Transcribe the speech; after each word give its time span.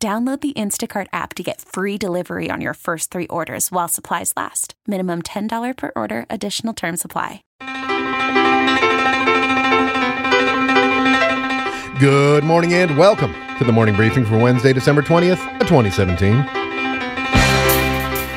Download 0.00 0.40
the 0.40 0.52
Instacart 0.52 1.08
app 1.12 1.34
to 1.34 1.42
get 1.42 1.60
free 1.60 1.98
delivery 1.98 2.50
on 2.52 2.60
your 2.60 2.74
first 2.74 3.10
three 3.10 3.26
orders 3.26 3.72
while 3.72 3.88
supplies 3.88 4.32
last. 4.36 4.74
Minimum 4.86 5.22
$10 5.22 5.76
per 5.76 5.90
order, 5.96 6.24
additional 6.30 6.72
term 6.72 6.96
supply. 6.96 7.42
Good 11.98 12.44
morning 12.44 12.74
and 12.74 12.96
welcome 12.96 13.34
to 13.58 13.64
the 13.64 13.72
morning 13.72 13.96
briefing 13.96 14.24
for 14.24 14.38
Wednesday, 14.38 14.72
December 14.72 15.02
20th, 15.02 15.42
2017. 15.66 16.46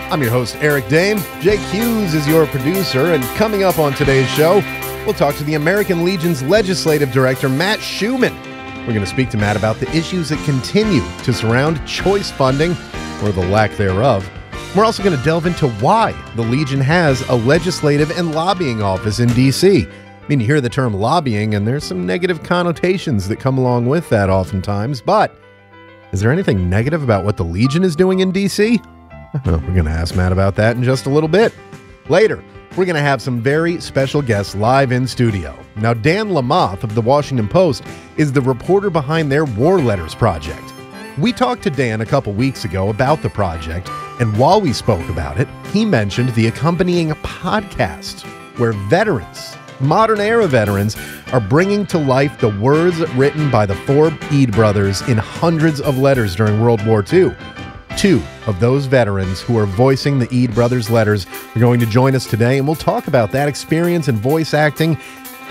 I'm 0.10 0.20
your 0.20 0.32
host, 0.32 0.56
Eric 0.62 0.88
Dane. 0.88 1.20
Jake 1.42 1.60
Hughes 1.60 2.16
is 2.16 2.28
your 2.28 2.48
producer, 2.48 3.14
and 3.14 3.24
coming 3.38 3.62
up 3.62 3.78
on 3.78 3.94
today's 3.94 4.28
show, 4.32 4.64
we'll 5.06 5.14
talk 5.14 5.36
to 5.36 5.44
the 5.44 5.54
American 5.54 6.04
Legion's 6.04 6.42
legislative 6.42 7.12
director, 7.12 7.48
Matt 7.48 7.78
Shuman. 7.78 8.51
We're 8.82 8.94
going 8.94 9.02
to 9.02 9.06
speak 9.06 9.30
to 9.30 9.38
Matt 9.38 9.56
about 9.56 9.78
the 9.78 9.90
issues 9.96 10.30
that 10.30 10.44
continue 10.44 11.02
to 11.24 11.32
surround 11.32 11.86
choice 11.88 12.32
funding, 12.32 12.72
or 13.22 13.32
the 13.32 13.48
lack 13.50 13.72
thereof. 13.78 14.28
We're 14.76 14.86
also 14.86 15.04
going 15.04 15.16
to 15.16 15.24
delve 15.24 15.46
into 15.46 15.70
why 15.74 16.14
the 16.36 16.42
Legion 16.42 16.82
has 16.82 17.22
a 17.30 17.36
legislative 17.36 18.10
and 18.18 18.34
lobbying 18.34 18.82
office 18.82 19.20
in 19.20 19.30
D.C. 19.30 19.86
I 19.86 20.28
mean, 20.28 20.40
you 20.40 20.48
hear 20.48 20.62
the 20.62 20.70
term 20.70 20.96
lobbying, 20.96 21.54
and 21.54 21.68
there's 21.68 21.84
some 21.84 22.08
negative 22.08 22.42
connotations 22.42 23.28
that 23.28 23.40
come 23.40 23.60
along 23.60 23.86
with 23.86 24.10
that 24.10 24.30
oftentimes, 24.30 25.00
but 25.00 25.36
is 26.12 26.20
there 26.20 26.32
anything 26.32 26.70
negative 26.70 27.04
about 27.04 27.24
what 27.24 27.38
the 27.38 27.46
Legion 27.46 27.84
is 27.84 27.96
doing 27.96 28.22
in 28.22 28.32
D.C.? 28.32 28.82
Well, 29.46 29.60
we're 29.60 29.74
going 29.74 29.86
to 29.86 29.92
ask 29.92 30.16
Matt 30.16 30.32
about 30.32 30.56
that 30.56 30.76
in 30.76 30.84
just 30.84 31.06
a 31.06 31.10
little 31.10 31.30
bit. 31.30 31.54
Later, 32.10 32.44
we're 32.78 32.86
going 32.86 32.96
to 32.96 33.02
have 33.02 33.22
some 33.22 33.42
very 33.42 33.82
special 33.82 34.22
guests 34.22 34.56
live 34.56 34.94
in 34.94 35.06
studio. 35.06 35.58
Now, 35.76 35.94
Dan 35.94 36.30
Lamothe 36.30 36.84
of 36.84 36.96
the 36.96 37.02
Washington 37.02 37.50
Post 37.50 37.84
is 38.16 38.32
the 38.32 38.40
reporter 38.42 38.90
behind 38.90 39.30
their 39.30 39.44
War 39.44 39.82
Letters 39.82 40.16
project. 40.16 40.74
We 41.18 41.34
talked 41.34 41.64
to 41.64 41.70
Dan 41.70 42.00
a 42.00 42.06
couple 42.06 42.32
weeks 42.32 42.64
ago 42.64 42.88
about 42.88 43.22
the 43.22 43.30
project, 43.30 43.90
and 44.22 44.38
while 44.38 44.62
we 44.62 44.72
spoke 44.72 45.08
about 45.10 45.38
it, 45.38 45.50
he 45.74 45.84
mentioned 45.84 46.30
the 46.30 46.48
accompanying 46.48 47.10
podcast 47.10 48.22
where 48.58 48.72
veterans, 48.72 49.54
modern 49.82 50.22
era 50.22 50.48
veterans, 50.48 50.96
are 51.34 51.42
bringing 51.42 51.86
to 51.88 51.98
life 51.98 52.40
the 52.40 52.58
words 52.60 53.00
written 53.16 53.52
by 53.52 53.66
the 53.66 53.76
four 53.76 54.18
Eade 54.32 54.54
brothers 54.54 55.02
in 55.10 55.18
hundreds 55.18 55.82
of 55.82 55.98
letters 55.98 56.38
during 56.38 56.62
World 56.62 56.86
War 56.86 57.04
II. 57.12 57.36
Two 58.02 58.20
of 58.48 58.60
those 58.60 58.88
veterans 58.88 59.42
who 59.42 59.60
are 59.60 59.68
voicing 59.68 60.18
the 60.18 60.28
Eade 60.34 60.56
brothers' 60.56 60.90
letters 60.90 61.28
are 61.56 61.60
going 61.60 61.80
to 61.80 61.86
join 61.86 62.16
us 62.16 62.26
today, 62.26 62.58
and 62.58 62.66
we'll 62.66 62.76
talk 62.76 63.06
about 63.06 63.32
that 63.32 63.48
experience 63.48 64.08
in 64.08 64.16
voice 64.18 64.56
acting 64.56 64.98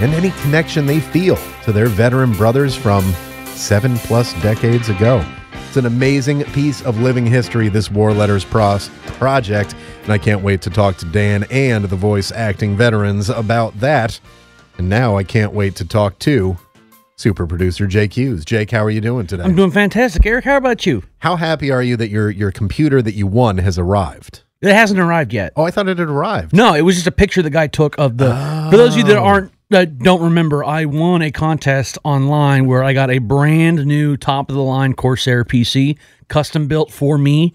and 0.00 0.12
any 0.14 0.32
connection 0.42 0.84
they 0.84 0.98
feel 0.98 1.38
to 1.62 1.70
their 1.70 1.86
veteran 1.86 2.32
brothers 2.32 2.74
from 2.74 3.04
seven 3.54 3.96
plus 3.98 4.32
decades 4.42 4.88
ago. 4.88 5.24
It's 5.68 5.76
an 5.76 5.86
amazing 5.86 6.42
piece 6.46 6.82
of 6.82 6.98
living 6.98 7.24
history, 7.24 7.68
this 7.68 7.88
War 7.88 8.12
Letters 8.12 8.44
Pros 8.44 8.88
project, 9.06 9.76
and 10.02 10.12
I 10.12 10.18
can't 10.18 10.42
wait 10.42 10.60
to 10.62 10.70
talk 10.70 10.96
to 10.96 11.06
Dan 11.06 11.44
and 11.52 11.84
the 11.84 11.94
voice 11.94 12.32
acting 12.32 12.76
veterans 12.76 13.30
about 13.30 13.78
that. 13.78 14.18
And 14.76 14.88
now 14.88 15.16
I 15.16 15.22
can't 15.22 15.52
wait 15.52 15.76
to 15.76 15.84
talk 15.84 16.18
to 16.20 16.58
super 17.20 17.46
producer 17.46 17.86
Jake 17.86 18.16
Hughes. 18.16 18.44
Jake, 18.44 18.70
how 18.70 18.82
are 18.82 18.90
you 18.90 19.00
doing 19.00 19.26
today? 19.26 19.44
I'm 19.44 19.54
doing 19.54 19.70
fantastic. 19.70 20.24
Eric, 20.24 20.44
how 20.44 20.56
about 20.56 20.86
you? 20.86 21.02
How 21.18 21.36
happy 21.36 21.70
are 21.70 21.82
you 21.82 21.96
that 21.98 22.08
your 22.08 22.30
your 22.30 22.50
computer 22.50 23.02
that 23.02 23.14
you 23.14 23.26
won 23.26 23.58
has 23.58 23.78
arrived? 23.78 24.42
It 24.62 24.74
hasn't 24.74 25.00
arrived 25.00 25.32
yet. 25.32 25.52
Oh, 25.56 25.64
I 25.64 25.70
thought 25.70 25.88
it 25.88 25.98
had 25.98 26.08
arrived. 26.08 26.54
No, 26.54 26.74
it 26.74 26.82
was 26.82 26.96
just 26.96 27.06
a 27.06 27.12
picture 27.12 27.42
the 27.42 27.50
guy 27.50 27.66
took 27.66 27.96
of 27.98 28.18
the. 28.18 28.30
For 28.70 28.76
those 28.76 28.92
of 28.92 28.98
you 28.98 29.04
that 29.04 29.16
aren't 29.16 29.52
that 29.70 29.98
don't 29.98 30.22
remember, 30.22 30.64
I 30.64 30.86
won 30.86 31.22
a 31.22 31.30
contest 31.30 31.98
online 32.04 32.66
where 32.66 32.82
I 32.82 32.92
got 32.92 33.10
a 33.10 33.18
brand 33.18 33.86
new 33.86 34.16
top 34.16 34.50
of 34.50 34.56
the 34.56 34.62
line 34.62 34.94
Corsair 34.94 35.44
PC, 35.44 35.98
custom 36.28 36.68
built 36.68 36.90
for 36.90 37.16
me, 37.18 37.54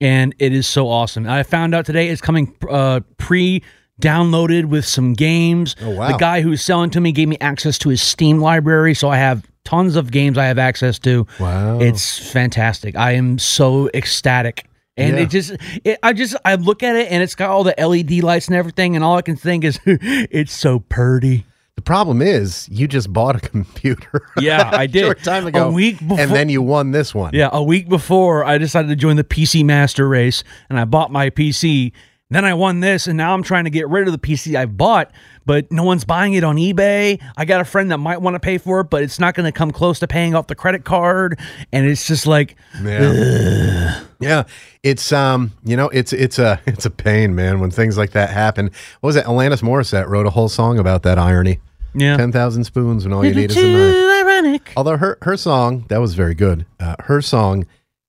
and 0.00 0.34
it 0.38 0.52
is 0.52 0.66
so 0.66 0.88
awesome. 0.88 1.26
I 1.28 1.42
found 1.42 1.74
out 1.74 1.86
today 1.86 2.08
it's 2.08 2.20
coming 2.22 2.54
uh, 2.70 3.00
pre 3.18 3.62
downloaded 4.00 4.66
with 4.66 4.84
some 4.84 5.12
games. 5.14 5.74
Oh, 5.82 5.90
wow. 5.90 6.12
The 6.12 6.18
guy 6.18 6.40
who's 6.42 6.62
selling 6.62 6.90
to 6.90 7.00
me 7.00 7.12
gave 7.12 7.28
me 7.28 7.36
access 7.40 7.78
to 7.78 7.88
his 7.88 8.02
Steam 8.02 8.40
library, 8.40 8.94
so 8.94 9.08
I 9.08 9.16
have 9.16 9.46
tons 9.64 9.96
of 9.96 10.10
games 10.10 10.38
I 10.38 10.44
have 10.46 10.58
access 10.58 10.98
to. 11.00 11.26
Wow. 11.40 11.80
It's 11.80 12.30
fantastic. 12.30 12.96
I 12.96 13.12
am 13.12 13.38
so 13.38 13.88
ecstatic. 13.94 14.66
And 14.98 15.16
Yeah. 15.16 15.22
it 15.24 15.30
just, 15.30 15.56
it, 15.84 15.98
I 16.02 16.12
just, 16.12 16.36
I 16.44 16.54
look 16.54 16.82
at 16.82 16.96
it 16.96 17.10
and 17.10 17.22
it's 17.22 17.34
got 17.34 17.50
all 17.50 17.64
the 17.64 17.74
LED 17.78 18.22
lights 18.22 18.46
and 18.48 18.56
everything, 18.56 18.94
and 18.96 19.04
all 19.04 19.16
I 19.16 19.22
can 19.22 19.36
think 19.36 19.64
is, 19.64 19.78
it's 19.86 20.52
so 20.52 20.80
purty. 20.80 21.44
The 21.74 21.82
problem 21.82 22.22
is 22.22 22.66
you 22.70 22.88
just 22.88 23.12
bought 23.12 23.36
a 23.36 23.40
computer. 23.50 24.22
Yeah, 24.38 24.70
I 24.72 24.86
did. 24.86 25.04
short 25.04 25.22
time 25.22 25.46
ago. 25.46 25.68
A 25.68 25.72
week 25.72 25.98
before- 25.98 26.20
and 26.20 26.30
then 26.30 26.48
you 26.48 26.62
won 26.62 26.92
this 26.92 27.14
one. 27.14 27.32
Yeah, 27.34 27.50
a 27.52 27.62
week 27.62 27.88
before 27.88 28.44
I 28.44 28.56
decided 28.56 28.88
to 28.88 28.96
join 28.96 29.16
the 29.16 29.24
PC 29.24 29.62
Master 29.64 30.08
Race, 30.08 30.42
and 30.70 30.78
I 30.80 30.84
bought 30.86 31.12
my 31.12 31.28
PC. 31.28 31.92
Then 32.28 32.44
I 32.44 32.54
won 32.54 32.80
this, 32.80 33.06
and 33.06 33.16
now 33.16 33.34
I'm 33.34 33.44
trying 33.44 33.64
to 33.64 33.70
get 33.70 33.88
rid 33.88 34.08
of 34.08 34.12
the 34.12 34.18
PC 34.18 34.56
I 34.58 34.66
bought, 34.66 35.12
but 35.44 35.70
no 35.70 35.84
one's 35.84 36.04
buying 36.04 36.32
it 36.34 36.42
on 36.42 36.56
eBay. 36.56 37.22
I 37.36 37.44
got 37.44 37.60
a 37.60 37.64
friend 37.64 37.88
that 37.92 37.98
might 37.98 38.20
want 38.20 38.34
to 38.34 38.40
pay 38.40 38.58
for 38.58 38.80
it, 38.80 38.90
but 38.90 39.04
it's 39.04 39.20
not 39.20 39.34
going 39.36 39.44
to 39.44 39.52
come 39.56 39.70
close 39.70 40.00
to 40.00 40.08
paying 40.08 40.34
off 40.34 40.48
the 40.48 40.56
credit 40.56 40.84
card, 40.84 41.38
and 41.72 41.86
it's 41.86 42.04
just 42.04 42.26
like, 42.26 42.56
Yeah. 42.82 44.00
yeah. 44.18 44.42
It's 44.82 45.12
um, 45.12 45.52
you 45.64 45.76
know, 45.76 45.88
it's 45.90 46.12
it's 46.12 46.38
a 46.40 46.60
it's 46.66 46.84
a 46.84 46.90
pain, 46.90 47.34
man, 47.36 47.60
when 47.60 47.70
things 47.70 47.96
like 47.96 48.10
that 48.12 48.30
happen. 48.30 48.72
What 49.00 49.08
was 49.08 49.16
it? 49.16 49.24
Alanis 49.26 49.62
Morissette 49.62 50.08
wrote 50.08 50.26
a 50.26 50.30
whole 50.30 50.48
song 50.48 50.78
about 50.80 51.04
that 51.04 51.18
irony. 51.18 51.60
yeah, 51.94 52.16
Ten 52.16 52.32
thousand 52.32 52.64
spoons 52.64 53.04
when 53.04 53.12
all 53.12 53.24
you 53.24 53.34
need 53.34 53.50
is 53.52 53.56
a 53.56 53.62
knife. 53.62 54.26
ironic. 54.26 54.72
Although 54.76 54.96
her 54.96 55.18
her 55.22 55.36
song 55.36 55.84
that 55.90 55.98
was 55.98 56.14
very 56.14 56.34
good. 56.34 56.66
Uh, 56.80 56.96
her 57.04 57.20
song 57.22 57.66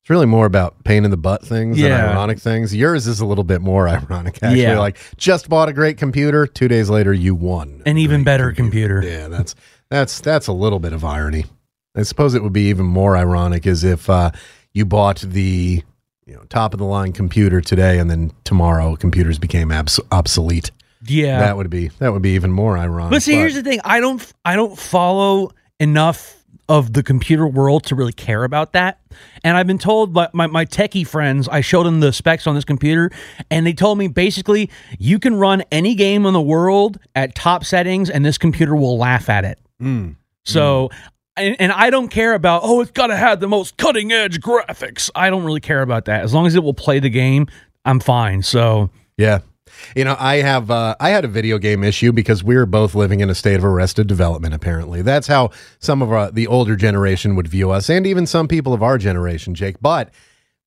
it's 0.07 0.09
really 0.09 0.25
more 0.25 0.45
about 0.45 0.81
pain 0.85 1.03
in 1.03 1.11
the 1.11 1.17
butt 1.17 1.45
things 1.45 1.77
Yeah. 1.77 1.87
and 2.01 2.11
ironic 2.13 2.39
things. 2.39 2.73
Yours 2.73 3.07
is 3.07 3.19
a 3.19 3.25
little 3.25 3.43
bit 3.43 3.59
more 3.61 3.89
ironic, 3.89 4.35
actually. 4.41 4.61
Yeah. 4.61 4.79
Like 4.79 4.97
just 5.17 5.49
bought 5.49 5.67
a 5.67 5.73
great 5.73 5.97
computer. 5.97 6.47
Two 6.47 6.69
days 6.69 6.89
later, 6.89 7.11
you 7.11 7.35
won 7.35 7.83
An 7.85 7.97
even 7.97 8.23
better 8.23 8.53
computer. 8.53 9.03
Yeah, 9.03 9.27
that's 9.27 9.53
that's 9.89 10.21
that's 10.21 10.47
a 10.47 10.53
little 10.53 10.79
bit 10.79 10.93
of 10.93 11.03
irony. 11.03 11.43
I 11.93 12.03
suppose 12.03 12.35
it 12.35 12.41
would 12.43 12.53
be 12.53 12.69
even 12.69 12.85
more 12.85 13.17
ironic 13.17 13.67
as 13.67 13.83
if 13.83 14.09
uh, 14.09 14.31
you 14.73 14.85
bought 14.85 15.17
the 15.19 15.83
you 16.25 16.33
know 16.35 16.43
top 16.47 16.73
of 16.73 16.77
the 16.79 16.85
line 16.85 17.11
computer 17.11 17.59
today, 17.59 17.99
and 17.99 18.09
then 18.09 18.31
tomorrow 18.45 18.95
computers 18.95 19.37
became 19.37 19.73
abs- 19.73 19.99
obsolete. 20.09 20.71
Yeah, 21.05 21.39
That 21.39 21.57
would 21.57 21.69
be 21.69 21.89
that 21.99 22.13
would 22.13 22.21
be 22.21 22.35
even 22.35 22.53
more 22.53 22.77
ironic. 22.77 23.11
But 23.11 23.23
see, 23.23 23.33
here's 23.33 23.55
the 23.55 23.61
thing: 23.63 23.81
I 23.83 23.99
don't, 23.99 24.25
I 24.45 24.55
don't 24.55 24.79
follow 24.79 25.51
enough 25.81 26.36
of 26.69 26.93
the 26.93 27.03
computer 27.03 27.47
world 27.47 27.83
to 27.85 27.95
really 27.95 28.13
care 28.13 28.43
about 28.43 28.73
that. 28.73 28.99
And 29.43 29.55
I've 29.57 29.67
been 29.67 29.77
told 29.77 30.13
by 30.13 30.29
my, 30.33 30.47
my 30.47 30.65
techie 30.65 31.07
friends, 31.07 31.47
I 31.47 31.61
showed 31.61 31.85
them 31.85 31.99
the 31.99 32.11
specs 32.11 32.45
on 32.45 32.55
this 32.55 32.65
computer, 32.65 33.09
and 33.49 33.65
they 33.65 33.73
told 33.73 33.97
me 33.97 34.07
basically 34.07 34.69
you 34.99 35.19
can 35.19 35.35
run 35.35 35.63
any 35.71 35.95
game 35.95 36.25
in 36.25 36.33
the 36.33 36.41
world 36.41 36.99
at 37.15 37.35
top 37.35 37.63
settings, 37.63 38.09
and 38.09 38.25
this 38.25 38.37
computer 38.37 38.75
will 38.75 38.97
laugh 38.97 39.29
at 39.29 39.45
it. 39.45 39.59
Mm. 39.81 40.15
So. 40.45 40.89
And, 41.39 41.55
and 41.59 41.71
I 41.71 41.91
don't 41.91 42.07
care 42.07 42.33
about 42.33 42.61
oh 42.63 42.81
it's 42.81 42.89
got 42.89 43.07
to 43.07 43.15
have 43.15 43.39
the 43.39 43.47
most 43.47 43.77
cutting 43.77 44.11
edge 44.11 44.39
graphics. 44.39 45.11
I 45.13 45.29
don't 45.29 45.43
really 45.43 45.59
care 45.59 45.83
about 45.83 46.05
that. 46.05 46.23
As 46.23 46.33
long 46.33 46.47
as 46.47 46.55
it 46.55 46.63
will 46.63 46.73
play 46.73 46.97
the 46.97 47.11
game, 47.11 47.45
I'm 47.85 47.99
fine. 47.99 48.41
So 48.41 48.89
Yeah. 49.17 49.41
You 49.95 50.05
know, 50.05 50.15
I 50.19 50.37
have 50.37 50.69
uh, 50.71 50.95
I 50.99 51.09
had 51.09 51.25
a 51.25 51.27
video 51.27 51.57
game 51.57 51.83
issue 51.83 52.11
because 52.11 52.43
we 52.43 52.55
were 52.55 52.65
both 52.65 52.95
living 52.95 53.19
in 53.19 53.29
a 53.29 53.35
state 53.35 53.55
of 53.55 53.65
arrested 53.65 54.07
development. 54.07 54.53
Apparently, 54.53 55.01
that's 55.01 55.27
how 55.27 55.51
some 55.79 56.01
of 56.01 56.11
our, 56.11 56.31
the 56.31 56.47
older 56.47 56.75
generation 56.75 57.35
would 57.35 57.47
view 57.47 57.71
us, 57.71 57.89
and 57.89 58.05
even 58.05 58.25
some 58.25 58.47
people 58.47 58.73
of 58.73 58.83
our 58.83 58.97
generation, 58.97 59.55
Jake. 59.55 59.77
But 59.81 60.09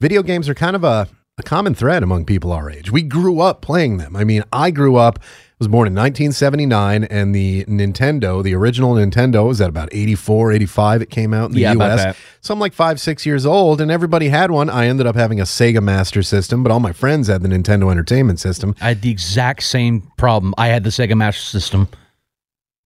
video 0.01 0.23
games 0.23 0.49
are 0.49 0.55
kind 0.55 0.77
of 0.77 0.85
a, 0.85 1.09
a 1.39 1.43
common 1.43 1.75
thread 1.75 2.03
among 2.03 2.25
people 2.25 2.53
our 2.53 2.71
age. 2.71 2.91
We 2.91 3.03
grew 3.03 3.41
up 3.41 3.63
playing 3.63 3.99
them. 3.99 4.17
I 4.17 4.25
mean, 4.25 4.45
I 4.53 4.71
grew 4.71 4.97
up 4.97 5.19
was 5.61 5.69
born 5.69 5.87
in 5.87 5.95
1979 5.95 7.05
and 7.05 7.35
the 7.35 7.65
Nintendo, 7.67 8.43
the 8.43 8.55
original 8.55 8.95
Nintendo 8.95 9.47
was 9.47 9.61
at 9.61 9.69
about 9.69 9.91
84, 9.93 10.53
85 10.53 11.03
it 11.03 11.11
came 11.11 11.33
out 11.33 11.51
in 11.51 11.53
the 11.53 11.61
Yeah, 11.61 11.75
US. 11.75 12.03
that. 12.03 12.17
So 12.41 12.53
I'm 12.55 12.59
like 12.59 12.73
5, 12.73 12.99
6 13.01 13.27
years 13.27 13.47
old 13.47 13.81
and 13.81 13.91
everybody 13.91 14.29
had 14.31 14.51
one. 14.51 14.69
I 14.71 14.87
ended 14.87 15.07
up 15.07 15.15
having 15.17 15.39
a 15.39 15.45
Sega 15.45 15.83
Master 15.83 16.23
System, 16.23 16.63
but 16.63 16.73
all 16.73 16.81
my 16.81 16.93
friends 16.93 17.29
had 17.29 17.43
the 17.43 17.49
Nintendo 17.49 17.91
Entertainment 17.91 18.41
System. 18.41 18.75
I 18.81 18.89
had 18.89 19.03
the 19.03 19.11
exact 19.11 19.63
same 19.63 20.11
problem. 20.17 20.55
I 20.59 20.69
had 20.69 20.83
the 20.83 20.91
Sega 20.91 21.17
Master 21.17 21.43
System. 21.43 21.89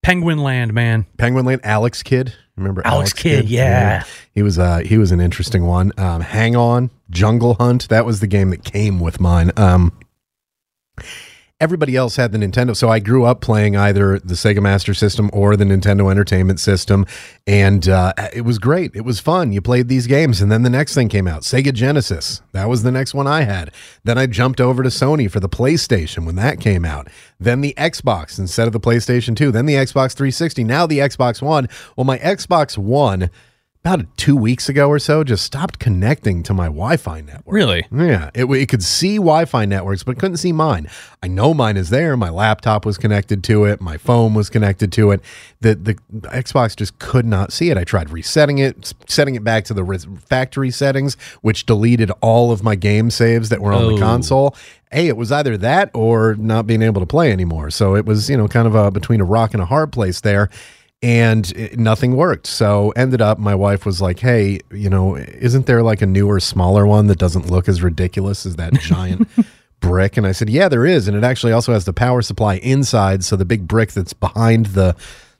Penguin 0.03 0.39
Land, 0.39 0.73
man. 0.73 1.05
Penguin 1.17 1.45
Land, 1.45 1.61
Alex 1.63 2.03
Kidd. 2.03 2.33
Remember 2.57 2.81
Alex 2.85 3.11
Kidd, 3.13 3.49
yeah. 3.49 4.03
He 4.33 4.41
was 4.43 4.59
uh 4.59 4.77
he 4.79 4.97
was 4.97 5.11
an 5.11 5.19
interesting 5.19 5.65
one. 5.65 5.91
Um, 5.97 6.21
Hang 6.21 6.55
on. 6.55 6.89
Jungle 7.09 7.55
Hunt. 7.55 7.89
That 7.89 8.05
was 8.05 8.19
the 8.19 8.27
game 8.27 8.49
that 8.51 8.63
came 8.63 8.99
with 8.99 9.19
mine. 9.19 9.51
Um, 9.57 9.91
everybody 11.61 11.95
else 11.95 12.17
had 12.17 12.33
the 12.33 12.37
Nintendo. 12.37 12.75
So 12.75 12.89
I 12.89 12.99
grew 12.99 13.23
up 13.23 13.39
playing 13.39 13.77
either 13.77 14.19
the 14.19 14.33
Sega 14.33 14.61
Master 14.61 14.93
System 14.93 15.29
or 15.31 15.55
the 15.55 15.63
Nintendo 15.63 16.11
Entertainment 16.11 16.59
System. 16.59 17.05
And 17.47 17.87
uh, 17.87 18.13
it 18.33 18.41
was 18.41 18.59
great. 18.59 18.91
It 18.93 19.05
was 19.05 19.21
fun. 19.21 19.53
You 19.53 19.61
played 19.61 19.87
these 19.87 20.05
games. 20.05 20.41
And 20.41 20.51
then 20.51 20.63
the 20.63 20.69
next 20.69 20.93
thing 20.93 21.07
came 21.07 21.27
out 21.27 21.43
Sega 21.43 21.73
Genesis. 21.73 22.41
That 22.51 22.67
was 22.67 22.83
the 22.83 22.91
next 22.91 23.13
one 23.13 23.27
I 23.27 23.41
had. 23.41 23.71
Then 24.03 24.17
I 24.17 24.25
jumped 24.25 24.59
over 24.59 24.83
to 24.83 24.89
Sony 24.89 25.31
for 25.31 25.39
the 25.39 25.49
PlayStation 25.49 26.25
when 26.25 26.35
that 26.35 26.59
came 26.59 26.83
out. 26.83 27.07
Then 27.39 27.61
the 27.61 27.73
Xbox 27.77 28.37
instead 28.37 28.67
of 28.67 28.73
the 28.73 28.79
PlayStation 28.79 29.35
2. 29.35 29.51
Then 29.51 29.65
the 29.65 29.75
Xbox 29.75 30.13
360. 30.13 30.63
Now 30.65 30.85
the 30.85 30.99
Xbox 30.99 31.41
One. 31.41 31.69
Well, 31.95 32.05
my 32.05 32.17
Xbox 32.19 32.77
One 32.77 33.29
about 33.85 34.05
two 34.17 34.35
weeks 34.35 34.67
ago 34.67 34.89
or 34.89 34.97
so, 34.97 35.23
just 35.23 35.43
stopped 35.43 35.77
connecting 35.77 36.41
to 36.41 36.55
my 36.55 36.65
Wi-Fi 36.65 37.21
network. 37.21 37.43
Really? 37.53 37.85
Yeah, 37.91 38.31
it, 38.33 38.45
it 38.45 38.67
could 38.67 38.83
see 38.83 39.17
Wi-Fi 39.17 39.65
networks, 39.65 40.01
but 40.01 40.17
couldn't 40.17 40.37
see 40.37 40.51
mine. 40.51 40.87
I 41.21 41.27
know 41.27 41.53
mine 41.53 41.77
is 41.77 41.91
there. 41.91 42.17
My 42.17 42.29
laptop 42.31 42.83
was 42.83 42.97
connected 42.97 43.43
to 43.43 43.65
it. 43.65 43.79
My 43.81 43.97
phone 43.97 44.33
was 44.33 44.49
connected 44.49 44.91
to 44.93 45.11
it. 45.11 45.21
The 45.61 45.75
the 45.75 45.93
Xbox 46.29 46.75
just 46.75 46.97
could 46.97 47.25
not 47.27 47.53
see 47.53 47.69
it. 47.69 47.77
I 47.77 47.83
tried 47.83 48.09
resetting 48.09 48.57
it, 48.57 48.91
setting 49.07 49.35
it 49.35 49.43
back 49.43 49.65
to 49.65 49.75
the 49.75 49.85
factory 50.27 50.71
settings, 50.71 51.13
which 51.41 51.67
deleted 51.67 52.09
all 52.21 52.51
of 52.51 52.63
my 52.63 52.73
game 52.75 53.11
saves 53.11 53.49
that 53.49 53.61
were 53.61 53.71
on 53.71 53.83
Oh. 53.83 53.93
the 53.95 54.01
console. 54.01 54.55
Hey, 54.91 55.07
it 55.07 55.17
was 55.17 55.31
either 55.31 55.57
that 55.57 55.91
or 55.93 56.33
not 56.39 56.65
being 56.65 56.81
able 56.81 57.01
to 57.01 57.07
play 57.07 57.31
anymore. 57.31 57.69
So 57.69 57.95
it 57.95 58.05
was, 58.05 58.29
you 58.31 58.37
know, 58.37 58.47
kind 58.47 58.65
of 58.67 58.73
a 58.73 58.89
between 58.89 59.21
a 59.21 59.25
rock 59.25 59.53
and 59.53 59.61
a 59.61 59.65
hard 59.65 59.91
place 59.91 60.21
there 60.21 60.49
and 61.05 61.51
it, 61.51 61.77
nothing 61.77 62.15
worked. 62.15 62.47
So 62.47 62.89
ended 62.95 63.21
up, 63.21 63.37
my 63.37 63.53
wife 63.53 63.85
was 63.85 64.01
like, 64.01 64.17
"Hey, 64.17 64.59
you 64.71 64.89
know, 64.89 65.15
isn't 65.15 65.67
there 65.67 65.83
like 65.83 66.01
a 66.01 66.07
newer, 66.07 66.39
smaller 66.39 66.87
one 66.87 67.05
that 67.07 67.19
doesn't 67.19 67.45
look 67.47 67.69
as 67.69 67.83
ridiculous 67.83 68.43
as 68.43 68.55
that 68.55 68.73
giant 68.79 69.29
brick?" 69.81 70.17
And 70.17 70.25
I 70.25 70.31
said, 70.31 70.49
"Yeah, 70.49 70.67
there 70.67 70.83
is, 70.83 71.07
and 71.07 71.15
it 71.15 71.23
actually 71.23 71.53
also 71.53 71.73
has 71.73 71.85
the 71.85 71.93
power 71.93 72.23
supply 72.23 72.55
inside. 72.55 73.23
So 73.23 73.35
the 73.35 73.45
big 73.45 73.67
brick 73.67 73.91
that's 73.91 74.13
behind 74.13 74.67
the." 74.67 74.95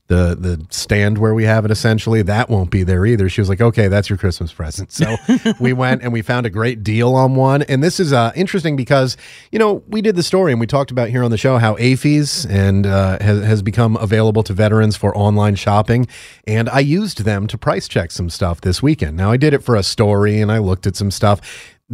The 0.07 0.35
the 0.39 0.65
stand 0.69 1.17
where 1.17 1.33
we 1.33 1.45
have 1.45 1.65
it 1.65 1.71
essentially 1.71 2.21
that 2.23 2.47
won't 2.47 2.69
be 2.69 2.83
there 2.83 3.05
either. 3.07 3.27
She 3.27 3.41
was 3.41 3.49
like, 3.49 3.59
"Okay, 3.61 3.87
that's 3.87 4.07
your 4.07 4.17
Christmas 4.17 4.53
present." 4.53 4.91
So 4.91 5.15
we 5.59 5.73
went 5.73 6.03
and 6.03 6.13
we 6.13 6.21
found 6.21 6.45
a 6.45 6.51
great 6.51 6.83
deal 6.83 7.15
on 7.15 7.35
one. 7.35 7.63
And 7.63 7.83
this 7.83 7.99
is 7.99 8.13
uh, 8.13 8.31
interesting 8.35 8.75
because 8.75 9.17
you 9.51 9.57
know 9.57 9.83
we 9.87 10.01
did 10.01 10.15
the 10.15 10.23
story 10.23 10.51
and 10.51 10.59
we 10.59 10.67
talked 10.67 10.91
about 10.91 11.09
here 11.09 11.23
on 11.23 11.31
the 11.31 11.37
show 11.37 11.57
how 11.57 11.75
AAFES 11.75 12.47
and 12.49 12.85
uh, 12.85 13.17
has, 13.19 13.43
has 13.43 13.61
become 13.61 13.97
available 13.97 14.43
to 14.43 14.53
veterans 14.53 14.95
for 14.95 15.15
online 15.17 15.55
shopping. 15.55 16.07
And 16.45 16.69
I 16.69 16.79
used 16.79 17.25
them 17.25 17.47
to 17.47 17.57
price 17.57 17.87
check 17.87 18.11
some 18.11 18.29
stuff 18.29 18.61
this 18.61 18.83
weekend. 18.83 19.17
Now 19.17 19.31
I 19.31 19.37
did 19.37 19.53
it 19.53 19.63
for 19.63 19.75
a 19.75 19.83
story 19.83 20.39
and 20.39 20.51
I 20.51 20.59
looked 20.59 20.85
at 20.85 20.95
some 20.95 21.09
stuff. 21.09 21.41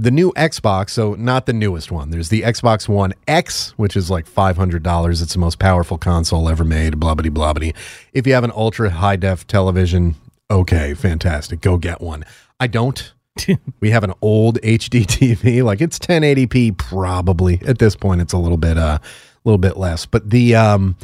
The 0.02 0.10
new 0.10 0.32
Xbox, 0.32 0.90
so 0.90 1.14
not 1.14 1.46
the 1.46 1.54
newest 1.54 1.92
one. 1.92 2.10
There's 2.10 2.30
the 2.30 2.42
Xbox 2.42 2.90
One 2.90 3.14
X, 3.28 3.78
which 3.78 3.96
is 3.96 4.10
like 4.10 4.26
five 4.26 4.58
hundred 4.58 4.82
dollars. 4.82 5.22
It's 5.22 5.34
the 5.34 5.40
most 5.40 5.60
powerful 5.60 6.00
console 6.00 6.50
ever 6.50 6.64
made. 6.64 7.00
Blah 7.00 7.14
blah 7.14 7.30
blah 7.30 7.54
blah. 7.54 7.70
If 8.12 8.26
you 8.26 8.34
have 8.34 8.44
an 8.44 8.52
ultra 8.56 8.90
high 8.90 9.16
def 9.16 9.46
television, 9.46 10.16
okay, 10.50 10.96
fantastic. 10.96 11.62
Go 11.62 11.78
get 11.78 12.02
one. 12.02 12.26
I 12.60 12.66
don't. 12.66 13.14
we 13.80 13.92
have 13.92 14.04
an 14.04 14.14
old 14.24 14.60
HD 14.62 15.06
TV, 15.06 15.64
like 15.64 15.82
it's 15.82 16.00
1080p 16.00 16.80
probably. 16.80 17.62
At 17.68 17.78
this 17.78 17.96
point 17.96 18.22
it's 18.22 18.34
a 18.34 18.40
little 18.40 18.58
bit 18.58 18.80
uh 18.80 18.98
a 19.04 19.42
little 19.46 19.60
bit 19.60 19.78
less. 19.78 20.08
But 20.08 20.32
the 20.32 20.56
um 20.56 20.98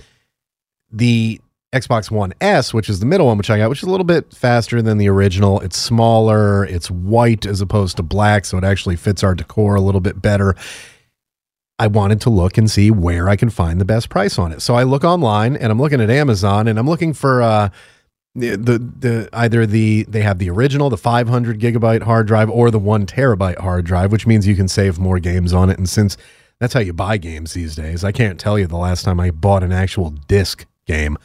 the 0.91 1.39
Xbox 1.73 2.09
One 2.09 2.33
S, 2.39 2.73
which 2.73 2.89
is 2.89 2.99
the 2.99 3.05
middle 3.05 3.27
one 3.27 3.37
which 3.37 3.49
I 3.49 3.57
got, 3.57 3.69
which 3.69 3.79
is 3.79 3.87
a 3.87 3.91
little 3.91 4.05
bit 4.05 4.33
faster 4.33 4.81
than 4.81 4.97
the 4.97 5.09
original. 5.09 5.59
It's 5.59 5.77
smaller, 5.77 6.65
it's 6.65 6.89
white 6.89 7.45
as 7.45 7.59
opposed 7.59 7.97
to 7.97 8.03
black, 8.03 8.45
so 8.45 8.57
it 8.57 8.63
actually 8.63 8.95
fits 8.95 9.23
our 9.23 9.35
decor 9.35 9.75
a 9.75 9.81
little 9.81 10.01
bit 10.01 10.21
better. 10.21 10.55
I 11.79 11.87
wanted 11.87 12.21
to 12.21 12.29
look 12.29 12.57
and 12.57 12.71
see 12.71 12.89
where 12.89 13.29
I 13.29 13.35
can 13.35 13.49
find 13.49 13.79
the 13.79 13.85
best 13.85 14.09
price 14.09 14.39
on 14.39 14.51
it. 14.51 14.61
So 14.61 14.75
I 14.75 14.83
look 14.83 15.03
online 15.03 15.55
and 15.55 15.71
I'm 15.71 15.79
looking 15.79 16.01
at 16.01 16.09
Amazon 16.09 16.67
and 16.67 16.79
I'm 16.79 16.87
looking 16.87 17.13
for 17.13 17.41
uh 17.41 17.69
the, 18.37 18.55
the 18.55 18.77
the 18.77 19.29
either 19.33 19.65
the 19.65 20.03
they 20.07 20.21
have 20.21 20.37
the 20.37 20.49
original 20.49 20.89
the 20.89 20.97
500 20.97 21.59
gigabyte 21.59 22.03
hard 22.03 22.27
drive 22.27 22.49
or 22.49 22.69
the 22.69 22.79
1 22.79 23.07
terabyte 23.07 23.57
hard 23.57 23.83
drive 23.83 24.11
which 24.11 24.27
means 24.27 24.45
you 24.45 24.55
can 24.55 24.67
save 24.67 24.99
more 24.99 25.19
games 25.19 25.53
on 25.53 25.71
it 25.71 25.79
and 25.79 25.89
since 25.89 26.17
that's 26.59 26.73
how 26.73 26.79
you 26.79 26.93
buy 26.93 27.17
games 27.17 27.53
these 27.53 27.75
days 27.75 28.03
i 28.03 28.11
can't 28.11 28.39
tell 28.39 28.59
you 28.59 28.67
the 28.67 28.77
last 28.77 29.03
time 29.03 29.19
i 29.19 29.31
bought 29.31 29.63
an 29.63 29.71
actual 29.71 30.11
disc 30.11 30.67
game 30.85 31.17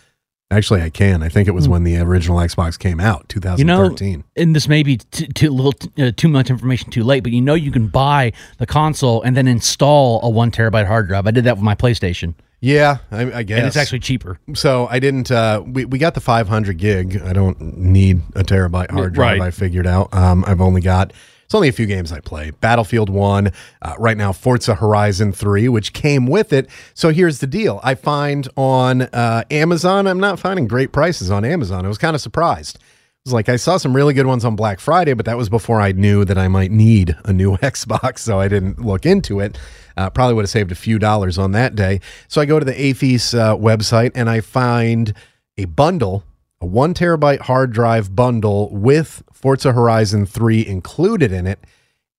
actually 0.53 0.83
i 0.83 0.91
can 0.91 1.23
i 1.23 1.29
think 1.29 1.49
it 1.49 1.53
was 1.53 1.69
when 1.69 1.83
the 1.85 1.97
original 1.99 2.37
xbox 2.39 2.79
came 2.79 3.01
out 3.01 3.33
Hmm. 3.33 3.59
You 3.59 3.65
know, 3.65 3.89
2013 3.89 4.25
and 4.37 4.55
this 4.55 4.69
may 4.69 4.83
be 4.83 4.99
too, 4.99 5.27
too 5.27 5.51
little, 5.51 5.73
uh, 5.99 6.13
too 6.17 6.29
much 6.29 6.51
information 6.51 6.91
too 6.91 7.03
late, 7.03 7.23
but 7.23 7.33
you 7.33 7.41
know, 7.41 7.55
you 7.55 7.73
can 7.73 7.89
buy 7.89 8.33
the 8.59 8.67
console 8.67 9.23
and 9.23 9.37
then 9.37 9.49
install 9.49 10.21
a 10.23 10.31
one 10.31 10.51
terabyte 10.51 10.87
hard 10.87 11.09
drive. 11.09 11.27
I 11.27 11.31
did 11.31 11.45
that 11.45 11.57
with 11.57 11.65
my 11.65 11.75
PlayStation, 11.75 12.35
yeah 12.61 12.99
I, 13.11 13.33
I 13.33 13.43
guess 13.43 13.59
and 13.59 13.67
it's 13.67 13.77
actually 13.77 14.01
cheaper. 14.01 14.39
so 14.55 14.87
I 14.89 14.99
didn't. 15.01 15.31
Uh, 15.31 15.63
we 15.67 15.85
we 15.85 15.99
got 15.99 16.15
the 16.15 16.21
500 16.21 16.77
gig. 16.79 17.21
I 17.25 17.33
don't 17.33 17.61
need 17.61 18.23
a 18.37 18.43
terabyte 18.45 18.91
hard 18.91 19.15
drive. 19.15 19.41
Right. 19.41 19.47
I 19.49 19.51
figured 19.51 19.87
out. 19.87 20.13
Um, 20.15 20.45
I've 20.47 20.61
only 20.61 20.81
got. 20.81 21.13
It's 21.53 21.55
only 21.55 21.69
a 21.69 21.73
few 21.73 21.85
games 21.85 22.13
I 22.13 22.21
play. 22.21 22.51
Battlefield 22.51 23.11
One, 23.11 23.53
uh, 23.83 23.95
right 23.99 24.17
now 24.17 24.33
Forza 24.33 24.75
Horizon 24.75 25.35
Three, 25.35 25.69
which 25.69 25.93
came 25.93 26.27
with 26.27 26.51
it. 26.51 26.67
So 26.95 27.11
here's 27.11 27.41
the 27.41 27.47
deal: 27.47 27.79
I 27.85 27.95
find 27.95 28.49
on 28.57 29.03
uh, 29.03 29.45
Amazon, 29.51 30.07
I'm 30.07 30.19
not 30.19 30.39
finding 30.39 30.67
great 30.67 30.93
prices 30.93 31.31
on 31.31 31.45
Amazon. 31.45 31.85
I 31.85 31.89
was 31.89 31.99
kind 31.99 32.15
of 32.15 32.23
surprised. 32.23 32.77
It 32.77 33.27
was 33.27 33.35
like 33.35 33.51
I 33.51 33.57
saw 33.57 33.77
some 33.77 33.95
really 33.95 34.15
good 34.15 34.25
ones 34.25 34.47
on 34.47 34.57
Black 34.57 34.81
Friday, 34.81 35.13
but 35.13 35.27
that 35.27 35.37
was 35.37 35.51
before 35.51 35.79
I 35.79 35.93
knew 35.93 36.25
that 36.25 36.39
I 36.39 36.49
might 36.49 36.71
need 36.71 37.15
a 37.27 37.35
new 37.35 37.57
Xbox, 37.59 38.21
so 38.21 38.41
I 38.41 38.49
didn't 38.49 38.83
look 38.83 39.05
into 39.05 39.41
it. 39.41 39.59
Uh, 39.95 40.09
probably 40.09 40.33
would 40.33 40.45
have 40.45 40.51
saved 40.51 40.73
a 40.73 40.75
few 40.75 40.99
dollars 40.99 41.37
on 41.37 41.53
that 41.53 41.75
day. 41.75 42.01
So 42.29 42.41
I 42.41 42.47
go 42.47 42.61
to 42.61 42.65
the 42.65 42.73
AAFES 42.73 43.39
uh, 43.39 43.57
website 43.59 44.13
and 44.15 44.31
I 44.31 44.41
find 44.41 45.13
a 45.59 45.67
bundle, 45.67 46.25
a 46.63 46.67
one 46.67 46.95
terabyte 46.95 47.41
hard 47.41 47.73
drive 47.73 48.15
bundle 48.15 48.71
with 48.71 49.23
Forza 49.33 49.73
Horizon 49.73 50.25
3 50.25 50.65
included 50.67 51.33
in 51.33 51.47
it, 51.47 51.59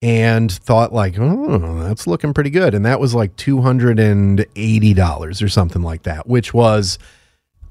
and 0.01 0.51
thought 0.51 0.91
like, 0.91 1.17
oh, 1.17 1.79
that's 1.83 2.05
looking 2.05 2.33
pretty 2.33 2.49
good. 2.49 2.73
And 2.73 2.85
that 2.85 2.99
was 2.99 3.15
like 3.15 3.35
two 3.37 3.61
hundred 3.61 3.99
and 3.99 4.45
eighty 4.57 4.93
dollars 4.93 5.41
or 5.41 5.47
something 5.47 5.81
like 5.81 6.03
that, 6.03 6.27
which 6.27 6.53
was, 6.53 6.99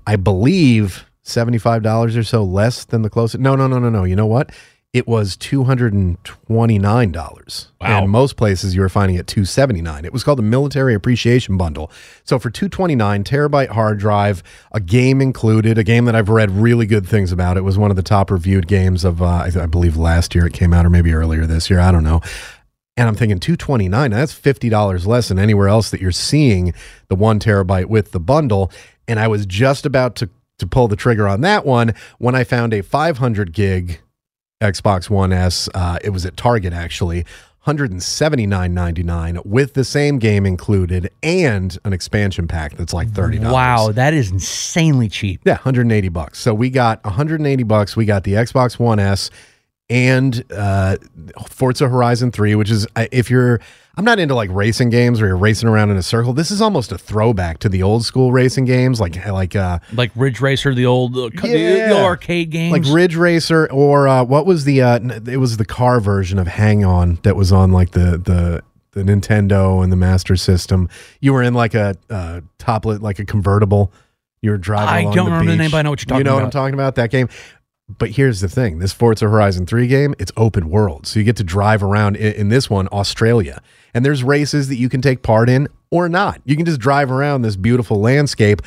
I 0.06 0.16
believe, 0.16 1.04
seventy-five 1.24 1.82
dollars 1.82 2.16
or 2.16 2.24
so 2.24 2.42
less 2.42 2.86
than 2.86 3.02
the 3.02 3.10
closest. 3.10 3.42
No, 3.42 3.54
no, 3.54 3.66
no, 3.66 3.78
no, 3.78 3.90
no. 3.90 4.04
You 4.04 4.16
know 4.16 4.26
what? 4.26 4.50
It 4.92 5.08
was 5.08 5.38
two 5.38 5.64
hundred 5.64 5.94
and 5.94 6.22
twenty-nine 6.22 7.12
dollars. 7.12 7.68
Wow. 7.80 8.02
And 8.02 8.10
most 8.10 8.36
places 8.36 8.74
you 8.74 8.82
were 8.82 8.90
finding 8.90 9.16
it 9.16 9.26
two 9.26 9.46
seventy-nine. 9.46 10.04
It 10.04 10.12
was 10.12 10.22
called 10.22 10.38
the 10.38 10.42
Military 10.42 10.92
Appreciation 10.94 11.56
Bundle. 11.56 11.90
So 12.24 12.38
for 12.38 12.50
two 12.50 12.68
twenty-nine, 12.68 13.24
terabyte 13.24 13.68
hard 13.68 13.98
drive, 13.98 14.42
a 14.72 14.80
game 14.80 15.22
included, 15.22 15.78
a 15.78 15.84
game 15.84 16.04
that 16.04 16.14
I've 16.14 16.28
read 16.28 16.50
really 16.50 16.84
good 16.84 17.08
things 17.08 17.32
about. 17.32 17.56
It 17.56 17.62
was 17.62 17.78
one 17.78 17.90
of 17.90 17.96
the 17.96 18.02
top 18.02 18.30
reviewed 18.30 18.68
games 18.68 19.02
of, 19.02 19.22
uh, 19.22 19.24
I, 19.24 19.50
I 19.62 19.66
believe, 19.66 19.96
last 19.96 20.34
year 20.34 20.46
it 20.46 20.52
came 20.52 20.74
out, 20.74 20.84
or 20.84 20.90
maybe 20.90 21.14
earlier 21.14 21.46
this 21.46 21.70
year. 21.70 21.80
I 21.80 21.90
don't 21.90 22.04
know. 22.04 22.20
And 22.98 23.08
I'm 23.08 23.14
thinking 23.14 23.38
229, 23.38 24.10
that's 24.10 24.38
$50 24.38 25.06
less 25.06 25.28
than 25.28 25.38
anywhere 25.38 25.68
else 25.68 25.90
that 25.90 26.02
you're 26.02 26.12
seeing 26.12 26.74
the 27.08 27.14
one 27.14 27.40
terabyte 27.40 27.86
with 27.86 28.12
the 28.12 28.20
bundle. 28.20 28.70
And 29.08 29.18
I 29.18 29.28
was 29.28 29.46
just 29.46 29.86
about 29.86 30.14
to, 30.16 30.28
to 30.58 30.66
pull 30.66 30.88
the 30.88 30.96
trigger 30.96 31.26
on 31.26 31.40
that 31.40 31.64
one 31.64 31.94
when 32.18 32.34
I 32.34 32.44
found 32.44 32.74
a 32.74 32.82
500 32.82 33.54
gig 33.54 34.02
Xbox 34.62 35.10
One 35.10 35.32
S. 35.32 35.68
Uh, 35.74 35.98
it 36.02 36.10
was 36.10 36.24
at 36.24 36.36
Target 36.36 36.72
actually. 36.72 37.24
179.99 37.66 39.46
with 39.46 39.74
the 39.74 39.84
same 39.84 40.18
game 40.18 40.44
included 40.44 41.08
and 41.22 41.78
an 41.84 41.92
expansion 41.92 42.48
pack 42.48 42.76
that's 42.76 42.92
like 42.92 43.08
$30. 43.08 43.52
Wow, 43.52 43.92
that 43.92 44.12
is 44.14 44.32
insanely 44.32 45.08
cheap. 45.08 45.40
Yeah, 45.44 45.54
180 45.54 46.08
bucks. 46.08 46.40
So 46.40 46.54
we 46.54 46.70
got 46.70 47.04
180 47.04 47.62
bucks. 47.62 47.96
We 47.96 48.04
got 48.04 48.24
the 48.24 48.32
Xbox 48.32 48.80
One 48.80 48.98
S 48.98 49.30
and 49.88 50.44
uh, 50.50 50.96
Forza 51.48 51.88
Horizon 51.88 52.32
3, 52.32 52.56
which 52.56 52.70
is 52.70 52.86
if 52.96 53.30
you're 53.30 53.60
I'm 53.96 54.04
not 54.06 54.18
into 54.18 54.34
like 54.34 54.50
racing 54.50 54.88
games 54.88 55.20
where 55.20 55.28
you're 55.28 55.36
racing 55.36 55.68
around 55.68 55.90
in 55.90 55.98
a 55.98 56.02
circle. 56.02 56.32
This 56.32 56.50
is 56.50 56.62
almost 56.62 56.92
a 56.92 56.98
throwback 56.98 57.58
to 57.58 57.68
the 57.68 57.82
old 57.82 58.04
school 58.06 58.32
racing 58.32 58.64
games 58.64 59.00
like 59.00 59.22
like 59.26 59.54
uh 59.54 59.80
Like 59.92 60.10
Ridge 60.14 60.40
Racer, 60.40 60.74
the 60.74 60.86
old, 60.86 61.16
uh, 61.16 61.28
co- 61.36 61.46
the, 61.46 61.58
Yeah. 61.58 61.88
the 61.90 62.02
arcade 62.02 62.50
games. 62.50 62.72
like 62.72 62.94
Ridge 62.94 63.16
Racer 63.16 63.70
or 63.70 64.08
uh, 64.08 64.24
what 64.24 64.46
was 64.46 64.64
the 64.64 64.80
uh, 64.80 64.98
it 65.26 65.36
was 65.36 65.58
the 65.58 65.66
car 65.66 66.00
version 66.00 66.38
of 66.38 66.46
Hang 66.46 66.84
On 66.84 67.18
that 67.22 67.36
was 67.36 67.52
on 67.52 67.70
like 67.72 67.90
the 67.90 68.16
the 68.18 68.62
the 68.92 69.02
Nintendo 69.02 69.82
and 69.82 69.92
the 69.92 69.96
Master 69.96 70.36
System. 70.36 70.88
You 71.20 71.32
were 71.34 71.42
in 71.42 71.52
like 71.54 71.74
a 71.74 71.94
uh, 72.08 72.40
toplet 72.58 73.02
like 73.02 73.18
a 73.18 73.24
convertible. 73.26 73.92
You 74.40 74.50
were 74.52 74.58
driving. 74.58 74.88
I 74.88 75.00
along 75.02 75.14
don't 75.14 75.24
the 75.26 75.30
remember 75.32 75.52
the 75.52 75.56
name, 75.58 75.70
but 75.70 75.76
I 75.78 75.82
know 75.82 75.90
what 75.90 76.00
you're 76.00 76.06
talking. 76.06 76.18
You 76.20 76.24
know 76.24 76.34
what 76.34 76.44
I'm 76.44 76.50
talking 76.50 76.74
about? 76.74 76.94
That 76.96 77.10
game. 77.10 77.28
But 77.98 78.10
here's 78.10 78.40
the 78.40 78.48
thing: 78.48 78.78
this 78.78 78.92
Forza 78.92 79.28
Horizon 79.28 79.66
3 79.66 79.86
game, 79.86 80.14
it's 80.18 80.32
open 80.36 80.68
world, 80.68 81.06
so 81.06 81.18
you 81.18 81.24
get 81.24 81.36
to 81.36 81.44
drive 81.44 81.82
around 81.82 82.16
in, 82.16 82.32
in 82.34 82.48
this 82.48 82.68
one, 82.68 82.88
Australia, 82.92 83.62
and 83.94 84.04
there's 84.04 84.22
races 84.22 84.68
that 84.68 84.76
you 84.76 84.88
can 84.88 85.00
take 85.00 85.22
part 85.22 85.48
in 85.48 85.68
or 85.90 86.08
not. 86.08 86.40
You 86.44 86.56
can 86.56 86.64
just 86.64 86.80
drive 86.80 87.10
around 87.10 87.42
this 87.42 87.56
beautiful 87.56 88.00
landscape. 88.00 88.62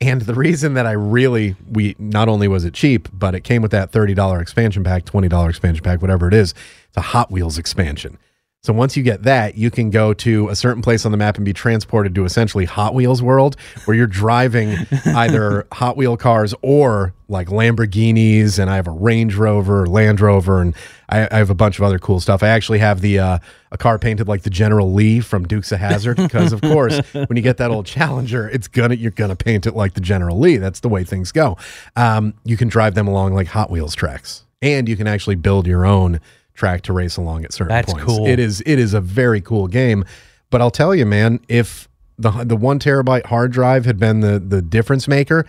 And 0.00 0.22
the 0.22 0.34
reason 0.34 0.74
that 0.74 0.84
I 0.84 0.92
really 0.92 1.54
we 1.70 1.94
not 1.98 2.28
only 2.28 2.48
was 2.48 2.64
it 2.64 2.74
cheap, 2.74 3.08
but 3.12 3.36
it 3.36 3.42
came 3.42 3.62
with 3.62 3.70
that 3.70 3.92
thirty 3.92 4.14
dollar 4.14 4.40
expansion 4.40 4.82
pack, 4.82 5.04
twenty 5.04 5.28
dollar 5.28 5.48
expansion 5.48 5.84
pack, 5.84 6.02
whatever 6.02 6.26
it 6.26 6.34
is. 6.34 6.54
It's 6.88 6.96
a 6.96 7.02
Hot 7.02 7.30
Wheels 7.30 7.56
expansion. 7.58 8.18
So 8.64 8.72
once 8.72 8.96
you 8.96 9.02
get 9.02 9.24
that, 9.24 9.56
you 9.56 9.72
can 9.72 9.90
go 9.90 10.14
to 10.14 10.48
a 10.48 10.54
certain 10.54 10.82
place 10.82 11.04
on 11.04 11.10
the 11.10 11.18
map 11.18 11.34
and 11.34 11.44
be 11.44 11.52
transported 11.52 12.14
to 12.14 12.24
essentially 12.24 12.64
Hot 12.64 12.94
Wheels 12.94 13.20
world, 13.20 13.56
where 13.86 13.96
you're 13.96 14.06
driving 14.06 14.76
either 15.04 15.66
Hot 15.72 15.96
Wheel 15.96 16.16
cars 16.16 16.54
or 16.62 17.12
like 17.28 17.48
Lamborghinis. 17.48 18.60
And 18.60 18.70
I 18.70 18.76
have 18.76 18.86
a 18.86 18.92
Range 18.92 19.34
Rover, 19.34 19.88
Land 19.88 20.20
Rover, 20.20 20.60
and 20.60 20.76
I, 21.08 21.26
I 21.28 21.38
have 21.38 21.50
a 21.50 21.56
bunch 21.56 21.80
of 21.80 21.82
other 21.82 21.98
cool 21.98 22.20
stuff. 22.20 22.44
I 22.44 22.50
actually 22.50 22.78
have 22.78 23.00
the 23.00 23.18
uh, 23.18 23.38
a 23.72 23.78
car 23.78 23.98
painted 23.98 24.28
like 24.28 24.42
the 24.42 24.50
General 24.50 24.92
Lee 24.92 25.18
from 25.18 25.42
Dukes 25.42 25.72
of 25.72 25.80
Hazzard 25.80 26.18
because, 26.18 26.52
of 26.52 26.60
course, 26.60 27.00
when 27.12 27.34
you 27.34 27.42
get 27.42 27.56
that 27.56 27.72
old 27.72 27.86
Challenger, 27.86 28.48
it's 28.48 28.68
gonna 28.68 28.94
you're 28.94 29.10
gonna 29.10 29.34
paint 29.34 29.66
it 29.66 29.74
like 29.74 29.94
the 29.94 30.00
General 30.00 30.38
Lee. 30.38 30.58
That's 30.58 30.78
the 30.78 30.88
way 30.88 31.02
things 31.02 31.32
go. 31.32 31.56
Um, 31.96 32.34
you 32.44 32.56
can 32.56 32.68
drive 32.68 32.94
them 32.94 33.08
along 33.08 33.34
like 33.34 33.48
Hot 33.48 33.72
Wheels 33.72 33.96
tracks, 33.96 34.44
and 34.60 34.88
you 34.88 34.96
can 34.96 35.08
actually 35.08 35.34
build 35.34 35.66
your 35.66 35.84
own 35.84 36.20
track 36.54 36.82
to 36.82 36.92
race 36.92 37.16
along 37.16 37.44
at 37.44 37.52
certain 37.52 37.68
That's 37.74 37.92
points. 37.92 38.06
cool. 38.06 38.26
It 38.26 38.38
is 38.38 38.62
it 38.66 38.78
is 38.78 38.94
a 38.94 39.00
very 39.00 39.40
cool 39.40 39.66
game. 39.68 40.04
But 40.50 40.60
I'll 40.60 40.70
tell 40.70 40.94
you, 40.94 41.06
man, 41.06 41.40
if 41.48 41.88
the 42.18 42.30
the 42.44 42.56
one 42.56 42.78
terabyte 42.78 43.26
hard 43.26 43.52
drive 43.52 43.84
had 43.84 43.98
been 43.98 44.20
the 44.20 44.38
the 44.38 44.60
difference 44.62 45.08
maker, 45.08 45.46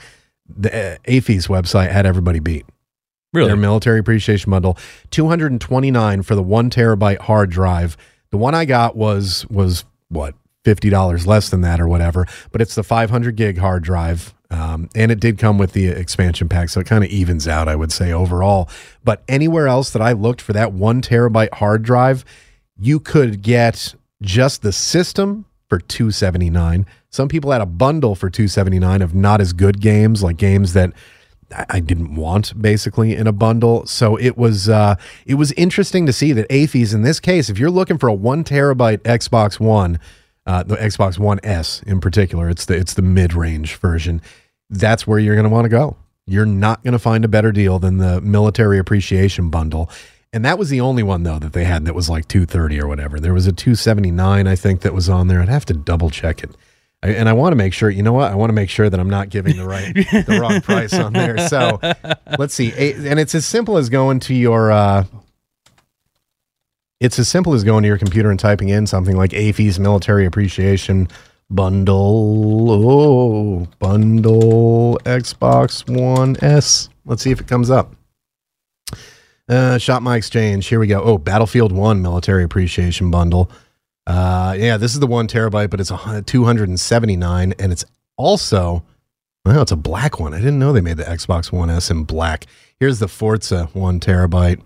the 0.47 0.93
uh, 0.93 0.97
AAFES 1.07 1.47
website 1.47 1.91
had 1.91 2.05
everybody 2.05 2.39
beat. 2.39 2.65
Really, 3.33 3.47
their 3.47 3.57
military 3.57 3.99
appreciation 3.99 4.51
bundle, 4.51 4.77
two 5.09 5.27
hundred 5.27 5.51
and 5.51 5.59
twenty 5.59 5.91
nine 5.91 6.21
for 6.21 6.35
the 6.35 6.43
one 6.43 6.69
terabyte 6.69 7.19
hard 7.19 7.49
drive. 7.49 7.97
The 8.29 8.37
one 8.37 8.53
I 8.55 8.65
got 8.65 8.95
was 8.95 9.45
was 9.49 9.85
what 10.09 10.35
fifty 10.63 10.89
dollars 10.89 11.25
less 11.27 11.49
than 11.49 11.61
that 11.61 11.81
or 11.81 11.87
whatever, 11.87 12.27
but 12.51 12.61
it's 12.61 12.75
the 12.75 12.83
five 12.83 13.09
hundred 13.09 13.35
gig 13.35 13.57
hard 13.57 13.83
drive. 13.83 14.33
Um, 14.53 14.89
and 14.95 15.11
it 15.11 15.19
did 15.19 15.37
come 15.37 15.57
with 15.57 15.73
the 15.73 15.87
expansion 15.87 16.47
pack, 16.47 16.69
so 16.69 16.79
it 16.79 16.85
kind 16.85 17.03
of 17.03 17.09
evens 17.09 17.47
out, 17.47 17.67
I 17.67 17.75
would 17.75 17.91
say, 17.91 18.11
overall. 18.11 18.69
But 19.03 19.23
anywhere 19.27 19.67
else 19.67 19.89
that 19.91 20.01
I 20.01 20.11
looked 20.11 20.41
for 20.41 20.53
that 20.53 20.73
one 20.73 21.01
terabyte 21.01 21.53
hard 21.55 21.83
drive, 21.83 22.23
you 22.77 22.99
could 22.99 23.41
get 23.41 23.95
just 24.21 24.61
the 24.61 24.71
system 24.71 25.45
for 25.67 25.79
279 25.79 26.85
some 27.13 27.27
people 27.27 27.51
had 27.51 27.61
a 27.61 27.67
bundle 27.67 28.15
for 28.15 28.27
279 28.27 29.03
of 29.03 29.13
not 29.13 29.39
as 29.39 29.53
good 29.53 29.79
games 29.79 30.23
like 30.23 30.35
games 30.35 30.73
that 30.73 30.93
I- 31.69 31.79
didn't 31.79 32.15
want 32.15 32.59
basically 32.59 33.15
in 33.15 33.27
a 33.27 33.31
bundle. 33.31 33.85
So 33.85 34.15
it 34.15 34.35
was 34.35 34.67
uh, 34.67 34.95
it 35.27 35.35
was 35.35 35.51
interesting 35.51 36.07
to 36.07 36.13
see 36.13 36.33
that 36.33 36.49
AAFES 36.49 36.95
in 36.95 37.03
this 37.03 37.19
case, 37.19 37.51
if 37.51 37.59
you're 37.59 37.69
looking 37.69 37.99
for 37.99 38.09
a 38.09 38.13
one 38.13 38.43
terabyte 38.43 38.99
Xbox 38.99 39.59
One, 39.59 39.99
uh, 40.47 40.63
the 40.63 40.75
Xbox 40.77 41.19
One 41.19 41.39
S 41.43 41.83
in 41.85 42.01
particular, 42.01 42.49
it's 42.49 42.65
the 42.65 42.75
it's 42.75 42.95
the 42.95 43.03
mid 43.03 43.35
range 43.35 43.75
version. 43.75 44.19
That's 44.73 45.05
where 45.07 45.19
you're 45.19 45.35
going 45.35 45.45
to 45.45 45.49
want 45.49 45.65
to 45.65 45.69
go. 45.69 45.95
You're 46.25 46.45
not 46.45 46.83
going 46.83 46.93
to 46.93 46.99
find 46.99 47.25
a 47.25 47.27
better 47.27 47.51
deal 47.51 47.79
than 47.79 47.97
the 47.97 48.21
military 48.21 48.79
appreciation 48.79 49.49
bundle. 49.49 49.89
And 50.31 50.43
that 50.45 50.57
was 50.57 50.69
the 50.69 50.81
only 50.81 51.03
one 51.03 51.23
though 51.23 51.37
that 51.39 51.53
they 51.53 51.63
had 51.63 51.85
that 51.85 51.93
was 51.93 52.09
like 52.09 52.27
230 52.27 52.81
or 52.81 52.87
whatever. 52.87 53.19
There 53.19 53.33
was 53.33 53.45
a 53.45 53.51
279 53.51 54.47
I 54.47 54.55
think 54.55 54.81
that 54.81 54.93
was 54.93 55.09
on 55.09 55.27
there. 55.27 55.41
I'd 55.41 55.49
have 55.49 55.65
to 55.65 55.73
double 55.73 56.09
check 56.09 56.43
it. 56.43 56.49
I, 57.03 57.09
and 57.09 57.29
I 57.29 57.33
want 57.33 57.51
to 57.51 57.55
make 57.55 57.73
sure, 57.73 57.89
you 57.89 58.01
know 58.01 58.13
what? 58.13 58.31
I 58.31 58.35
want 58.35 58.49
to 58.49 58.53
make 58.53 58.69
sure 58.69 58.89
that 58.89 58.99
I'm 58.99 59.09
not 59.09 59.29
giving 59.29 59.57
the 59.57 59.65
right 59.65 59.93
the 59.95 60.39
wrong 60.41 60.61
price 60.61 60.93
on 60.93 61.13
there. 61.13 61.37
So, 61.49 61.79
let's 62.39 62.53
see. 62.53 62.71
And 62.71 63.19
it's 63.19 63.35
as 63.35 63.45
simple 63.45 63.77
as 63.77 63.89
going 63.89 64.21
to 64.21 64.33
your 64.33 64.71
uh 64.71 65.05
it's 66.99 67.19
as 67.19 67.27
simple 67.27 67.53
as 67.53 67.65
going 67.65 67.83
to 67.83 67.87
your 67.87 67.97
computer 67.97 68.31
and 68.31 68.39
typing 68.39 68.69
in 68.69 68.87
something 68.87 69.17
like 69.17 69.31
AAFES 69.31 69.77
military 69.77 70.25
appreciation 70.25 71.09
bundle. 71.53 72.67
Oh, 72.71 73.67
bundle 73.79 74.99
Xbox 75.05 75.87
One 75.89 76.35
S. 76.41 76.89
Let's 77.05 77.21
see 77.21 77.31
if 77.31 77.39
it 77.39 77.47
comes 77.47 77.69
up. 77.69 77.95
Uh, 79.47 79.77
Shop 79.77 80.01
My 80.01 80.15
Exchange. 80.15 80.67
Here 80.67 80.79
we 80.79 80.87
go. 80.87 81.01
Oh, 81.01 81.17
Battlefield 81.17 81.71
One 81.71 82.01
Military 82.01 82.43
Appreciation 82.43 83.11
Bundle. 83.11 83.51
Uh, 84.07 84.55
yeah, 84.57 84.77
this 84.77 84.93
is 84.93 84.99
the 84.99 85.07
one 85.07 85.27
terabyte, 85.27 85.69
but 85.69 85.79
it's 85.79 85.91
a 85.91 86.23
279, 86.25 87.53
and 87.57 87.71
it's 87.71 87.85
also 88.17 88.83
well, 89.45 89.61
it's 89.61 89.71
a 89.73 89.77
black 89.77 90.19
one. 90.19 90.33
I 90.33 90.37
didn't 90.37 90.59
know 90.59 90.71
they 90.71 90.79
made 90.81 90.97
the 90.97 91.03
Xbox 91.03 91.51
One 91.51 91.69
S 91.69 91.91
in 91.91 92.05
black. 92.05 92.45
Here's 92.79 92.99
the 92.99 93.09
Forza 93.09 93.65
one 93.73 93.99
terabyte. 93.99 94.65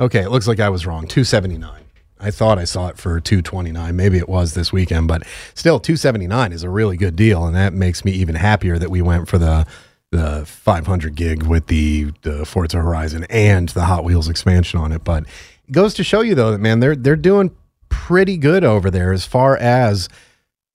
Okay, 0.00 0.20
it 0.20 0.30
looks 0.30 0.48
like 0.48 0.60
I 0.60 0.70
was 0.70 0.86
wrong. 0.86 1.06
279. 1.06 1.85
I 2.18 2.30
thought 2.30 2.58
I 2.58 2.64
saw 2.64 2.88
it 2.88 2.96
for 2.96 3.20
229. 3.20 3.94
Maybe 3.94 4.16
it 4.18 4.28
was 4.28 4.54
this 4.54 4.72
weekend, 4.72 5.06
but 5.08 5.22
still 5.54 5.78
279 5.78 6.52
is 6.52 6.62
a 6.62 6.70
really 6.70 6.96
good 6.96 7.14
deal 7.16 7.44
and 7.46 7.54
that 7.54 7.72
makes 7.74 8.04
me 8.04 8.12
even 8.12 8.34
happier 8.34 8.78
that 8.78 8.90
we 8.90 9.02
went 9.02 9.28
for 9.28 9.38
the 9.38 9.66
the 10.12 10.44
500 10.46 11.14
gig 11.16 11.42
with 11.42 11.66
the 11.66 12.12
the 12.22 12.46
Forza 12.46 12.78
Horizon 12.78 13.26
and 13.28 13.68
the 13.70 13.84
Hot 13.84 14.04
Wheels 14.04 14.28
expansion 14.28 14.78
on 14.80 14.92
it, 14.92 15.02
but 15.04 15.24
it 15.68 15.72
goes 15.72 15.94
to 15.94 16.04
show 16.04 16.20
you 16.20 16.34
though 16.34 16.52
that 16.52 16.58
man 16.60 16.80
they're 16.80 16.96
they're 16.96 17.16
doing 17.16 17.50
pretty 17.88 18.36
good 18.36 18.62
over 18.64 18.90
there 18.90 19.12
as 19.12 19.26
far 19.26 19.56
as 19.56 20.08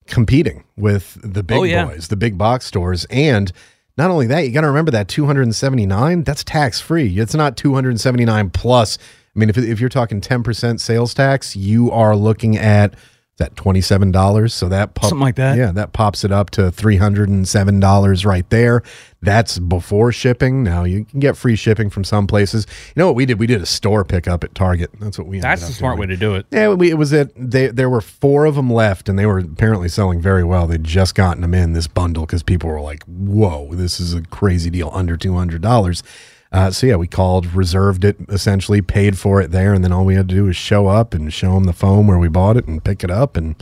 competing 0.07 0.63
with 0.75 1.17
the 1.23 1.43
big 1.43 1.57
Oh, 1.57 1.63
yeah. 1.63 1.85
boys, 1.85 2.09
the 2.09 2.15
big 2.17 2.37
box 2.37 2.65
stores 2.65 3.05
and 3.09 3.51
not 3.97 4.09
only 4.09 4.25
that, 4.27 4.41
you 4.45 4.51
got 4.51 4.61
to 4.61 4.67
remember 4.67 4.91
that 4.91 5.07
279, 5.09 6.23
that's 6.23 6.43
tax 6.45 6.79
free. 6.79 7.19
It's 7.19 7.35
not 7.35 7.57
279 7.57 8.49
plus. 8.51 8.97
I 9.35 9.39
mean, 9.39 9.49
if, 9.49 9.57
if 9.57 9.79
you're 9.79 9.89
talking 9.89 10.19
10% 10.21 10.79
sales 10.79 11.13
tax, 11.13 11.55
you 11.55 11.89
are 11.91 12.15
looking 12.15 12.57
at 12.57 12.95
that 13.37 13.55
$27. 13.55 14.51
So 14.51 14.69
that 14.69 14.93
pop- 14.93 15.09
Something 15.09 15.23
like 15.23 15.35
that. 15.37 15.57
Yeah, 15.57 15.71
that 15.71 15.93
pops 15.93 16.23
it 16.23 16.31
up 16.31 16.49
to 16.51 16.63
$307 16.63 18.25
right 18.25 18.49
there. 18.49 18.83
That's 19.21 19.57
before 19.59 20.11
shipping. 20.11 20.63
Now 20.63 20.83
you 20.83 21.05
can 21.05 21.19
get 21.19 21.37
free 21.37 21.55
shipping 21.55 21.89
from 21.89 22.03
some 22.03 22.27
places. 22.27 22.65
You 22.95 22.99
know 22.99 23.07
what 23.07 23.15
we 23.15 23.25
did? 23.25 23.39
We 23.39 23.47
did 23.47 23.61
a 23.61 23.65
store 23.65 24.03
pickup 24.03 24.43
at 24.43 24.53
Target. 24.55 24.91
That's 24.99 25.17
what 25.17 25.27
we 25.27 25.39
That's 25.39 25.65
the 25.65 25.73
smart 25.73 25.97
doing. 25.97 26.09
way 26.09 26.13
to 26.15 26.19
do 26.19 26.35
it. 26.35 26.45
Yeah, 26.51 26.73
we, 26.73 26.89
it 26.91 26.95
was 26.95 27.13
it. 27.13 27.31
They, 27.35 27.67
there 27.67 27.89
were 27.89 28.01
four 28.01 28.45
of 28.45 28.55
them 28.55 28.71
left, 28.71 29.09
and 29.09 29.17
they 29.17 29.25
were 29.25 29.39
apparently 29.39 29.89
selling 29.89 30.21
very 30.21 30.43
well. 30.43 30.67
They'd 30.67 30.83
just 30.83 31.15
gotten 31.15 31.41
them 31.41 31.53
in 31.53 31.73
this 31.73 31.87
bundle 31.87 32.25
because 32.25 32.43
people 32.43 32.69
were 32.69 32.81
like, 32.81 33.03
"Whoa, 33.05 33.73
this 33.75 33.99
is 33.99 34.13
a 34.13 34.21
crazy 34.23 34.69
deal, 34.69 34.89
under 34.93 35.17
two 35.17 35.33
hundred 35.35 35.61
dollars." 35.61 36.03
Uh, 36.51 36.69
so 36.69 36.85
yeah, 36.85 36.95
we 36.97 37.07
called, 37.07 37.53
reserved 37.53 38.03
it, 38.03 38.17
essentially 38.27 38.81
paid 38.81 39.17
for 39.17 39.41
it 39.41 39.51
there, 39.51 39.73
and 39.73 39.83
then 39.83 39.93
all 39.93 40.03
we 40.03 40.15
had 40.15 40.27
to 40.27 40.35
do 40.35 40.43
was 40.45 40.55
show 40.55 40.87
up 40.87 41.13
and 41.13 41.33
show 41.33 41.53
them 41.53 41.63
the 41.63 41.73
phone 41.73 42.07
where 42.07 42.19
we 42.19 42.27
bought 42.27 42.57
it 42.57 42.67
and 42.67 42.83
pick 42.83 43.03
it 43.03 43.11
up. 43.11 43.37
And 43.37 43.55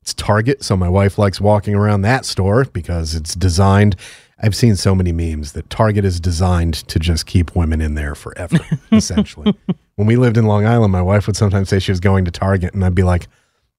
it's 0.00 0.12
Target, 0.12 0.64
so 0.64 0.76
my 0.76 0.88
wife 0.88 1.18
likes 1.18 1.40
walking 1.40 1.74
around 1.76 2.02
that 2.02 2.24
store 2.24 2.64
because 2.64 3.14
it's 3.14 3.36
designed. 3.36 3.94
I've 4.40 4.56
seen 4.56 4.74
so 4.74 4.92
many 4.92 5.12
memes 5.12 5.52
that 5.52 5.70
Target 5.70 6.04
is 6.04 6.18
designed 6.18 6.74
to 6.88 6.98
just 6.98 7.26
keep 7.26 7.54
women 7.54 7.80
in 7.80 7.94
there 7.94 8.16
forever, 8.16 8.58
essentially. 8.92 9.54
when 9.94 10.08
we 10.08 10.16
lived 10.16 10.36
in 10.36 10.46
Long 10.46 10.66
Island, 10.66 10.90
my 10.90 11.02
wife 11.02 11.28
would 11.28 11.36
sometimes 11.36 11.68
say 11.68 11.78
she 11.78 11.92
was 11.92 12.00
going 12.00 12.24
to 12.24 12.32
Target, 12.32 12.74
and 12.74 12.84
I'd 12.84 12.96
be 12.96 13.04
like, 13.04 13.28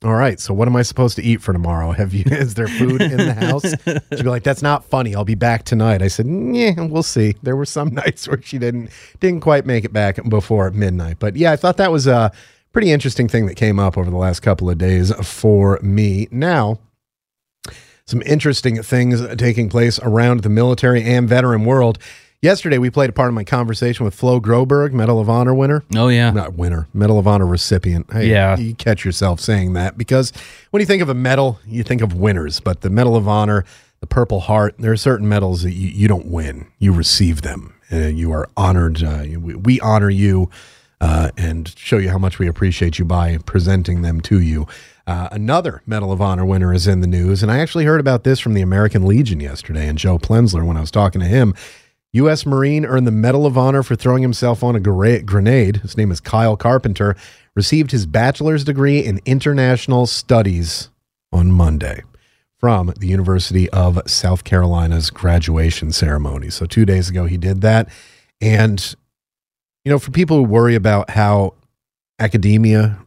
all 0.03 0.15
right, 0.15 0.39
so 0.39 0.53
what 0.53 0.67
am 0.67 0.75
I 0.75 0.81
supposed 0.81 1.15
to 1.15 1.23
eat 1.23 1.41
for 1.41 1.53
tomorrow? 1.53 1.91
Have 1.91 2.13
you 2.13 2.23
is 2.31 2.55
there 2.55 2.67
food 2.67 3.01
in 3.01 3.17
the 3.17 3.33
house? 3.33 3.63
She'd 3.85 4.23
be 4.23 4.29
like, 4.29 4.43
That's 4.43 4.61
not 4.61 4.85
funny. 4.85 5.15
I'll 5.15 5.23
be 5.23 5.35
back 5.35 5.63
tonight. 5.63 6.01
I 6.01 6.07
said, 6.07 6.27
Yeah, 6.27 6.81
we'll 6.81 7.03
see. 7.03 7.35
There 7.41 7.55
were 7.55 7.65
some 7.65 7.89
nights 7.93 8.27
where 8.27 8.41
she 8.41 8.57
didn't 8.57 8.89
didn't 9.19 9.41
quite 9.41 9.65
make 9.65 9.85
it 9.85 9.93
back 9.93 10.19
before 10.29 10.69
midnight. 10.71 11.17
But 11.19 11.35
yeah, 11.35 11.51
I 11.51 11.55
thought 11.55 11.77
that 11.77 11.91
was 11.91 12.07
a 12.07 12.31
pretty 12.73 12.91
interesting 12.91 13.27
thing 13.27 13.45
that 13.45 13.55
came 13.55 13.79
up 13.79 13.97
over 13.97 14.09
the 14.09 14.17
last 14.17 14.41
couple 14.41 14.69
of 14.69 14.77
days 14.77 15.13
for 15.25 15.79
me. 15.81 16.27
Now, 16.31 16.79
some 18.05 18.21
interesting 18.25 18.81
things 18.83 19.25
taking 19.37 19.69
place 19.69 19.99
around 19.99 20.41
the 20.41 20.49
military 20.49 21.03
and 21.03 21.29
veteran 21.29 21.63
world. 21.65 21.97
Yesterday, 22.43 22.77
we 22.77 22.89
played 22.89 23.09
a 23.09 23.13
part 23.13 23.29
of 23.29 23.33
my 23.35 23.45
conversation 23.45 24.03
with 24.03 24.13
Flo 24.13 24.41
Groberg, 24.41 24.91
Medal 24.91 25.17
of 25.17 25.29
Honor 25.29 25.53
winner 25.53 25.81
Oh 25.95 26.09
yeah. 26.09 26.29
not 26.31 26.55
winner, 26.55 26.89
Medal 26.93 27.17
of 27.17 27.25
Honor 27.25 27.45
recipient. 27.45 28.11
Hey, 28.11 28.29
Yeah. 28.29 28.57
you 28.57 28.75
catch 28.75 29.05
yourself 29.05 29.39
saying 29.39 29.71
that 29.73 29.97
because 29.97 30.33
when 30.71 30.81
you 30.81 30.85
think 30.85 31.01
of 31.01 31.07
a 31.07 31.13
medal, 31.13 31.59
you 31.65 31.83
think 31.83 32.01
of 32.01 32.13
winners. 32.13 32.59
But 32.59 32.81
the 32.81 32.89
Medal 32.89 33.15
of 33.15 33.29
Honor, 33.29 33.63
the 34.01 34.07
Purple 34.07 34.41
Heart, 34.41 34.75
there 34.77 34.91
are 34.91 34.97
certain 34.97 35.29
medals 35.29 35.63
that 35.63 35.71
you, 35.71 35.87
you 35.87 36.09
don't 36.09 36.25
win; 36.25 36.67
you 36.79 36.91
receive 36.91 37.43
them. 37.43 37.75
Uh, 37.89 38.07
you 38.07 38.33
are 38.33 38.49
honored. 38.57 39.01
Uh, 39.01 39.23
we, 39.39 39.55
we 39.55 39.79
honor 39.79 40.09
you 40.09 40.49
uh, 40.99 41.29
and 41.37 41.73
show 41.77 41.95
you 41.97 42.09
how 42.09 42.17
much 42.17 42.39
we 42.39 42.47
appreciate 42.49 42.99
you 42.99 43.05
by 43.05 43.37
presenting 43.45 44.01
them 44.01 44.19
to 44.19 44.41
you. 44.41 44.67
Uh, 45.07 45.29
another 45.31 45.81
Medal 45.85 46.11
of 46.11 46.21
Honor 46.21 46.43
winner 46.45 46.73
is 46.73 46.87
in 46.87 46.99
the 46.99 47.07
news, 47.07 47.41
and 47.41 47.49
I 47.49 47.59
actually 47.59 47.85
heard 47.85 48.01
about 48.01 48.25
this 48.25 48.41
from 48.41 48.53
the 48.53 48.61
American 48.61 49.05
Legion 49.05 49.39
yesterday. 49.39 49.87
And 49.87 49.97
Joe 49.97 50.17
Plenzler, 50.19 50.65
when 50.65 50.75
I 50.75 50.81
was 50.81 50.91
talking 50.91 51.21
to 51.21 51.27
him, 51.27 51.53
U.S. 52.13 52.45
Marine 52.45 52.85
earned 52.85 53.07
the 53.07 53.11
Medal 53.11 53.47
of 53.47 53.57
Honor 53.57 53.81
for 53.81 53.95
throwing 53.95 54.21
himself 54.21 54.63
on 54.63 54.75
a 54.75 54.79
grenade. 54.79 55.77
His 55.77 55.97
name 55.97 56.11
is 56.11 56.19
Kyle 56.19 56.55
Carpenter. 56.55 57.15
Received 57.55 57.89
his 57.89 58.05
bachelor's 58.05 58.63
degree 58.63 58.99
in 58.99 59.19
international 59.25 60.05
studies 60.05 60.89
on 61.31 61.51
Monday 61.51 62.03
from 62.59 62.93
the 62.99 63.07
University 63.07 63.67
of 63.71 63.99
South 64.05 64.43
Carolina's 64.43 65.09
graduation 65.09 65.91
ceremony. 65.91 66.51
So, 66.51 66.67
two 66.67 66.85
days 66.85 67.09
ago, 67.09 67.25
he 67.25 67.37
did 67.37 67.61
that. 67.61 67.89
And, 68.39 68.95
you 69.83 69.91
know, 69.91 69.97
for 69.97 70.11
people 70.11 70.37
who 70.37 70.43
worry 70.43 70.75
about 70.75 71.09
how 71.09 71.55
academia 72.19 72.99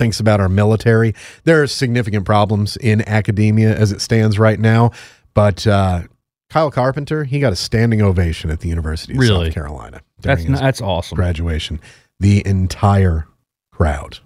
thinks 0.00 0.18
about 0.18 0.40
our 0.40 0.48
military, 0.48 1.14
there 1.44 1.62
are 1.62 1.68
significant 1.68 2.24
problems 2.24 2.76
in 2.76 3.08
academia 3.08 3.72
as 3.76 3.92
it 3.92 4.00
stands 4.00 4.36
right 4.36 4.58
now. 4.58 4.90
But, 5.32 5.64
uh, 5.64 6.02
Kyle 6.50 6.70
Carpenter, 6.70 7.24
he 7.24 7.40
got 7.40 7.52
a 7.52 7.56
standing 7.56 8.00
ovation 8.00 8.50
at 8.50 8.60
the 8.60 8.68
University 8.68 9.12
of 9.12 9.18
Really? 9.18 9.46
South 9.46 9.54
Carolina 9.54 10.00
That's 10.20 10.44
that's 10.44 10.80
awesome. 10.80 11.16
graduation. 11.16 11.80
The 12.20 12.44
entire 12.46 13.26
crowd 13.70 14.18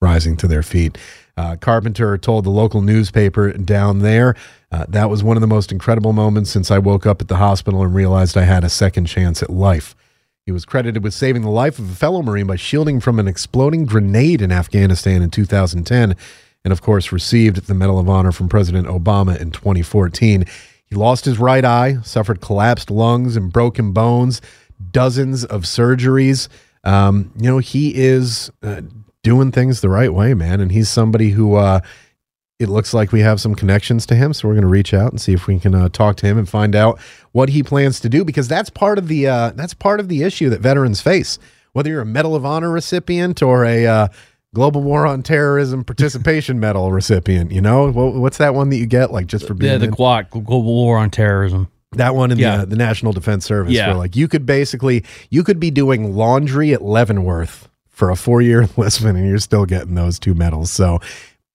rising 0.00 0.36
to 0.38 0.48
their 0.48 0.62
feet. 0.62 0.96
Uh, 1.36 1.56
Carpenter 1.56 2.16
told 2.18 2.44
the 2.44 2.50
local 2.50 2.80
newspaper 2.80 3.52
down 3.52 4.00
there 4.00 4.34
uh, 4.72 4.84
that 4.88 5.08
was 5.10 5.22
one 5.22 5.36
of 5.36 5.40
the 5.40 5.46
most 5.46 5.70
incredible 5.72 6.12
moments 6.12 6.50
since 6.50 6.70
I 6.70 6.78
woke 6.78 7.06
up 7.06 7.20
at 7.20 7.28
the 7.28 7.36
hospital 7.36 7.82
and 7.82 7.94
realized 7.94 8.36
I 8.36 8.42
had 8.42 8.64
a 8.64 8.68
second 8.68 9.06
chance 9.06 9.42
at 9.42 9.50
life. 9.50 9.94
He 10.46 10.52
was 10.52 10.64
credited 10.64 11.02
with 11.04 11.14
saving 11.14 11.42
the 11.42 11.50
life 11.50 11.78
of 11.78 11.90
a 11.90 11.94
fellow 11.94 12.22
Marine 12.22 12.46
by 12.46 12.56
shielding 12.56 13.00
from 13.00 13.18
an 13.18 13.28
exploding 13.28 13.84
grenade 13.84 14.40
in 14.40 14.50
Afghanistan 14.50 15.20
in 15.22 15.30
2010, 15.30 16.16
and 16.64 16.72
of 16.72 16.80
course, 16.82 17.12
received 17.12 17.66
the 17.66 17.74
Medal 17.74 17.98
of 17.98 18.08
Honor 18.08 18.32
from 18.32 18.48
President 18.48 18.86
Obama 18.88 19.38
in 19.38 19.50
2014. 19.50 20.44
He 20.90 20.96
lost 20.96 21.24
his 21.24 21.38
right 21.38 21.64
eye, 21.64 21.98
suffered 22.02 22.40
collapsed 22.40 22.90
lungs 22.90 23.36
and 23.36 23.52
broken 23.52 23.92
bones, 23.92 24.40
dozens 24.90 25.44
of 25.44 25.62
surgeries. 25.62 26.48
Um, 26.84 27.32
you 27.36 27.48
know, 27.48 27.58
he 27.58 27.94
is 27.94 28.50
uh, 28.62 28.82
doing 29.22 29.52
things 29.52 29.80
the 29.80 29.90
right 29.90 30.12
way, 30.12 30.34
man. 30.34 30.60
And 30.60 30.72
he's 30.72 30.88
somebody 30.88 31.30
who 31.30 31.56
uh, 31.56 31.80
it 32.58 32.68
looks 32.68 32.92
like 32.92 33.12
we 33.12 33.20
have 33.20 33.40
some 33.40 33.54
connections 33.54 34.06
to 34.06 34.14
him. 34.14 34.32
So 34.32 34.48
we're 34.48 34.54
going 34.54 34.62
to 34.62 34.68
reach 34.68 34.92
out 34.92 35.10
and 35.10 35.20
see 35.20 35.32
if 35.32 35.46
we 35.46 35.58
can 35.60 35.74
uh, 35.74 35.88
talk 35.90 36.16
to 36.16 36.26
him 36.26 36.38
and 36.38 36.48
find 36.48 36.74
out 36.74 36.98
what 37.32 37.50
he 37.50 37.62
plans 37.62 38.00
to 38.00 38.08
do 38.08 38.24
because 38.24 38.48
that's 38.48 38.70
part 38.70 38.98
of 38.98 39.08
the 39.08 39.28
uh, 39.28 39.50
that's 39.50 39.74
part 39.74 40.00
of 40.00 40.08
the 40.08 40.22
issue 40.22 40.48
that 40.50 40.60
veterans 40.60 41.00
face. 41.00 41.38
Whether 41.72 41.90
you're 41.90 42.00
a 42.00 42.06
Medal 42.06 42.34
of 42.34 42.44
Honor 42.44 42.70
recipient 42.70 43.42
or 43.42 43.64
a 43.64 43.86
uh, 43.86 44.08
Global 44.54 44.82
War 44.82 45.06
on 45.06 45.22
Terrorism 45.22 45.84
Participation 45.84 46.58
Medal 46.60 46.92
recipient, 46.92 47.52
you 47.52 47.60
know 47.60 47.90
what's 47.90 48.38
that 48.38 48.54
one 48.54 48.70
that 48.70 48.76
you 48.76 48.86
get 48.86 49.10
like 49.10 49.26
just 49.26 49.46
for 49.46 49.54
being 49.54 49.72
yeah 49.72 49.78
the 49.78 49.88
GWOT 49.88 50.30
Global 50.30 50.62
War 50.62 50.98
on 50.98 51.10
Terrorism. 51.10 51.68
That 51.92 52.14
one 52.14 52.30
in 52.30 52.38
yeah. 52.38 52.58
the, 52.58 52.66
the 52.66 52.76
National 52.76 53.12
Defense 53.12 53.46
Service. 53.46 53.72
Yeah. 53.72 53.88
Where 53.88 53.96
like 53.96 54.14
you 54.14 54.28
could 54.28 54.44
basically 54.44 55.04
you 55.30 55.42
could 55.42 55.58
be 55.58 55.70
doing 55.70 56.14
laundry 56.14 56.72
at 56.74 56.82
Leavenworth 56.82 57.68
for 57.88 58.10
a 58.10 58.16
four 58.16 58.42
year 58.42 58.62
enlistment 58.76 59.18
and 59.18 59.28
you're 59.28 59.38
still 59.38 59.64
getting 59.64 59.94
those 59.94 60.18
two 60.18 60.34
medals. 60.34 60.70
So 60.70 61.00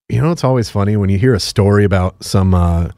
you 0.09 0.21
know, 0.21 0.31
it's 0.31 0.43
always 0.43 0.69
funny 0.69 0.97
when 0.97 1.09
you 1.09 1.17
hear 1.17 1.33
a 1.33 1.39
story 1.39 1.85
about 1.85 2.23
some, 2.23 2.53
uh, 2.53 2.89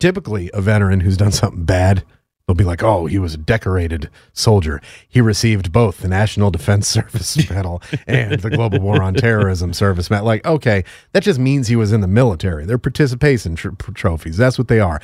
typically 0.00 0.50
a 0.52 0.60
veteran 0.60 1.00
who's 1.00 1.16
done 1.16 1.32
something 1.32 1.64
bad. 1.64 2.02
They'll 2.46 2.54
be 2.54 2.62
like, 2.62 2.84
oh, 2.84 3.06
he 3.06 3.18
was 3.18 3.34
a 3.34 3.38
decorated 3.38 4.08
soldier. 4.32 4.80
He 5.08 5.20
received 5.20 5.72
both 5.72 5.98
the 5.98 6.06
National 6.06 6.52
Defense 6.52 6.86
Service 6.96 7.36
Medal 7.50 7.82
and 8.06 8.40
the 8.40 8.50
Global 8.50 8.78
War 8.78 9.02
on 9.02 9.14
Terrorism 9.14 9.72
Service 9.72 10.10
Medal. 10.10 10.26
Like, 10.26 10.46
okay, 10.46 10.84
that 11.12 11.24
just 11.24 11.40
means 11.40 11.66
he 11.66 11.74
was 11.74 11.90
in 11.90 12.02
the 12.02 12.06
military. 12.06 12.64
They're 12.64 12.78
participation 12.78 13.56
tr- 13.56 13.70
trophies. 13.94 14.36
That's 14.36 14.58
what 14.58 14.68
they 14.68 14.78
are. 14.78 15.00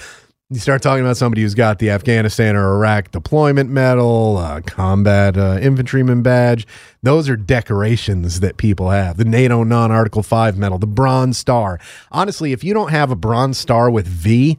You 0.51 0.61
start 0.61 0.83
talking 0.83 1.03
about 1.03 1.17
somebody 1.17 1.43
who's 1.43 1.55
got 1.55 1.81
the 1.81 1.91
Afghanistan 1.91 2.55
or 2.55 2.75
Iraq 2.75 3.11
deployment 3.11 3.71
medal, 3.71 4.37
uh, 4.37 4.61
combat 4.61 5.37
uh, 5.37 5.59
infantryman 5.61 6.23
badge. 6.23 6.67
Those 7.03 7.29
are 7.29 7.37
decorations 7.37 8.39
that 8.41 8.57
people 8.57 8.91
have. 8.91 9.17
The 9.17 9.25
NATO 9.25 9.65
non 9.65 9.91
Article 9.91 10.23
5 10.23 10.59
medal, 10.59 10.79
the 10.79 10.87
Bronze 10.87 11.39
Star. 11.39 11.81
Honestly, 12.13 12.53
if 12.53 12.63
you 12.63 12.73
don't 12.73 12.91
have 12.91 13.11
a 13.11 13.17
Bronze 13.17 13.59
Star 13.59 13.91
with 13.91 14.07
V, 14.07 14.59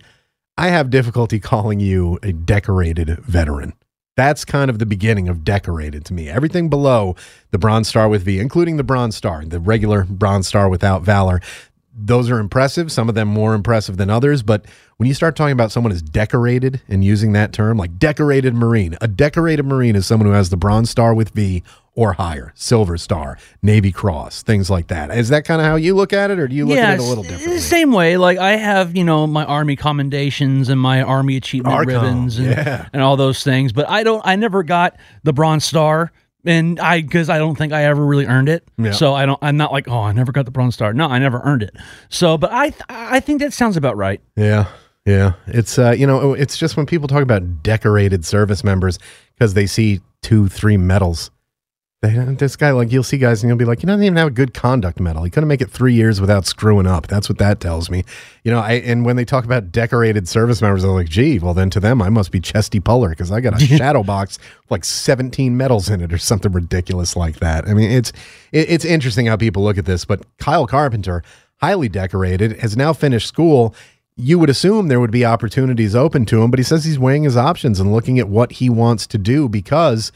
I 0.55 0.67
have 0.67 0.91
difficulty 0.91 1.39
calling 1.39 1.79
you 1.79 2.19
a 2.21 2.31
decorated 2.31 3.19
veteran. 3.21 3.73
That's 4.15 4.45
kind 4.45 4.69
of 4.69 4.77
the 4.77 4.85
beginning 4.85 5.27
of 5.27 5.43
decorated 5.43 6.05
to 6.05 6.13
me. 6.13 6.29
Everything 6.29 6.69
below 6.69 7.15
the 7.49 7.57
Bronze 7.57 7.87
Star 7.87 8.07
with 8.07 8.23
V, 8.23 8.39
including 8.39 8.77
the 8.77 8.83
Bronze 8.83 9.15
Star, 9.15 9.43
the 9.43 9.59
regular 9.59 10.03
Bronze 10.03 10.47
Star 10.47 10.69
without 10.69 11.01
Valor, 11.01 11.41
those 11.95 12.29
are 12.29 12.39
impressive. 12.39 12.91
Some 12.91 13.09
of 13.09 13.15
them 13.15 13.27
more 13.27 13.53
impressive 13.53 13.97
than 13.97 14.09
others. 14.09 14.41
But 14.41 14.65
when 14.97 15.07
you 15.07 15.13
start 15.13 15.35
talking 15.35 15.53
about 15.53 15.71
someone 15.71 15.91
as 15.91 16.01
decorated 16.01 16.81
and 16.87 17.03
using 17.03 17.33
that 17.33 17.53
term, 17.53 17.77
like 17.77 17.99
decorated 17.99 18.55
Marine, 18.55 18.97
a 19.01 19.07
decorated 19.07 19.65
Marine 19.65 19.95
is 19.95 20.05
someone 20.05 20.27
who 20.27 20.33
has 20.33 20.49
the 20.49 20.57
Bronze 20.57 20.89
Star 20.89 21.13
with 21.13 21.29
V 21.31 21.63
or 21.95 22.13
higher, 22.13 22.51
Silver 22.55 22.97
Star, 22.97 23.37
Navy 23.61 23.91
Cross, 23.91 24.41
things 24.43 24.69
like 24.69 24.87
that. 24.87 25.15
Is 25.15 25.29
that 25.29 25.45
kind 25.45 25.61
of 25.61 25.67
how 25.67 25.75
you 25.75 25.95
look 25.95 26.11
at 26.11 26.31
it, 26.31 26.39
or 26.39 26.47
do 26.47 26.55
you 26.55 26.65
look 26.65 26.77
yeah, 26.77 26.91
at 26.91 26.93
it 26.95 27.01
a 27.01 27.03
little 27.03 27.23
eh, 27.25 27.29
differently? 27.29 27.59
Same 27.59 27.91
way. 27.91 28.17
Like 28.17 28.39
I 28.39 28.55
have, 28.55 28.95
you 28.95 29.03
know, 29.03 29.27
my 29.27 29.45
Army 29.45 29.75
commendations 29.75 30.69
and 30.69 30.81
my 30.81 31.03
Army 31.03 31.37
achievement 31.37 31.75
Arcom, 31.75 31.87
ribbons 31.87 32.39
and, 32.39 32.47
yeah. 32.47 32.89
and 32.93 33.03
all 33.03 33.15
those 33.15 33.43
things. 33.43 33.73
But 33.73 33.87
I 33.89 34.03
don't. 34.03 34.21
I 34.25 34.35
never 34.35 34.63
got 34.63 34.97
the 35.21 35.33
Bronze 35.33 35.65
Star 35.65 36.11
and 36.45 36.79
I 36.79 37.01
because 37.01 37.29
I 37.29 37.37
don't 37.37 37.55
think 37.55 37.73
I 37.73 37.85
ever 37.85 38.05
really 38.05 38.25
earned 38.25 38.49
it. 38.49 38.67
Yeah. 38.77 38.91
So 38.91 39.13
I 39.13 39.25
don't. 39.25 39.39
I'm 39.41 39.57
not 39.57 39.71
like 39.71 39.87
oh 39.87 40.01
I 40.01 40.11
never 40.11 40.31
got 40.31 40.45
the 40.45 40.51
bronze 40.51 40.75
star. 40.75 40.93
No, 40.93 41.07
I 41.07 41.19
never 41.19 41.41
earned 41.43 41.63
it. 41.63 41.75
So, 42.09 42.37
but 42.37 42.51
I 42.51 42.73
I 42.89 43.19
think 43.19 43.39
that 43.41 43.53
sounds 43.53 43.77
about 43.77 43.97
right. 43.97 44.21
Yeah, 44.35 44.65
yeah. 45.05 45.33
It's 45.47 45.77
uh 45.79 45.91
you 45.91 46.07
know 46.07 46.33
it's 46.33 46.57
just 46.57 46.77
when 46.77 46.85
people 46.85 47.07
talk 47.07 47.23
about 47.23 47.63
decorated 47.63 48.25
service 48.25 48.63
members 48.63 48.99
because 49.35 49.53
they 49.53 49.65
see 49.65 50.01
two 50.21 50.47
three 50.47 50.77
medals 50.77 51.31
they, 52.03 52.13
this 52.37 52.55
guy, 52.55 52.71
like, 52.71 52.91
you'll 52.91 53.03
see 53.03 53.17
guys 53.17 53.41
and 53.41 53.49
you'll 53.49 53.57
be 53.57 53.65
like, 53.65 53.79
he 53.79 53.87
doesn't 53.87 54.03
even 54.03 54.17
have 54.17 54.27
a 54.27 54.31
good 54.31 54.53
conduct 54.53 54.99
medal. 54.99 55.23
He 55.23 55.31
couldn't 55.31 55.47
make 55.47 55.61
it 55.61 55.71
three 55.71 55.93
years 55.93 56.21
without 56.21 56.45
screwing 56.45 56.85
up. 56.85 57.07
That's 57.07 57.29
what 57.29 57.37
that 57.39 57.59
tells 57.59 57.89
me. 57.89 58.03
You 58.43 58.51
know, 58.51 58.59
I, 58.59 58.73
and 58.73 59.05
when 59.05 59.15
they 59.15 59.25
talk 59.25 59.45
about 59.45 59.71
decorated 59.71 60.27
service 60.27 60.61
members, 60.61 60.83
they're 60.83 60.91
like, 60.91 61.09
gee, 61.09 61.39
well, 61.39 61.53
then 61.53 61.69
to 61.71 61.79
them, 61.79 62.01
I 62.01 62.09
must 62.09 62.31
be 62.31 62.39
Chesty 62.39 62.79
Puller 62.79 63.09
because 63.09 63.31
I 63.31 63.39
got 63.39 63.59
a 63.59 63.65
shadow 63.65 64.03
box 64.03 64.37
with 64.63 64.71
like 64.71 64.85
17 64.85 65.55
medals 65.55 65.89
in 65.89 66.01
it 66.01 66.11
or 66.13 66.17
something 66.17 66.51
ridiculous 66.51 67.15
like 67.15 67.37
that. 67.37 67.67
I 67.67 67.73
mean, 67.73 67.89
it's, 67.89 68.11
it, 68.51 68.69
it's 68.69 68.85
interesting 68.85 69.27
how 69.27 69.37
people 69.37 69.63
look 69.63 69.77
at 69.77 69.85
this, 69.85 70.05
but 70.05 70.23
Kyle 70.37 70.67
Carpenter, 70.67 71.23
highly 71.61 71.89
decorated, 71.89 72.59
has 72.59 72.75
now 72.77 72.93
finished 72.93 73.27
school 73.27 73.73
you 74.15 74.37
would 74.37 74.49
assume 74.49 74.89
there 74.89 74.99
would 74.99 75.09
be 75.09 75.25
opportunities 75.25 75.95
open 75.95 76.23
to 76.23 76.43
him, 76.43 76.51
but 76.51 76.59
he 76.59 76.63
says 76.63 76.85
he's 76.85 76.99
weighing 76.99 77.23
his 77.23 77.35
options 77.35 77.79
and 77.79 77.91
looking 77.91 78.19
at 78.19 78.29
what 78.29 78.51
he 78.51 78.69
wants 78.69 79.07
to 79.07 79.17
do 79.17 79.49
because 79.49 80.11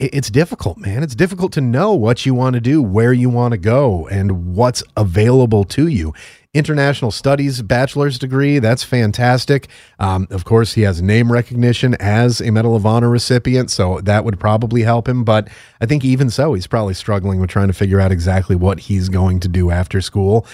it's 0.00 0.30
difficult, 0.30 0.78
man. 0.78 1.02
It's 1.02 1.14
difficult 1.14 1.52
to 1.52 1.60
know 1.60 1.92
what 1.92 2.24
you 2.24 2.32
want 2.32 2.54
to 2.54 2.60
do, 2.60 2.82
where 2.82 3.12
you 3.12 3.28
want 3.28 3.52
to 3.52 3.58
go, 3.58 4.08
and 4.08 4.54
what's 4.54 4.82
available 4.96 5.64
to 5.64 5.88
you. 5.88 6.14
International 6.54 7.10
Studies 7.10 7.62
bachelor's 7.62 8.18
degree, 8.18 8.58
that's 8.58 8.82
fantastic. 8.82 9.68
Um, 9.98 10.26
of 10.30 10.44
course, 10.44 10.72
he 10.72 10.82
has 10.82 11.00
name 11.02 11.30
recognition 11.30 11.94
as 12.00 12.40
a 12.40 12.50
Medal 12.50 12.74
of 12.74 12.86
Honor 12.86 13.10
recipient, 13.10 13.70
so 13.70 14.00
that 14.00 14.24
would 14.24 14.40
probably 14.40 14.82
help 14.82 15.06
him. 15.06 15.22
But 15.22 15.48
I 15.80 15.86
think 15.86 16.04
even 16.04 16.30
so, 16.30 16.54
he's 16.54 16.66
probably 16.66 16.94
struggling 16.94 17.38
with 17.38 17.50
trying 17.50 17.68
to 17.68 17.74
figure 17.74 18.00
out 18.00 18.10
exactly 18.10 18.56
what 18.56 18.80
he's 18.80 19.08
going 19.08 19.38
to 19.40 19.48
do 19.48 19.70
after 19.70 20.00
school. 20.00 20.46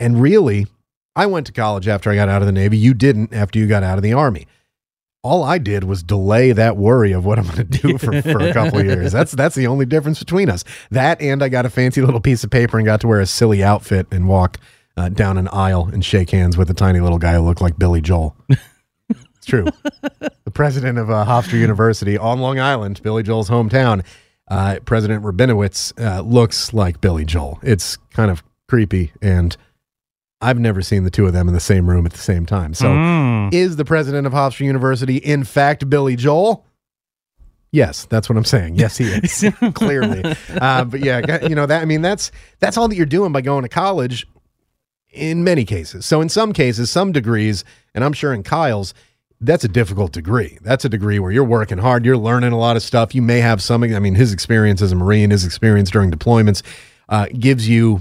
And 0.00 0.22
really, 0.22 0.66
I 1.16 1.26
went 1.26 1.46
to 1.46 1.52
college 1.52 1.88
after 1.88 2.10
I 2.10 2.14
got 2.14 2.28
out 2.28 2.42
of 2.42 2.46
the 2.46 2.52
Navy. 2.52 2.78
You 2.78 2.94
didn't 2.94 3.34
after 3.34 3.58
you 3.58 3.66
got 3.66 3.82
out 3.82 3.98
of 3.98 4.04
the 4.04 4.12
Army 4.12 4.46
all 5.22 5.42
I 5.42 5.58
did 5.58 5.84
was 5.84 6.02
delay 6.02 6.52
that 6.52 6.76
worry 6.76 7.12
of 7.12 7.24
what 7.24 7.38
I'm 7.38 7.46
going 7.46 7.56
to 7.56 7.64
do 7.64 7.98
for, 7.98 8.22
for 8.22 8.38
a 8.38 8.52
couple 8.52 8.84
years. 8.84 9.12
That's 9.12 9.32
that's 9.32 9.54
the 9.54 9.66
only 9.66 9.86
difference 9.86 10.18
between 10.18 10.48
us. 10.48 10.64
That 10.90 11.20
and 11.20 11.42
I 11.42 11.48
got 11.48 11.66
a 11.66 11.70
fancy 11.70 12.02
little 12.02 12.20
piece 12.20 12.44
of 12.44 12.50
paper 12.50 12.78
and 12.78 12.86
got 12.86 13.00
to 13.02 13.08
wear 13.08 13.20
a 13.20 13.26
silly 13.26 13.62
outfit 13.62 14.06
and 14.10 14.28
walk 14.28 14.58
uh, 14.96 15.08
down 15.08 15.38
an 15.38 15.48
aisle 15.48 15.88
and 15.92 16.04
shake 16.04 16.30
hands 16.30 16.56
with 16.56 16.70
a 16.70 16.74
tiny 16.74 17.00
little 17.00 17.18
guy 17.18 17.34
who 17.34 17.40
looked 17.40 17.60
like 17.60 17.78
Billy 17.78 18.00
Joel. 18.00 18.36
it's 18.48 19.46
true. 19.46 19.66
the 20.44 20.50
president 20.52 20.98
of 20.98 21.10
uh, 21.10 21.24
Hofstra 21.24 21.60
University 21.60 22.18
on 22.18 22.40
Long 22.40 22.58
Island, 22.58 23.00
Billy 23.02 23.22
Joel's 23.22 23.50
hometown, 23.50 24.04
uh, 24.48 24.78
President 24.84 25.24
Rabinowitz 25.24 25.92
uh, 26.00 26.20
looks 26.22 26.72
like 26.72 27.00
Billy 27.00 27.24
Joel. 27.24 27.58
It's 27.62 27.96
kind 28.12 28.30
of 28.30 28.42
creepy 28.66 29.12
and 29.22 29.56
I've 30.40 30.58
never 30.58 30.82
seen 30.82 31.04
the 31.04 31.10
two 31.10 31.26
of 31.26 31.32
them 31.32 31.48
in 31.48 31.54
the 31.54 31.60
same 31.60 31.88
room 31.88 32.06
at 32.06 32.12
the 32.12 32.18
same 32.18 32.46
time. 32.46 32.74
So, 32.74 32.86
mm. 32.86 33.52
is 33.52 33.76
the 33.76 33.84
president 33.84 34.26
of 34.26 34.32
Hofstra 34.32 34.66
University 34.66 35.16
in 35.16 35.44
fact 35.44 35.88
Billy 35.90 36.16
Joel? 36.16 36.64
Yes, 37.70 38.06
that's 38.06 38.28
what 38.28 38.38
I'm 38.38 38.44
saying. 38.44 38.76
Yes, 38.76 38.96
he 38.96 39.06
is 39.06 39.44
clearly. 39.74 40.24
Uh, 40.48 40.84
but 40.84 41.00
yeah, 41.00 41.46
you 41.46 41.54
know 41.54 41.66
that. 41.66 41.82
I 41.82 41.84
mean, 41.84 42.02
that's 42.02 42.30
that's 42.60 42.76
all 42.78 42.88
that 42.88 42.96
you're 42.96 43.06
doing 43.06 43.32
by 43.32 43.40
going 43.40 43.62
to 43.62 43.68
college. 43.68 44.26
In 45.10 45.42
many 45.42 45.64
cases, 45.64 46.04
so 46.04 46.20
in 46.20 46.28
some 46.28 46.52
cases, 46.52 46.90
some 46.90 47.12
degrees, 47.12 47.64
and 47.94 48.04
I'm 48.04 48.12
sure 48.12 48.34
in 48.34 48.42
Kyle's, 48.42 48.92
that's 49.40 49.64
a 49.64 49.68
difficult 49.68 50.12
degree. 50.12 50.58
That's 50.60 50.84
a 50.84 50.88
degree 50.88 51.18
where 51.18 51.32
you're 51.32 51.44
working 51.44 51.78
hard, 51.78 52.04
you're 52.04 52.18
learning 52.18 52.52
a 52.52 52.58
lot 52.58 52.76
of 52.76 52.82
stuff. 52.82 53.14
You 53.14 53.22
may 53.22 53.40
have 53.40 53.62
some. 53.62 53.82
I 53.82 53.98
mean, 53.98 54.14
his 54.14 54.32
experience 54.32 54.82
as 54.82 54.92
a 54.92 54.94
Marine, 54.94 55.30
his 55.30 55.44
experience 55.46 55.90
during 55.90 56.10
deployments, 56.10 56.62
uh, 57.08 57.26
gives 57.38 57.68
you 57.68 58.00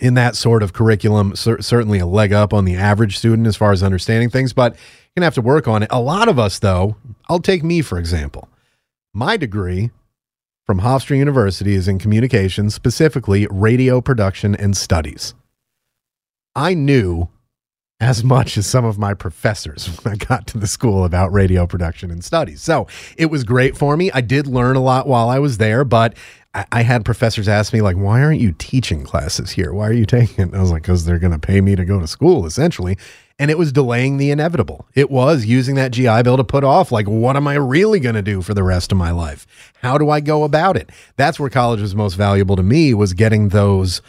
in 0.00 0.14
that 0.14 0.36
sort 0.36 0.62
of 0.62 0.72
curriculum, 0.72 1.36
cer- 1.36 1.62
certainly 1.62 1.98
a 1.98 2.06
leg 2.06 2.32
up 2.32 2.52
on 2.52 2.64
the 2.64 2.74
average 2.74 3.18
student 3.18 3.46
as 3.46 3.56
far 3.56 3.72
as 3.72 3.82
understanding 3.82 4.28
things, 4.30 4.52
but 4.52 4.72
you're 4.72 5.16
going 5.16 5.22
to 5.22 5.26
have 5.26 5.34
to 5.34 5.42
work 5.42 5.68
on 5.68 5.82
it. 5.82 5.88
A 5.90 6.00
lot 6.00 6.28
of 6.28 6.38
us, 6.38 6.58
though, 6.58 6.96
I'll 7.28 7.40
take 7.40 7.62
me 7.62 7.80
for 7.80 7.98
example. 7.98 8.48
My 9.12 9.36
degree 9.36 9.90
from 10.66 10.80
Hofstra 10.80 11.16
University 11.16 11.74
is 11.74 11.86
in 11.86 11.98
communications, 11.98 12.74
specifically 12.74 13.46
radio 13.50 14.00
production 14.00 14.54
and 14.54 14.76
studies. 14.76 15.34
I 16.56 16.74
knew 16.74 17.28
as 18.00 18.24
much 18.24 18.58
as 18.58 18.66
some 18.66 18.84
of 18.84 18.98
my 18.98 19.14
professors 19.14 19.86
when 20.02 20.14
I 20.14 20.16
got 20.16 20.46
to 20.48 20.58
the 20.58 20.66
school 20.66 21.04
about 21.04 21.32
radio 21.32 21.66
production 21.66 22.10
and 22.10 22.24
studies. 22.24 22.60
So 22.62 22.86
it 23.16 23.26
was 23.26 23.44
great 23.44 23.76
for 23.76 23.96
me. 23.96 24.10
I 24.12 24.20
did 24.20 24.46
learn 24.46 24.76
a 24.76 24.82
lot 24.82 25.06
while 25.06 25.28
I 25.28 25.38
was 25.38 25.58
there, 25.58 25.84
but 25.84 26.16
I, 26.70 26.82
had 26.82 27.04
professors 27.04 27.48
ask 27.48 27.72
me 27.72 27.80
like, 27.80 27.96
"Why 27.96 28.22
aren't 28.22 28.40
you 28.40 28.52
teaching 28.52 29.04
classes 29.04 29.50
here? 29.50 29.72
Why 29.72 29.88
are 29.88 29.92
you 29.92 30.06
taking 30.06 30.48
it?" 30.48 30.54
I 30.54 30.60
was 30.60 30.70
like, 30.70 30.82
"Because 30.82 31.04
they're 31.04 31.18
going 31.18 31.32
to 31.32 31.38
pay 31.38 31.60
me 31.60 31.74
to 31.74 31.84
go 31.84 31.98
to 31.98 32.06
school, 32.06 32.46
essentially." 32.46 32.96
And 33.38 33.50
it 33.50 33.58
was 33.58 33.72
delaying 33.72 34.18
the 34.18 34.30
inevitable. 34.30 34.86
It 34.94 35.10
was 35.10 35.44
using 35.44 35.74
that 35.74 35.90
GI 35.90 36.22
Bill 36.22 36.36
to 36.36 36.44
put 36.44 36.62
off, 36.62 36.92
like, 36.92 37.08
what 37.08 37.34
am 37.34 37.48
I 37.48 37.54
really 37.54 37.98
going 37.98 38.14
to 38.14 38.22
do 38.22 38.42
for 38.42 38.54
the 38.54 38.62
rest 38.62 38.92
of 38.92 38.98
my 38.98 39.10
life? 39.10 39.44
How 39.82 39.98
do 39.98 40.08
I 40.08 40.20
go 40.20 40.44
about 40.44 40.76
it? 40.76 40.90
That's 41.16 41.40
where 41.40 41.50
college 41.50 41.80
was 41.80 41.96
most 41.96 42.14
valuable 42.14 42.54
to 42.54 42.62
me 42.62 42.94
was 42.94 43.12
getting 43.12 43.48
those 43.48 44.02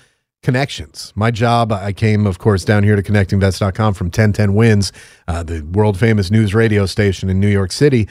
connections. 0.43 1.12
My 1.15 1.31
job, 1.31 1.71
I 1.71 1.91
came, 1.91 2.27
of 2.27 2.38
course, 2.38 2.63
down 2.63 2.84
here 2.84 2.95
to 2.95 3.01
connectingvets.com 3.01 3.95
from 3.95 4.08
1010 4.08 4.53
Wins, 4.53 4.91
uh, 5.27 5.41
the 5.41 5.62
world 5.62 5.97
famous 5.97 6.29
news 6.29 6.53
radio 6.53 6.86
station 6.86 7.27
in 7.27 7.39
New 7.39 7.49
York 7.49 7.71
City. 7.71 8.08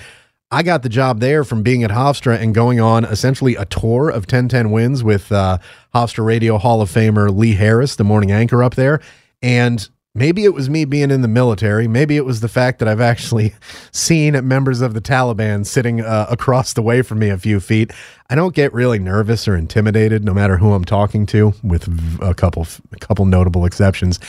I 0.55 0.63
got 0.63 0.85
the 0.85 0.89
job 0.89 1.19
there 1.19 1.43
from 1.43 1.65
being 1.65 1.83
at 1.83 1.91
Hofstra 1.91 2.41
and 2.41 2.55
going 2.55 2.79
on 2.79 3.05
essentially 3.05 3.57
a 3.57 3.65
tour 3.65 4.09
of 4.09 4.23
1010 4.23 4.71
Wins 4.71 5.03
with 5.03 5.33
uh, 5.33 5.59
Hofstra 5.93 6.25
Radio 6.25 6.59
Hall 6.59 6.81
of 6.81 6.89
Famer 6.89 7.37
Lee 7.37 7.55
Harris, 7.55 7.97
the 7.97 8.05
morning 8.05 8.31
anchor 8.31 8.63
up 8.63 8.77
there. 8.77 9.01
And 9.43 9.89
maybe 10.15 10.45
it 10.45 10.55
was 10.55 10.71
me 10.71 10.85
being 10.85 11.11
in 11.11 11.23
the 11.23 11.29
military. 11.29 11.89
Maybe 11.89 12.17
it 12.17 12.25
was 12.25 12.39
the 12.39 12.47
fact 12.47 12.79
that 12.79 12.87
I've 12.87 13.01
actually 13.01 13.53
seen 13.91 14.47
members 14.47 14.81
of 14.81 14.95
the 14.95 15.01
Taliban 15.01 15.67
sitting 15.67 16.03
uh, 16.03 16.27
across 16.31 16.73
the 16.73 16.83
way 16.83 17.03
from 17.03 17.19
me 17.19 17.31
a 17.31 17.39
few 17.39 17.59
feet. 17.59 17.91
I 18.31 18.37
don't 18.37 18.55
get 18.55 18.73
really 18.73 19.01
nervous 19.01 19.49
or 19.49 19.57
intimidated, 19.57 20.25
no 20.25 20.33
matter 20.33 20.57
who 20.59 20.73
I'm 20.73 20.85
talking 20.85 21.27
to, 21.27 21.53
with 21.65 21.89
a 22.23 22.33
couple 22.33 22.65
a 22.93 22.99
couple 23.01 23.27
notable 23.27 23.65
exceptions. 23.65 24.21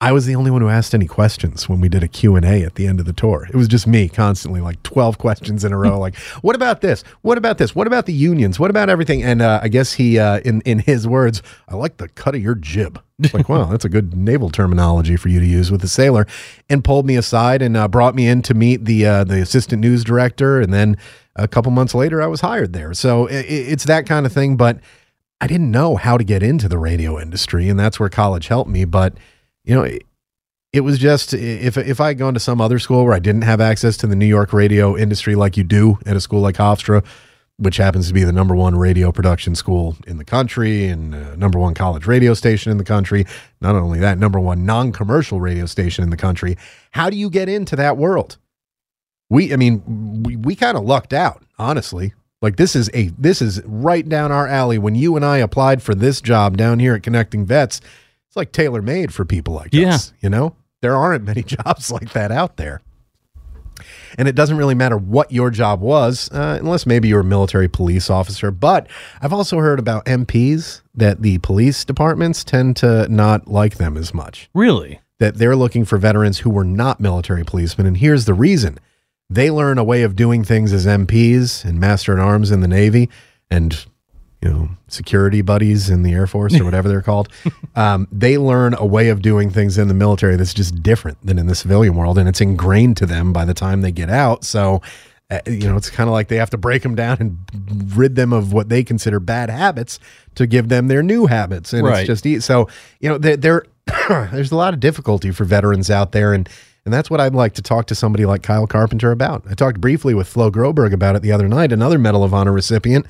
I 0.00 0.12
was 0.12 0.26
the 0.26 0.36
only 0.36 0.52
one 0.52 0.62
who 0.62 0.68
asked 0.68 0.94
any 0.94 1.08
questions 1.08 1.68
when 1.68 1.80
we 1.80 1.88
did 1.88 2.04
a 2.04 2.08
Q&A 2.08 2.62
at 2.62 2.76
the 2.76 2.86
end 2.86 3.00
of 3.00 3.06
the 3.06 3.12
tour. 3.12 3.48
It 3.50 3.56
was 3.56 3.66
just 3.66 3.84
me 3.84 4.08
constantly 4.08 4.60
like 4.60 4.80
12 4.84 5.18
questions 5.18 5.64
in 5.64 5.72
a 5.72 5.76
row 5.76 5.98
like 5.98 6.16
what 6.42 6.54
about 6.54 6.80
this? 6.82 7.02
What 7.22 7.36
about 7.36 7.58
this? 7.58 7.74
What 7.74 7.88
about 7.88 8.06
the 8.06 8.12
unions? 8.12 8.60
What 8.60 8.70
about 8.70 8.88
everything? 8.88 9.24
And 9.24 9.42
uh, 9.42 9.58
I 9.60 9.68
guess 9.68 9.94
he 9.94 10.18
uh, 10.18 10.38
in 10.40 10.60
in 10.60 10.78
his 10.78 11.08
words, 11.08 11.42
I 11.68 11.74
like 11.74 11.96
the 11.96 12.08
cut 12.08 12.36
of 12.36 12.42
your 12.42 12.54
jib. 12.54 13.02
It's 13.18 13.34
like, 13.34 13.48
wow, 13.48 13.64
that's 13.64 13.84
a 13.84 13.88
good 13.88 14.16
naval 14.16 14.48
terminology 14.48 15.16
for 15.16 15.28
you 15.28 15.40
to 15.40 15.46
use 15.46 15.72
with 15.72 15.82
a 15.82 15.88
sailor 15.88 16.24
and 16.70 16.84
pulled 16.84 17.04
me 17.04 17.16
aside 17.16 17.62
and 17.62 17.76
uh, 17.76 17.88
brought 17.88 18.14
me 18.14 18.28
in 18.28 18.42
to 18.42 18.54
meet 18.54 18.84
the 18.84 19.04
uh, 19.04 19.24
the 19.24 19.40
assistant 19.40 19.80
news 19.80 20.04
director 20.04 20.60
and 20.60 20.72
then 20.72 20.96
a 21.34 21.48
couple 21.48 21.72
months 21.72 21.94
later 21.94 22.22
I 22.22 22.26
was 22.28 22.40
hired 22.40 22.72
there. 22.72 22.94
So 22.94 23.26
it, 23.26 23.46
it's 23.46 23.84
that 23.84 24.06
kind 24.06 24.26
of 24.26 24.32
thing, 24.32 24.56
but 24.56 24.78
I 25.40 25.48
didn't 25.48 25.72
know 25.72 25.96
how 25.96 26.16
to 26.16 26.22
get 26.22 26.44
into 26.44 26.68
the 26.68 26.78
radio 26.78 27.18
industry 27.18 27.68
and 27.68 27.78
that's 27.78 27.98
where 27.98 28.08
college 28.08 28.46
helped 28.46 28.70
me, 28.70 28.84
but 28.84 29.14
you 29.68 29.74
know, 29.74 29.86
it, 30.72 30.80
was 30.80 30.98
just 30.98 31.34
if 31.34 31.76
if 31.76 32.00
I 32.00 32.08
had 32.08 32.18
gone 32.18 32.32
to 32.34 32.40
some 32.40 32.60
other 32.60 32.78
school 32.78 33.04
where 33.04 33.12
I 33.12 33.18
didn't 33.18 33.42
have 33.42 33.60
access 33.60 33.98
to 33.98 34.06
the 34.06 34.16
New 34.16 34.26
York 34.26 34.54
radio 34.54 34.96
industry 34.96 35.34
like 35.34 35.58
you 35.58 35.62
do 35.62 35.98
at 36.06 36.16
a 36.16 36.20
school 36.20 36.40
like 36.40 36.56
Hofstra, 36.56 37.04
which 37.58 37.76
happens 37.76 38.08
to 38.08 38.14
be 38.14 38.24
the 38.24 38.32
number 38.32 38.56
one 38.56 38.76
radio 38.76 39.12
production 39.12 39.54
school 39.54 39.94
in 40.06 40.16
the 40.16 40.24
country 40.24 40.86
and 40.88 41.14
uh, 41.14 41.36
number 41.36 41.58
one 41.58 41.74
college 41.74 42.06
radio 42.06 42.32
station 42.32 42.72
in 42.72 42.78
the 42.78 42.84
country. 42.84 43.26
Not 43.60 43.74
only 43.74 44.00
that, 44.00 44.16
number 44.16 44.40
one 44.40 44.64
non-commercial 44.64 45.38
radio 45.38 45.66
station 45.66 46.02
in 46.02 46.08
the 46.08 46.16
country. 46.16 46.56
How 46.92 47.10
do 47.10 47.16
you 47.16 47.28
get 47.28 47.50
into 47.50 47.76
that 47.76 47.98
world? 47.98 48.38
We, 49.28 49.52
I 49.52 49.56
mean, 49.56 50.22
we, 50.22 50.36
we 50.36 50.56
kind 50.56 50.78
of 50.78 50.84
lucked 50.84 51.12
out, 51.12 51.44
honestly. 51.58 52.14
Like 52.40 52.56
this 52.56 52.74
is 52.74 52.88
a 52.94 53.08
this 53.18 53.42
is 53.42 53.60
right 53.66 54.08
down 54.08 54.32
our 54.32 54.46
alley. 54.46 54.78
When 54.78 54.94
you 54.94 55.14
and 55.16 55.24
I 55.26 55.38
applied 55.38 55.82
for 55.82 55.94
this 55.94 56.22
job 56.22 56.56
down 56.56 56.78
here 56.78 56.94
at 56.94 57.02
Connecting 57.02 57.44
Vets, 57.44 57.82
it's 58.28 58.36
like 58.36 58.52
tailor 58.52 58.82
made 58.82 59.12
for 59.12 59.24
people 59.24 59.54
like 59.54 59.70
Yeah. 59.72 59.94
us. 59.94 60.12
You 60.20 60.30
know, 60.30 60.54
there 60.82 60.94
aren't 60.96 61.24
many 61.24 61.42
jobs 61.56 61.90
like 61.90 62.12
that 62.12 62.30
out 62.30 62.56
there. 62.56 62.80
And 64.18 64.26
it 64.26 64.34
doesn't 64.34 64.56
really 64.56 64.74
matter 64.74 64.96
what 64.98 65.30
your 65.30 65.50
job 65.50 65.80
was, 65.80 66.28
uh, 66.32 66.56
unless 66.60 66.84
maybe 66.84 67.06
you're 67.08 67.20
a 67.20 67.24
military 67.24 67.68
police 67.68 68.10
officer. 68.10 68.50
But 68.50 68.88
I've 69.22 69.32
also 69.32 69.58
heard 69.58 69.78
about 69.78 70.04
MPs 70.06 70.82
that 70.94 71.22
the 71.22 71.38
police 71.38 71.84
departments 71.84 72.42
tend 72.42 72.76
to 72.78 73.06
not 73.08 73.46
like 73.46 73.76
them 73.76 73.96
as 73.96 74.12
much 74.12 74.50
Really? 74.52 75.00
that 75.20 75.36
they're 75.36 75.54
looking 75.56 75.84
for 75.84 75.96
veterans 75.96 76.38
who 76.40 76.50
were 76.50 76.64
not 76.64 76.98
military 77.00 77.44
policemen. 77.44 77.86
And 77.86 77.96
here's 77.98 78.24
the 78.24 78.34
reason 78.34 78.78
they 79.30 79.50
learn 79.50 79.78
a 79.78 79.84
way 79.84 80.02
of 80.02 80.16
doing 80.16 80.42
things 80.42 80.72
as 80.72 80.84
MPs 80.86 81.64
and 81.64 81.78
Master 81.78 82.12
at 82.14 82.18
Arms 82.18 82.50
in 82.50 82.60
the 82.60 82.68
Navy 82.68 83.08
and, 83.50 83.84
you 84.42 84.48
know, 84.50 84.68
security 84.88 85.42
buddies 85.42 85.90
in 85.90 86.02
the 86.04 86.12
Air 86.12 86.26
Force 86.26 86.58
or 86.60 86.64
whatever 86.64 86.88
they're 86.88 87.02
called. 87.02 87.28
Um, 87.76 88.08
they 88.10 88.38
learn 88.38 88.74
a 88.74 88.84
way 88.84 89.08
of 89.08 89.22
doing 89.22 89.50
things 89.50 89.78
in 89.78 89.86
the 89.86 89.94
military 89.94 90.34
that's 90.34 90.52
just 90.52 90.82
different 90.82 91.24
than 91.24 91.38
in 91.38 91.46
the 91.46 91.54
civilian 91.54 91.94
world. 91.94 92.18
And 92.18 92.28
it's 92.28 92.40
ingrained 92.40 92.96
to 92.96 93.06
them 93.06 93.32
by 93.32 93.44
the 93.44 93.54
time 93.54 93.82
they 93.82 93.92
get 93.92 94.10
out. 94.10 94.42
So, 94.42 94.82
uh, 95.30 95.38
you 95.46 95.68
know, 95.68 95.76
it's 95.76 95.88
kind 95.88 96.08
of 96.08 96.12
like 96.12 96.26
they 96.26 96.38
have 96.38 96.50
to 96.50 96.56
break 96.58 96.82
them 96.82 96.96
down 96.96 97.18
and 97.20 97.96
rid 97.96 98.16
them 98.16 98.32
of 98.32 98.52
what 98.52 98.68
they 98.68 98.82
consider 98.82 99.20
bad 99.20 99.48
habits 99.48 100.00
to 100.34 100.46
give 100.48 100.68
them 100.70 100.88
their 100.88 101.04
new 101.04 101.26
habits. 101.26 101.72
And 101.72 101.84
Right. 101.86 102.00
it's 102.00 102.06
just 102.08 102.26
e- 102.26 102.40
so 102.40 102.68
you 102.98 103.08
know 103.08 103.16
there 103.18 103.64
there's 104.08 104.50
a 104.50 104.56
lot 104.56 104.74
of 104.74 104.80
difficulty 104.80 105.30
for 105.30 105.44
veterans 105.44 105.88
out 105.90 106.10
there, 106.10 106.32
and 106.32 106.48
and 106.84 106.92
that's 106.92 107.10
what 107.10 107.20
I'd 107.20 107.34
like 107.34 107.52
to 107.54 107.62
talk 107.62 107.86
to 107.88 107.94
somebody 107.94 108.26
like 108.26 108.42
Kyle 108.42 108.66
Carpenter 108.66 109.12
about. 109.12 109.44
I 109.48 109.54
talked 109.54 109.80
briefly 109.80 110.14
with 110.14 110.26
Flo 110.26 110.50
Groberg 110.50 110.92
about 110.92 111.14
it 111.14 111.22
the 111.22 111.30
other 111.30 111.46
night, 111.46 111.70
another 111.70 111.98
Medal 111.98 112.24
of 112.24 112.34
Honor 112.34 112.52
recipient 112.52 113.06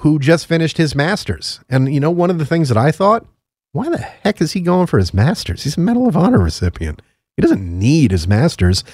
who 0.00 0.18
just 0.18 0.46
finished 0.46 0.76
his 0.76 0.94
masters. 0.94 1.60
And 1.68 1.92
you 1.92 2.00
know, 2.00 2.10
one 2.10 2.30
of 2.30 2.38
the 2.38 2.46
things 2.46 2.68
that 2.68 2.78
I 2.78 2.92
thought, 2.92 3.26
why 3.72 3.88
the 3.88 3.98
heck 3.98 4.40
is 4.40 4.52
he 4.52 4.60
going 4.60 4.86
for 4.86 4.98
his 4.98 5.12
masters? 5.12 5.64
He's 5.64 5.76
a 5.76 5.80
Medal 5.80 6.08
of 6.08 6.16
Honor 6.16 6.38
recipient. 6.38 7.02
He 7.36 7.42
doesn't 7.42 7.78
need 7.78 8.10
his 8.10 8.26
masters. 8.26 8.84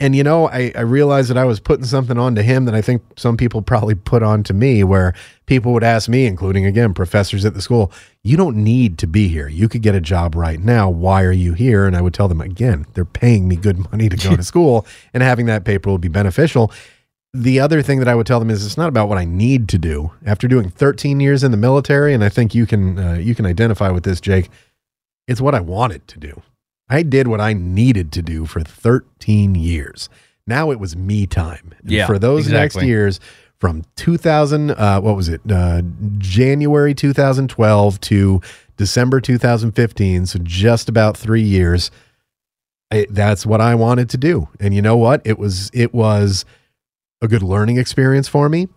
And 0.00 0.14
you 0.14 0.22
know, 0.22 0.48
I, 0.48 0.70
I 0.76 0.82
realized 0.82 1.28
that 1.28 1.36
I 1.36 1.44
was 1.44 1.58
putting 1.58 1.84
something 1.84 2.16
onto 2.18 2.40
him 2.40 2.66
that 2.66 2.74
I 2.74 2.80
think 2.80 3.02
some 3.16 3.36
people 3.36 3.62
probably 3.62 3.96
put 3.96 4.22
onto 4.22 4.54
me, 4.54 4.84
where 4.84 5.12
people 5.46 5.72
would 5.72 5.82
ask 5.82 6.08
me, 6.08 6.24
including 6.26 6.64
again 6.64 6.94
professors 6.94 7.44
at 7.44 7.54
the 7.54 7.60
school, 7.60 7.90
you 8.22 8.36
don't 8.36 8.56
need 8.56 8.96
to 8.98 9.08
be 9.08 9.26
here. 9.26 9.48
You 9.48 9.68
could 9.68 9.82
get 9.82 9.96
a 9.96 10.00
job 10.00 10.36
right 10.36 10.60
now. 10.60 10.88
Why 10.88 11.24
are 11.24 11.32
you 11.32 11.54
here? 11.54 11.84
And 11.84 11.96
I 11.96 12.00
would 12.00 12.14
tell 12.14 12.28
them 12.28 12.40
again, 12.40 12.86
they're 12.94 13.04
paying 13.04 13.48
me 13.48 13.56
good 13.56 13.90
money 13.90 14.08
to 14.08 14.16
go 14.16 14.36
to 14.36 14.42
school, 14.44 14.86
and 15.12 15.22
having 15.22 15.46
that 15.46 15.64
paper 15.64 15.90
will 15.90 15.98
be 15.98 16.08
beneficial. 16.08 16.72
The 17.34 17.60
other 17.60 17.82
thing 17.82 17.98
that 17.98 18.08
I 18.08 18.14
would 18.14 18.26
tell 18.26 18.38
them 18.38 18.50
is 18.50 18.64
it's 18.64 18.78
not 18.78 18.88
about 18.88 19.08
what 19.08 19.18
I 19.18 19.24
need 19.24 19.68
to 19.68 19.78
do. 19.78 20.12
After 20.24 20.48
doing 20.48 20.70
13 20.70 21.20
years 21.20 21.44
in 21.44 21.50
the 21.50 21.56
military, 21.58 22.14
and 22.14 22.24
I 22.24 22.28
think 22.30 22.54
you 22.54 22.66
can 22.66 22.98
uh, 22.98 23.14
you 23.14 23.34
can 23.34 23.44
identify 23.46 23.90
with 23.90 24.04
this, 24.04 24.20
Jake. 24.20 24.48
It's 25.26 25.40
what 25.40 25.54
I 25.54 25.60
wanted 25.60 26.08
to 26.08 26.18
do. 26.18 26.42
I 26.88 27.02
did 27.02 27.28
what 27.28 27.40
I 27.40 27.52
needed 27.52 28.12
to 28.12 28.22
do 28.22 28.46
for 28.46 28.60
13 28.62 29.54
years. 29.54 30.08
Now 30.46 30.70
it 30.70 30.80
was 30.80 30.96
me 30.96 31.26
time. 31.26 31.74
And 31.82 31.90
Yeah, 31.90 32.06
For 32.06 32.18
those 32.18 32.48
next 32.48 32.76
years, 32.82 33.20
from 33.58 33.84
2000, 33.96 34.70
uh, 34.70 35.00
what 35.00 35.14
was 35.14 35.28
it? 35.28 35.42
Uh, 35.50 35.82
January 36.16 36.94
2012 36.94 38.00
to 38.00 38.40
December 38.78 39.20
2015. 39.20 40.26
So 40.26 40.38
just 40.42 40.88
about 40.88 41.16
three 41.16 41.42
years. 41.42 41.90
I, 42.90 43.06
that's 43.10 43.44
what 43.44 43.60
I 43.60 43.74
wanted 43.74 44.08
to 44.10 44.16
do. 44.16 44.48
And 44.58 44.72
you 44.72 44.80
know 44.80 44.96
what? 44.96 45.20
It 45.26 45.38
was, 45.38 45.70
it 45.74 45.92
was 45.92 46.46
a 47.22 47.28
good 47.28 47.42
learning 47.42 47.78
experience 47.78 48.28
for 48.28 48.48
me. 48.48 48.68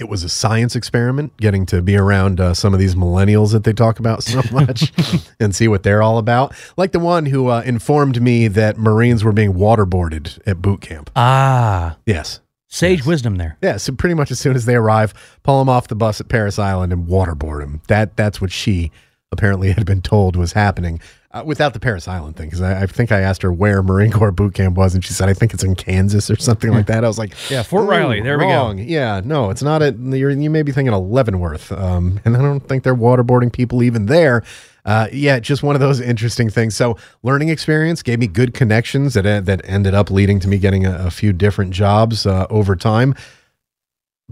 It 0.00 0.08
was 0.08 0.24
a 0.24 0.28
science 0.28 0.74
experiment, 0.74 1.36
getting 1.36 1.64
to 1.66 1.80
be 1.80 1.96
around 1.96 2.40
uh, 2.40 2.54
some 2.54 2.74
of 2.74 2.80
these 2.80 2.96
millennials 2.96 3.52
that 3.52 3.62
they 3.62 3.72
talk 3.72 4.00
about 4.00 4.24
so 4.24 4.42
much 4.52 4.92
and 5.38 5.54
see 5.54 5.68
what 5.68 5.84
they're 5.84 6.02
all 6.02 6.18
about. 6.18 6.54
Like 6.76 6.90
the 6.90 6.98
one 6.98 7.26
who 7.26 7.46
uh, 7.48 7.62
informed 7.64 8.20
me 8.20 8.48
that 8.48 8.78
Marines 8.78 9.22
were 9.22 9.30
being 9.32 9.54
waterboarded 9.54 10.40
at 10.44 10.60
boot 10.60 10.80
camp. 10.80 11.08
Ah, 11.14 11.98
Yes. 12.04 12.40
sage 12.68 13.06
wisdom 13.06 13.36
there. 13.36 13.58
Yeah, 13.62 13.76
so 13.76 13.92
pretty 13.94 14.14
much 14.16 14.32
as 14.32 14.40
soon 14.40 14.56
as 14.56 14.64
they 14.64 14.74
arrive, 14.74 15.14
pull 15.44 15.60
them 15.60 15.68
off 15.68 15.86
the 15.86 15.94
bus 15.94 16.20
at 16.20 16.28
Parris 16.28 16.58
Island 16.58 16.92
and 16.92 17.06
waterboard 17.06 17.60
them. 17.60 17.80
That 17.86 18.16
that's 18.16 18.40
what 18.40 18.50
she 18.50 18.90
apparently 19.32 19.72
had 19.72 19.86
been 19.86 20.02
told 20.02 20.36
was 20.36 20.52
happening 20.52 21.00
uh, 21.32 21.42
without 21.44 21.74
the 21.74 21.80
Parris 21.80 22.08
Island 22.08 22.36
thing. 22.36 22.48
Because 22.48 22.62
I, 22.62 22.82
I 22.82 22.86
think 22.86 23.12
I 23.12 23.20
asked 23.20 23.42
her 23.42 23.52
where 23.52 23.82
Marine 23.82 24.12
Corps 24.12 24.32
boot 24.32 24.54
camp 24.54 24.76
was, 24.76 24.94
and 24.94 25.04
she 25.04 25.12
said 25.12 25.28
I 25.28 25.34
think 25.34 25.52
it's 25.52 25.64
in 25.64 25.74
Kansas 25.74 26.30
or 26.30 26.36
something 26.36 26.70
like 26.70 26.86
that. 26.86 27.04
I 27.04 27.08
was 27.08 27.18
like, 27.18 27.34
Yeah, 27.50 27.62
Fort 27.62 27.88
Riley. 27.88 28.20
There 28.20 28.38
we 28.38 28.44
go." 28.44 28.72
Yeah, 28.72 29.20
no, 29.24 29.50
it's 29.50 29.62
not 29.62 29.82
at. 29.82 29.98
You're, 29.98 30.30
you 30.30 30.50
may 30.50 30.62
be 30.62 30.72
thinking 30.72 30.94
of 30.94 31.04
Leavenworth, 31.04 31.72
um, 31.72 32.20
and 32.24 32.36
I 32.36 32.40
don't 32.40 32.60
think 32.60 32.82
they're 32.82 32.94
waterboarding 32.94 33.52
people 33.52 33.82
even 33.82 34.06
there. 34.06 34.42
Uh, 34.84 35.08
yeah, 35.12 35.40
just 35.40 35.64
one 35.64 35.74
of 35.74 35.80
those 35.80 36.00
interesting 36.00 36.48
things. 36.48 36.76
So, 36.76 36.96
learning 37.24 37.48
experience 37.48 38.04
gave 38.04 38.20
me 38.20 38.28
good 38.28 38.54
connections 38.54 39.14
that 39.14 39.26
uh, 39.26 39.40
that 39.40 39.60
ended 39.64 39.94
up 39.94 40.10
leading 40.10 40.38
to 40.40 40.48
me 40.48 40.58
getting 40.58 40.86
a, 40.86 41.06
a 41.06 41.10
few 41.10 41.32
different 41.32 41.72
jobs 41.72 42.24
uh, 42.24 42.46
over 42.50 42.76
time. 42.76 43.14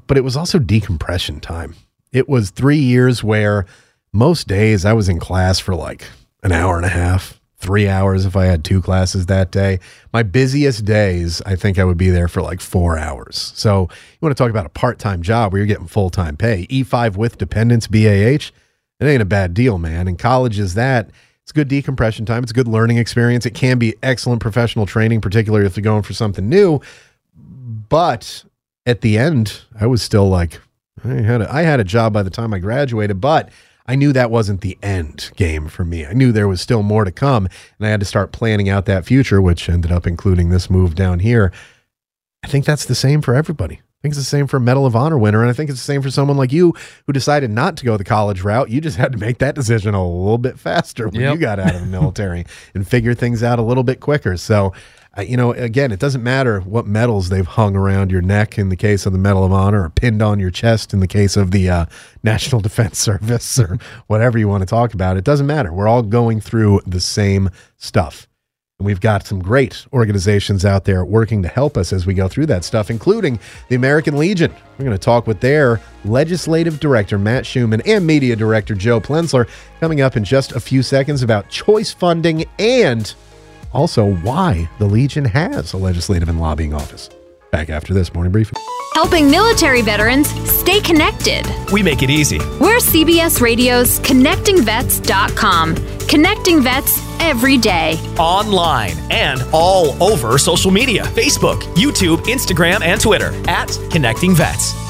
But 0.06 0.16
it 0.16 0.22
was 0.22 0.36
also 0.36 0.60
decompression 0.60 1.40
time. 1.40 1.74
It 2.12 2.28
was 2.28 2.50
three 2.50 2.78
years 2.78 3.24
where 3.24 3.66
most 4.14 4.46
days 4.46 4.84
I 4.84 4.92
was 4.92 5.08
in 5.08 5.18
class 5.18 5.58
for 5.58 5.74
like 5.74 6.06
an 6.44 6.52
hour 6.52 6.76
and 6.76 6.86
a 6.86 6.90
half, 6.90 7.40
three 7.58 7.88
hours 7.88 8.24
if 8.24 8.36
I 8.36 8.44
had 8.44 8.64
two 8.64 8.80
classes 8.80 9.26
that 9.26 9.50
day. 9.50 9.80
My 10.12 10.22
busiest 10.22 10.84
days, 10.84 11.42
I 11.44 11.56
think 11.56 11.80
I 11.80 11.84
would 11.84 11.98
be 11.98 12.10
there 12.10 12.28
for 12.28 12.40
like 12.40 12.60
four 12.60 12.96
hours. 12.96 13.52
So 13.56 13.88
you 13.90 14.18
want 14.20 14.34
to 14.34 14.40
talk 14.40 14.50
about 14.50 14.66
a 14.66 14.70
part 14.70 15.00
time 15.00 15.20
job 15.20 15.52
where 15.52 15.58
you're 15.58 15.66
getting 15.66 15.88
full 15.88 16.10
time 16.10 16.36
pay. 16.36 16.68
E5 16.68 17.16
with 17.16 17.38
dependents, 17.38 17.88
BAH, 17.88 18.52
it 19.00 19.06
ain't 19.06 19.20
a 19.20 19.26
bad 19.26 19.52
deal, 19.52 19.78
man. 19.78 20.06
And 20.06 20.16
college 20.16 20.60
is 20.60 20.74
that. 20.74 21.10
It's 21.42 21.52
good 21.52 21.68
decompression 21.68 22.24
time. 22.24 22.42
It's 22.42 22.52
a 22.52 22.54
good 22.54 22.68
learning 22.68 22.96
experience. 22.98 23.44
It 23.44 23.50
can 23.50 23.78
be 23.78 23.96
excellent 24.02 24.40
professional 24.40 24.86
training, 24.86 25.20
particularly 25.20 25.66
if 25.66 25.76
you're 25.76 25.82
going 25.82 26.02
for 26.02 26.14
something 26.14 26.48
new. 26.48 26.80
But 27.36 28.44
at 28.86 29.00
the 29.00 29.18
end, 29.18 29.60
I 29.78 29.86
was 29.86 30.00
still 30.00 30.28
like, 30.28 30.60
I 31.04 31.08
had 31.08 31.42
a, 31.42 31.52
I 31.52 31.62
had 31.62 31.80
a 31.80 31.84
job 31.84 32.12
by 32.14 32.22
the 32.22 32.30
time 32.30 32.54
I 32.54 32.60
graduated, 32.60 33.20
but 33.20 33.50
I 33.86 33.96
knew 33.96 34.12
that 34.14 34.30
wasn't 34.30 34.62
the 34.62 34.78
end 34.82 35.30
game 35.36 35.68
for 35.68 35.84
me. 35.84 36.06
I 36.06 36.12
knew 36.14 36.32
there 36.32 36.48
was 36.48 36.60
still 36.60 36.82
more 36.82 37.04
to 37.04 37.12
come, 37.12 37.46
and 37.78 37.86
I 37.86 37.90
had 37.90 38.00
to 38.00 38.06
start 38.06 38.32
planning 38.32 38.68
out 38.68 38.86
that 38.86 39.04
future, 39.04 39.42
which 39.42 39.68
ended 39.68 39.92
up 39.92 40.06
including 40.06 40.48
this 40.48 40.70
move 40.70 40.94
down 40.94 41.18
here. 41.18 41.52
I 42.42 42.48
think 42.48 42.64
that's 42.64 42.86
the 42.86 42.94
same 42.94 43.20
for 43.20 43.34
everybody. 43.34 43.74
I 43.76 44.00
think 44.06 44.12
it's 44.12 44.18
the 44.18 44.24
same 44.24 44.46
for 44.46 44.58
a 44.58 44.60
Medal 44.60 44.84
of 44.84 44.94
Honor 44.94 45.16
winner. 45.16 45.40
And 45.40 45.48
I 45.48 45.54
think 45.54 45.70
it's 45.70 45.78
the 45.80 45.84
same 45.84 46.02
for 46.02 46.10
someone 46.10 46.36
like 46.36 46.52
you 46.52 46.74
who 47.06 47.12
decided 47.14 47.50
not 47.50 47.78
to 47.78 47.86
go 47.86 47.96
the 47.96 48.04
college 48.04 48.42
route. 48.42 48.68
You 48.68 48.82
just 48.82 48.98
had 48.98 49.12
to 49.12 49.18
make 49.18 49.38
that 49.38 49.54
decision 49.54 49.94
a 49.94 50.06
little 50.06 50.36
bit 50.36 50.58
faster 50.58 51.08
when 51.08 51.22
Yep. 51.22 51.34
you 51.34 51.40
got 51.40 51.58
out 51.58 51.74
of 51.74 51.80
the 51.80 51.86
military 51.86 52.44
and 52.74 52.86
figure 52.86 53.14
things 53.14 53.42
out 53.42 53.58
a 53.58 53.62
little 53.62 53.82
bit 53.82 54.00
quicker. 54.00 54.36
So, 54.36 54.74
you 55.22 55.36
know, 55.36 55.52
again, 55.52 55.92
it 55.92 56.00
doesn't 56.00 56.22
matter 56.22 56.60
what 56.60 56.86
medals 56.86 57.28
they've 57.28 57.46
hung 57.46 57.76
around 57.76 58.10
your 58.10 58.22
neck 58.22 58.58
in 58.58 58.68
the 58.68 58.76
case 58.76 59.06
of 59.06 59.12
the 59.12 59.18
Medal 59.18 59.44
of 59.44 59.52
Honor 59.52 59.84
or 59.84 59.90
pinned 59.90 60.22
on 60.22 60.40
your 60.40 60.50
chest 60.50 60.92
in 60.92 61.00
the 61.00 61.06
case 61.06 61.36
of 61.36 61.52
the 61.52 61.70
uh, 61.70 61.86
National 62.22 62.60
Defense 62.60 62.98
Service 62.98 63.58
or 63.58 63.78
whatever 64.06 64.38
you 64.38 64.48
want 64.48 64.62
to 64.62 64.66
talk 64.66 64.94
about. 64.94 65.16
It 65.16 65.24
doesn't 65.24 65.46
matter. 65.46 65.72
We're 65.72 65.88
all 65.88 66.02
going 66.02 66.40
through 66.40 66.80
the 66.86 67.00
same 67.00 67.50
stuff. 67.76 68.28
And 68.80 68.86
we've 68.86 69.00
got 69.00 69.24
some 69.24 69.40
great 69.40 69.86
organizations 69.92 70.64
out 70.64 70.84
there 70.84 71.04
working 71.04 71.42
to 71.42 71.48
help 71.48 71.76
us 71.76 71.92
as 71.92 72.06
we 72.06 72.14
go 72.14 72.26
through 72.26 72.46
that 72.46 72.64
stuff, 72.64 72.90
including 72.90 73.38
the 73.68 73.76
American 73.76 74.16
Legion. 74.16 74.52
We're 74.78 74.86
going 74.86 74.96
to 74.96 74.98
talk 74.98 75.28
with 75.28 75.38
their 75.38 75.80
legislative 76.04 76.80
director, 76.80 77.16
Matt 77.16 77.44
Shuman, 77.44 77.82
and 77.86 78.04
media 78.04 78.34
director, 78.34 78.74
Joe 78.74 79.00
Plenzler, 79.00 79.48
coming 79.78 80.00
up 80.00 80.16
in 80.16 80.24
just 80.24 80.52
a 80.52 80.60
few 80.60 80.82
seconds 80.82 81.22
about 81.22 81.48
choice 81.50 81.92
funding 81.92 82.46
and 82.58 83.14
also 83.74 84.14
why 84.16 84.68
the 84.78 84.86
Legion 84.86 85.24
has 85.24 85.72
a 85.72 85.76
legislative 85.76 86.28
and 86.28 86.40
lobbying 86.40 86.72
office. 86.72 87.10
Back 87.50 87.70
after 87.70 87.92
this 87.94 88.12
morning 88.14 88.32
briefing. 88.32 88.58
helping 88.94 89.30
military 89.30 89.82
veterans 89.82 90.28
stay 90.48 90.80
connected. 90.80 91.44
We 91.72 91.82
make 91.82 92.02
it 92.02 92.10
easy. 92.10 92.38
We're 92.60 92.78
CBS 92.78 93.40
Radio's 93.40 93.98
ConnectingVets.com, 94.00 95.76
connecting 96.08 96.62
vets 96.62 97.00
every 97.20 97.56
day. 97.58 97.94
Online 98.18 98.96
and 99.10 99.42
all 99.52 100.00
over 100.02 100.36
social 100.38 100.70
media 100.70 101.02
Facebook, 101.04 101.60
YouTube, 101.74 102.18
Instagram, 102.24 102.82
and 102.82 103.00
Twitter 103.00 103.32
at 103.48 103.68
Connecting 103.90 104.34
Vets. 104.34 104.83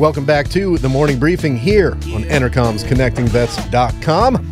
Welcome 0.00 0.24
back 0.24 0.48
to 0.52 0.78
the 0.78 0.88
morning 0.88 1.18
briefing 1.18 1.58
here 1.58 1.92
on 1.92 2.24
Entercom's 2.24 2.82
ConnectingVets.com, 2.84 4.50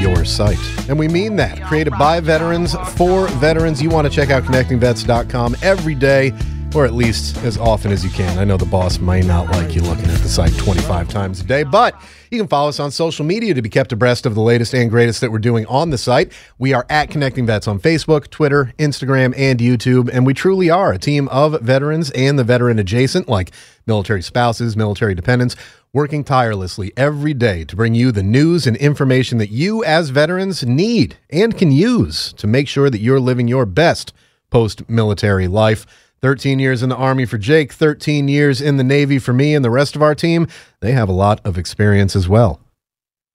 your 0.00 0.24
site. 0.24 0.88
And 0.88 0.96
we 0.96 1.08
mean 1.08 1.34
that. 1.36 1.60
Created 1.62 1.90
by 1.98 2.20
veterans 2.20 2.76
for 2.94 3.26
veterans. 3.26 3.82
You 3.82 3.90
want 3.90 4.06
to 4.06 4.14
check 4.14 4.30
out 4.30 4.44
ConnectingVets.com 4.44 5.56
every 5.60 5.96
day, 5.96 6.32
or 6.74 6.84
at 6.84 6.94
least 6.94 7.36
as 7.38 7.58
often 7.58 7.90
as 7.90 8.04
you 8.04 8.10
can. 8.10 8.38
I 8.38 8.44
know 8.44 8.56
the 8.56 8.66
boss 8.66 8.98
may 9.00 9.20
not 9.20 9.48
like 9.50 9.74
you 9.74 9.82
looking 9.82 10.06
at 10.06 10.20
the 10.20 10.28
site 10.28 10.56
25 10.56 11.08
times 11.08 11.40
a 11.40 11.44
day, 11.44 11.64
but 11.64 12.00
you 12.30 12.38
can 12.38 12.46
follow 12.46 12.68
us 12.68 12.78
on 12.78 12.90
social 12.90 13.24
media 13.24 13.54
to 13.54 13.62
be 13.62 13.68
kept 13.68 13.92
abreast 13.92 14.24
of 14.26 14.34
the 14.34 14.40
latest 14.40 14.74
and 14.74 14.88
greatest 14.88 15.20
that 15.20 15.32
we're 15.32 15.38
doing 15.38 15.66
on 15.66 15.90
the 15.90 15.98
site. 15.98 16.32
We 16.58 16.72
are 16.72 16.86
at 16.88 17.10
Connecting 17.10 17.46
Vets 17.46 17.66
on 17.66 17.80
Facebook, 17.80 18.30
Twitter, 18.30 18.72
Instagram, 18.78 19.34
and 19.36 19.58
YouTube, 19.58 20.10
and 20.12 20.24
we 20.24 20.34
truly 20.34 20.70
are 20.70 20.92
a 20.92 20.98
team 20.98 21.28
of 21.28 21.60
veterans 21.60 22.10
and 22.12 22.38
the 22.38 22.44
veteran 22.44 22.78
adjacent, 22.78 23.28
like 23.28 23.50
military 23.86 24.22
spouses, 24.22 24.76
military 24.76 25.14
dependents, 25.14 25.56
working 25.92 26.22
tirelessly 26.22 26.92
every 26.96 27.34
day 27.34 27.64
to 27.64 27.74
bring 27.74 27.94
you 27.94 28.12
the 28.12 28.22
news 28.22 28.66
and 28.66 28.76
information 28.76 29.38
that 29.38 29.50
you, 29.50 29.82
as 29.84 30.10
veterans, 30.10 30.64
need 30.64 31.16
and 31.30 31.58
can 31.58 31.72
use 31.72 32.32
to 32.34 32.46
make 32.46 32.68
sure 32.68 32.90
that 32.90 33.00
you're 33.00 33.18
living 33.18 33.48
your 33.48 33.66
best 33.66 34.12
post 34.50 34.88
military 34.88 35.48
life. 35.48 35.86
13 36.22 36.58
years 36.58 36.82
in 36.82 36.90
the 36.90 36.96
Army 36.96 37.24
for 37.24 37.38
Jake, 37.38 37.72
13 37.72 38.28
years 38.28 38.60
in 38.60 38.76
the 38.76 38.84
Navy 38.84 39.18
for 39.18 39.32
me, 39.32 39.54
and 39.54 39.64
the 39.64 39.70
rest 39.70 39.96
of 39.96 40.02
our 40.02 40.14
team, 40.14 40.46
they 40.80 40.92
have 40.92 41.08
a 41.08 41.12
lot 41.12 41.40
of 41.44 41.56
experience 41.56 42.14
as 42.14 42.28
well. 42.28 42.60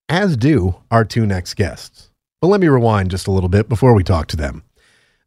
As 0.07 0.37
do 0.37 0.75
our 0.91 1.03
two 1.03 1.25
next 1.25 1.55
guests. 1.55 2.11
But 2.41 2.47
let 2.47 2.61
me 2.61 2.67
rewind 2.67 3.09
just 3.09 3.27
a 3.27 3.31
little 3.31 3.49
bit 3.49 3.67
before 3.67 3.95
we 3.95 4.03
talk 4.03 4.27
to 4.27 4.37
them. 4.37 4.63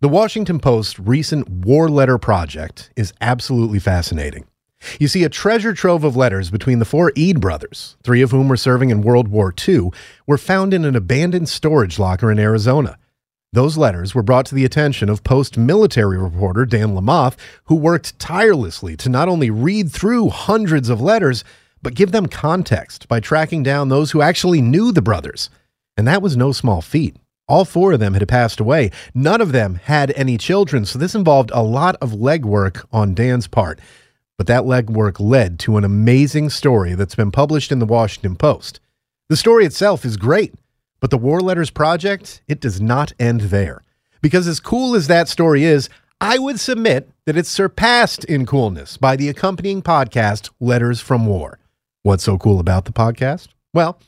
The 0.01 0.09
Washington 0.09 0.61
Post's 0.61 1.01
recent 1.01 1.49
War 1.49 1.89
Letter 1.89 2.19
Project 2.19 2.91
is 2.95 3.13
absolutely 3.21 3.81
fascinating. 3.81 4.47
You 5.01 5.09
see, 5.09 5.25
a 5.25 5.29
treasure 5.29 5.75
trove 5.75 6.05
of 6.05 6.15
letters 6.15 6.53
between 6.53 6.79
the 6.79 6.85
four 6.85 7.11
Eade 7.17 7.41
brothers, 7.41 7.97
three 8.05 8.23
of 8.23 8.31
whom 8.31 8.49
were 8.49 8.57
serving 8.57 8.91
in 8.91 9.03
World 9.03 9.27
War 9.27 9.53
II, 9.67 9.91
were 10.29 10.39
found 10.39 10.73
in 10.73 10.85
an 10.85 10.95
abandoned 10.95 11.49
storage 11.49 11.99
locker 11.99 12.31
in 12.31 12.39
Arizona. 12.39 12.97
Those 13.53 13.79
letters 13.79 14.15
were 14.15 14.23
brought 14.23 14.45
to 14.47 14.55
the 14.55 14.67
attention 14.67 15.09
of 15.09 15.25
post 15.25 15.57
military 15.57 16.19
reporter 16.19 16.67
Dan 16.67 16.95
Lamothe, 16.95 17.37
who 17.65 17.77
worked 17.77 18.19
tirelessly 18.19 18.95
to 18.99 19.09
not 19.09 19.27
only 19.27 19.49
read 19.49 19.91
through 19.91 20.29
hundreds 20.29 20.91
of 20.91 21.01
letters, 21.01 21.45
but 21.81 21.95
give 21.95 22.13
them 22.13 22.27
context 22.27 23.09
by 23.09 23.21
tracking 23.21 23.63
down 23.63 23.89
those 23.89 24.11
who 24.11 24.21
actually 24.21 24.61
knew 24.61 24.93
the 24.93 25.01
brothers. 25.01 25.49
And 25.97 26.07
that 26.07 26.21
was 26.21 26.37
no 26.37 26.53
small 26.53 26.83
feat. 26.83 27.17
All 27.49 27.65
four 27.65 27.93
of 27.93 28.01
them 28.01 28.13
had 28.13 28.29
passed 28.29 28.61
away. 28.61 28.91
None 29.15 29.41
of 29.41 29.53
them 29.53 29.77
had 29.77 30.11
any 30.11 30.37
children, 30.37 30.85
so 30.85 30.99
this 30.99 31.15
involved 31.15 31.51
a 31.55 31.63
lot 31.63 31.97
of 32.03 32.13
legwork 32.13 32.85
on 32.93 33.15
Dan's 33.15 33.49
part. 33.49 33.81
But 34.37 34.47
that 34.49 34.65
legwork 34.65 35.19
led 35.19 35.59
to 35.61 35.79
an 35.79 35.85
amazing 35.85 36.51
story 36.51 36.93
that's 36.95 37.15
been 37.15 37.31
published 37.31 37.73
in 37.73 37.79
the 37.79 37.87
Washington 37.87 38.37
Post. 38.37 38.81
The 39.31 39.37
story 39.37 39.65
itself 39.65 40.05
is 40.05 40.19
great, 40.19 40.55
but 41.01 41.11
the 41.11 41.19
War 41.19 41.41
Letters 41.41 41.71
Project, 41.71 42.43
it 42.49 42.61
does 42.61 42.81
not 42.81 43.13
end 43.19 43.43
there. 43.43 43.83
Because 44.21 44.49
as 44.49 44.61
cool 44.61 44.95
as 44.95 45.07
that 45.07 45.29
story 45.29 45.65
is, 45.65 45.89
I 46.21 46.39
would 46.39 46.59
submit 46.59 47.11
that 47.27 47.37
it's 47.37 47.49
surpassed 47.49 48.25
in 48.25 48.45
coolness 48.45 48.97
by 48.97 49.15
the 49.15 49.29
accompanying 49.29 49.83
podcast, 49.83 50.51
Letters 50.59 51.01
from 51.01 51.27
War. 51.27 51.61
What's 52.03 52.25
so 52.25 52.39
cool 52.39 52.59
about 52.59 52.85
the 52.87 52.93
podcast? 52.93 53.49
Well, 53.73 54.01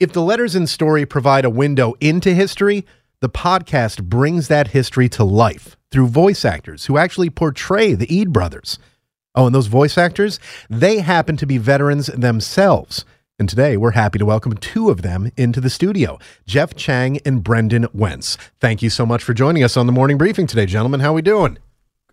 if 0.00 0.12
the 0.12 0.22
letters 0.22 0.54
and 0.54 0.68
story 0.68 1.04
provide 1.04 1.44
a 1.44 1.50
window 1.50 1.94
into 2.00 2.32
history, 2.32 2.86
the 3.20 3.28
podcast 3.28 4.04
brings 4.04 4.48
that 4.48 4.68
history 4.68 5.08
to 5.10 5.24
life 5.24 5.76
through 5.90 6.08
voice 6.08 6.44
actors 6.44 6.86
who 6.86 6.98
actually 6.98 7.30
portray 7.30 7.94
the 7.94 8.14
Eade 8.14 8.32
brothers. 8.32 8.78
Oh, 9.34 9.46
and 9.46 9.54
those 9.54 9.66
voice 9.66 9.98
actors, 9.98 10.40
they 10.70 11.00
happen 11.00 11.36
to 11.36 11.46
be 11.46 11.58
veterans 11.58 12.06
themselves. 12.06 13.04
And 13.38 13.50
today 13.50 13.76
we're 13.76 13.90
happy 13.90 14.18
to 14.18 14.24
welcome 14.24 14.54
two 14.54 14.88
of 14.88 15.02
them 15.02 15.30
into 15.36 15.60
the 15.60 15.68
studio 15.68 16.18
Jeff 16.46 16.74
Chang 16.74 17.18
and 17.26 17.44
Brendan 17.44 17.86
Wentz. 17.92 18.38
Thank 18.60 18.80
you 18.80 18.88
so 18.88 19.04
much 19.04 19.22
for 19.22 19.34
joining 19.34 19.62
us 19.62 19.76
on 19.76 19.84
the 19.84 19.92
morning 19.92 20.16
briefing 20.16 20.46
today, 20.46 20.64
gentlemen. 20.64 21.00
How 21.00 21.10
are 21.10 21.14
we 21.16 21.20
doing? 21.20 21.58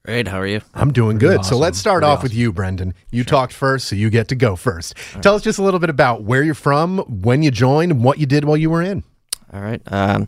Great. 0.04 0.28
How 0.28 0.42
are 0.42 0.46
you? 0.48 0.60
I'm 0.74 0.92
doing 0.92 1.18
good. 1.18 1.46
So 1.46 1.58
let's 1.58 1.78
start 1.78 2.02
Pretty 2.02 2.12
off 2.12 2.24
with 2.24 2.34
you, 2.34 2.52
Brendan. 2.52 2.94
You 3.10 3.24
talked 3.24 3.54
first, 3.54 3.88
so 3.88 3.96
you 3.96 4.10
get 4.10 4.28
to 4.28 4.36
go 4.36 4.58
first. 4.58 4.96
Tell 5.22 5.36
us 5.36 5.42
just 5.42 5.60
a 5.60 5.64
little 5.64 5.80
bit 5.80 5.90
about 5.90 6.24
where 6.24 6.44
you're 6.44 6.54
from, 6.54 6.98
when 6.98 7.42
you 7.42 7.52
joined, 7.52 7.94
and 7.94 8.04
what 8.04 8.20
you 8.20 8.26
did 8.26 8.44
while 8.44 8.58
you 8.58 8.70
were 8.70 8.82
in. 8.82 9.06
All 9.54 9.62
right. 9.62 9.82
Um, 9.88 10.28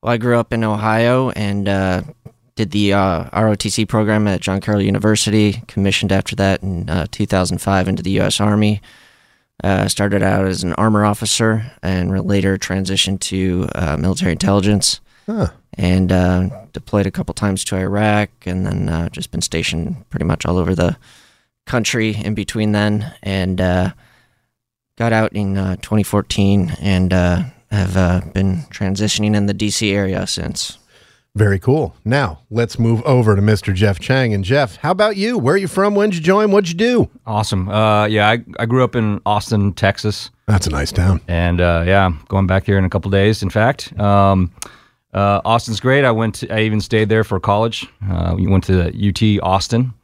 well, 0.00 0.12
I 0.12 0.16
grew 0.16 0.38
up 0.38 0.50
in 0.54 0.64
Ohio 0.64 1.28
and 1.28 1.68
uh, 1.68 2.02
did 2.56 2.70
the 2.70 2.94
uh, 2.94 3.24
ROTC 3.38 3.86
program 3.86 4.26
at 4.26 4.40
John 4.40 4.62
Carroll 4.62 4.80
University. 4.80 5.62
Commissioned 5.68 6.10
after 6.10 6.34
that 6.36 6.62
in 6.62 6.88
uh, 6.88 7.06
2005 7.10 7.88
into 7.88 8.02
the 8.02 8.12
U.S. 8.12 8.40
Army. 8.40 8.80
Uh, 9.62 9.86
started 9.86 10.24
out 10.24 10.44
as 10.44 10.64
an 10.64 10.72
armor 10.72 11.04
officer 11.04 11.70
and 11.84 12.26
later 12.26 12.58
transitioned 12.58 13.20
to 13.20 13.68
uh, 13.76 13.96
military 13.96 14.32
intelligence. 14.32 15.00
Huh. 15.26 15.50
And 15.74 16.10
uh, 16.10 16.48
deployed 16.72 17.06
a 17.06 17.12
couple 17.12 17.32
times 17.32 17.64
to 17.66 17.76
Iraq, 17.76 18.28
and 18.44 18.66
then 18.66 18.88
uh, 18.88 19.08
just 19.08 19.30
been 19.30 19.40
stationed 19.40 20.08
pretty 20.10 20.24
much 20.24 20.44
all 20.44 20.58
over 20.58 20.74
the 20.74 20.96
country 21.64 22.14
in 22.14 22.34
between 22.34 22.72
then. 22.72 23.14
And 23.22 23.60
uh, 23.60 23.92
got 24.96 25.12
out 25.12 25.32
in 25.32 25.56
uh, 25.56 25.76
2014 25.76 26.76
and 26.80 27.12
uh, 27.12 27.42
have 27.70 27.96
uh, 27.96 28.20
been 28.32 28.58
transitioning 28.70 29.34
in 29.34 29.46
the 29.46 29.54
DC 29.54 29.92
area 29.92 30.26
since. 30.26 30.78
Very 31.34 31.58
cool. 31.58 31.96
Now 32.04 32.40
let's 32.50 32.78
move 32.78 33.02
over 33.04 33.34
to 33.34 33.40
Mr. 33.40 33.72
Jeff 33.72 33.98
Chang. 33.98 34.34
And 34.34 34.44
Jeff, 34.44 34.76
how 34.76 34.90
about 34.90 35.16
you? 35.16 35.38
Where 35.38 35.54
are 35.54 35.58
you 35.58 35.66
from? 35.68 35.94
When'd 35.94 36.14
you 36.14 36.20
join? 36.20 36.50
What'd 36.50 36.68
you 36.68 36.74
do? 36.76 37.08
Awesome. 37.26 37.70
Uh, 37.70 38.04
yeah, 38.06 38.28
I, 38.28 38.44
I 38.58 38.66
grew 38.66 38.84
up 38.84 38.94
in 38.94 39.18
Austin, 39.24 39.72
Texas, 39.72 40.30
That's 40.46 40.66
a 40.66 40.70
nice 40.70 40.92
town. 40.92 41.22
and 41.28 41.60
uh, 41.62 41.84
yeah, 41.86 42.04
I'm 42.04 42.22
going 42.28 42.46
back 42.46 42.66
here 42.66 42.76
in 42.76 42.84
a 42.84 42.90
couple 42.90 43.10
days. 43.10 43.42
In 43.42 43.48
fact, 43.48 43.98
um, 43.98 44.52
uh, 45.14 45.40
Austin's 45.44 45.80
great. 45.80 46.04
I 46.04 46.10
went. 46.10 46.34
To, 46.36 46.54
I 46.54 46.60
even 46.62 46.82
stayed 46.82 47.08
there 47.08 47.24
for 47.24 47.40
college. 47.40 47.86
Uh, 48.10 48.34
we 48.36 48.46
went 48.46 48.64
to 48.64 48.88
UT 48.88 49.42
Austin. 49.42 49.94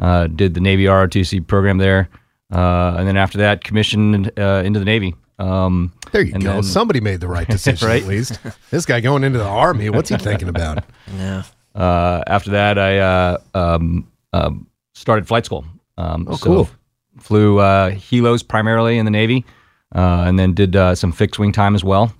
Uh, 0.00 0.26
did 0.26 0.54
the 0.54 0.60
Navy 0.60 0.84
ROTC 0.86 1.46
program 1.46 1.78
there, 1.78 2.08
uh, 2.52 2.96
and 2.98 3.06
then 3.06 3.16
after 3.16 3.38
that, 3.38 3.62
commissioned 3.62 4.36
uh, 4.36 4.62
into 4.64 4.80
the 4.80 4.84
Navy. 4.84 5.14
Um, 5.38 5.92
There 6.12 6.22
you 6.22 6.32
go. 6.32 6.38
then- 6.38 6.62
Somebody 6.62 7.00
made 7.00 7.20
the 7.20 7.28
right 7.28 7.48
decision 7.56 7.88
Right? 7.88 8.02
at 8.02 8.08
least. 8.08 8.38
This 8.70 8.86
guy 8.86 9.00
going 9.00 9.24
into 9.24 9.38
the 9.38 9.44
army, 9.46 9.90
what's 9.90 10.08
he 10.08 10.16
thinking 10.16 10.48
about? 10.48 10.84
Yeah. 11.16 11.42
uh, 11.74 12.22
after 12.26 12.50
that, 12.52 12.78
I 12.78 12.98
uh, 12.98 13.38
um, 13.54 14.06
um, 14.32 14.66
started 14.94 15.26
flight 15.26 15.44
school. 15.44 15.64
Um, 15.98 16.26
Oh, 16.28 16.36
so 16.36 16.44
cool. 16.46 16.68
Flew 17.18 17.58
uh, 17.58 17.90
helos 17.92 18.46
primarily 18.46 18.98
in 18.98 19.04
the 19.04 19.10
Navy, 19.10 19.44
uh, 19.94 20.24
and 20.26 20.38
then 20.38 20.54
did 20.54 20.74
uh, 20.76 20.94
some 20.94 21.12
fixed 21.12 21.38
wing 21.38 21.52
time 21.52 21.74
as 21.74 21.84
well. 21.84 22.12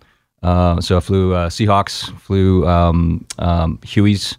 Uh, 0.43 0.81
so 0.81 0.97
I 0.97 1.01
flew 1.01 1.35
uh, 1.35 1.49
Seahawks, 1.49 2.17
flew 2.21 2.67
um, 2.69 3.25
um, 3.39 3.79
Hueys, 3.79 4.37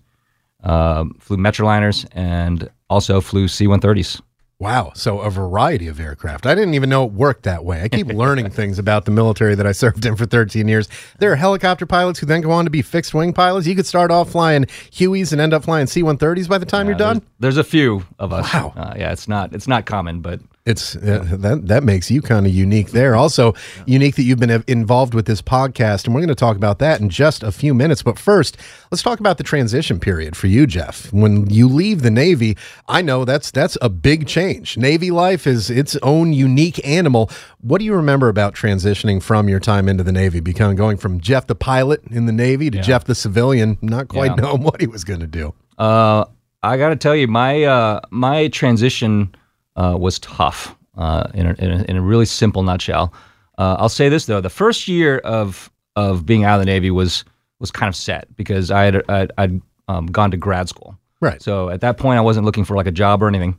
flew 0.63 1.37
Metroliners, 1.37 2.05
and 2.13 2.69
also 2.89 3.19
flew 3.21 3.47
C-130s. 3.47 4.21
Wow. 4.57 4.93
So 4.95 5.19
a 5.19 5.29
variety 5.29 5.87
of 5.87 5.99
aircraft. 5.99 6.45
I 6.45 6.55
didn't 6.55 6.75
even 6.75 6.89
know 6.89 7.03
it 7.05 7.11
worked 7.11 7.43
that 7.43 7.65
way. 7.65 7.81
I 7.81 7.89
keep 7.89 8.07
learning 8.13 8.49
things 8.51 8.79
about 8.79 9.05
the 9.05 9.11
military 9.11 9.53
that 9.55 9.67
I 9.67 9.73
served 9.73 10.05
in 10.05 10.15
for 10.15 10.25
13 10.25 10.67
years. 10.67 10.87
There 11.19 11.31
are 11.31 11.35
helicopter 11.35 11.85
pilots 11.85 12.19
who 12.19 12.25
then 12.25 12.41
go 12.41 12.51
on 12.51 12.63
to 12.65 12.71
be 12.71 12.81
fixed 12.81 13.13
wing 13.13 13.33
pilots. 13.33 13.67
You 13.67 13.75
could 13.75 13.85
start 13.85 14.11
off 14.11 14.31
flying 14.31 14.65
Hueys 14.65 15.33
and 15.33 15.41
end 15.41 15.53
up 15.53 15.65
flying 15.65 15.87
C 15.87 16.03
130s 16.03 16.47
by 16.47 16.57
the 16.57 16.65
time 16.65 16.87
you're 16.87 16.95
done. 16.95 17.19
There's, 17.39 17.55
there's 17.55 17.67
a 17.67 17.69
few 17.69 18.05
of 18.17 18.31
us. 18.31 18.53
Wow. 18.53 18.73
Uh, 18.75 18.93
yeah, 18.97 19.11
it's 19.11 19.27
not 19.27 19.53
it's 19.53 19.67
not 19.67 19.85
common, 19.85 20.21
but 20.21 20.39
It's 20.65 20.95
uh, 20.95 21.23
that 21.31 21.67
that 21.67 21.83
makes 21.83 22.09
you 22.09 22.23
kind 22.23 22.47
of 22.47 22.51
unique 22.51 22.89
there. 22.89 23.15
Also 23.15 23.53
unique 23.85 24.15
that 24.15 24.23
you've 24.23 24.39
been 24.39 24.49
uh, 24.49 24.63
involved 24.67 25.13
with 25.13 25.27
this 25.27 25.39
podcast, 25.39 26.05
and 26.05 26.15
we're 26.15 26.21
going 26.21 26.29
to 26.29 26.33
talk 26.33 26.57
about 26.57 26.79
that 26.79 26.99
in 26.99 27.09
just 27.11 27.43
a 27.43 27.51
few 27.51 27.75
minutes. 27.75 28.01
But 28.01 28.17
first, 28.17 28.57
let's 28.89 29.03
talk 29.03 29.19
about 29.19 29.37
the 29.37 29.43
transition 29.43 29.99
period 29.99 30.35
for 30.35 30.47
you, 30.47 30.65
Jeff. 30.65 31.13
When 31.13 31.47
you 31.51 31.69
leave 31.69 32.01
the 32.01 32.09
Navy, 32.09 32.57
I 32.87 33.03
know 33.03 33.25
that's 33.25 33.51
that's 33.51 33.77
a 33.79 33.89
big 33.89 34.25
change. 34.25 34.75
Navy 34.75 35.11
life 35.11 35.45
is 35.45 35.69
its 35.69 35.97
own 35.97 36.33
unique 36.33 36.83
animal. 36.83 37.29
What 37.61 37.77
do 37.77 37.85
you 37.85 37.93
remember 37.93 38.27
about 38.27 38.55
transitioning 38.55 39.21
from 39.21 39.47
your 39.47 39.59
time 39.59 39.87
into 39.87 40.03
the 40.03 40.11
Navy, 40.11 40.39
becoming 40.39 40.75
going 40.75 40.97
from 40.97 41.19
Jeff 41.19 41.45
the 41.45 41.53
pilot 41.53 42.01
in 42.09 42.25
the 42.25 42.33
Navy 42.33 42.71
to 42.71 42.79
Jeff 42.81 43.03
the 43.03 43.13
civilian, 43.13 43.77
not 43.83 44.07
quite 44.07 44.31
Yeah. 44.31 44.35
knowing 44.41 44.63
what 44.63 44.81
he 44.81 44.87
was 44.87 45.03
going 45.03 45.19
to 45.19 45.27
do? 45.27 45.53
Uh, 45.77 46.25
I 46.63 46.77
got 46.77 46.89
to 46.89 46.95
tell 46.95 47.15
you, 47.15 47.27
my 47.27 47.63
uh, 47.65 47.99
my 48.09 48.47
transition 48.47 49.35
uh, 49.75 49.95
was 49.99 50.19
tough. 50.19 50.75
Uh, 50.97 51.29
in, 51.33 51.45
a, 51.45 51.53
in, 51.55 51.71
a, 51.71 51.83
in 51.89 51.97
a 51.97 52.01
really 52.01 52.25
simple 52.25 52.63
nutshell, 52.63 53.13
uh, 53.57 53.75
I'll 53.77 53.89
say 53.89 54.07
this 54.07 54.27
though: 54.27 54.39
the 54.41 54.49
first 54.49 54.87
year 54.87 55.17
of 55.19 55.69
of 55.95 56.25
being 56.25 56.43
out 56.45 56.55
of 56.55 56.61
the 56.61 56.65
Navy 56.65 56.91
was 56.91 57.25
was 57.59 57.71
kind 57.71 57.89
of 57.89 57.95
set 57.95 58.33
because 58.35 58.71
I 58.71 58.83
had 58.85 59.09
I'd, 59.09 59.31
I'd 59.37 59.61
um, 59.87 60.05
gone 60.07 60.31
to 60.31 60.37
grad 60.37 60.69
school. 60.69 60.97
Right. 61.21 61.41
So 61.41 61.69
at 61.69 61.81
that 61.81 61.97
point, 61.97 62.17
I 62.17 62.21
wasn't 62.21 62.45
looking 62.45 62.65
for 62.65 62.75
like 62.75 62.87
a 62.87 62.91
job 62.91 63.23
or 63.23 63.27
anything. 63.27 63.57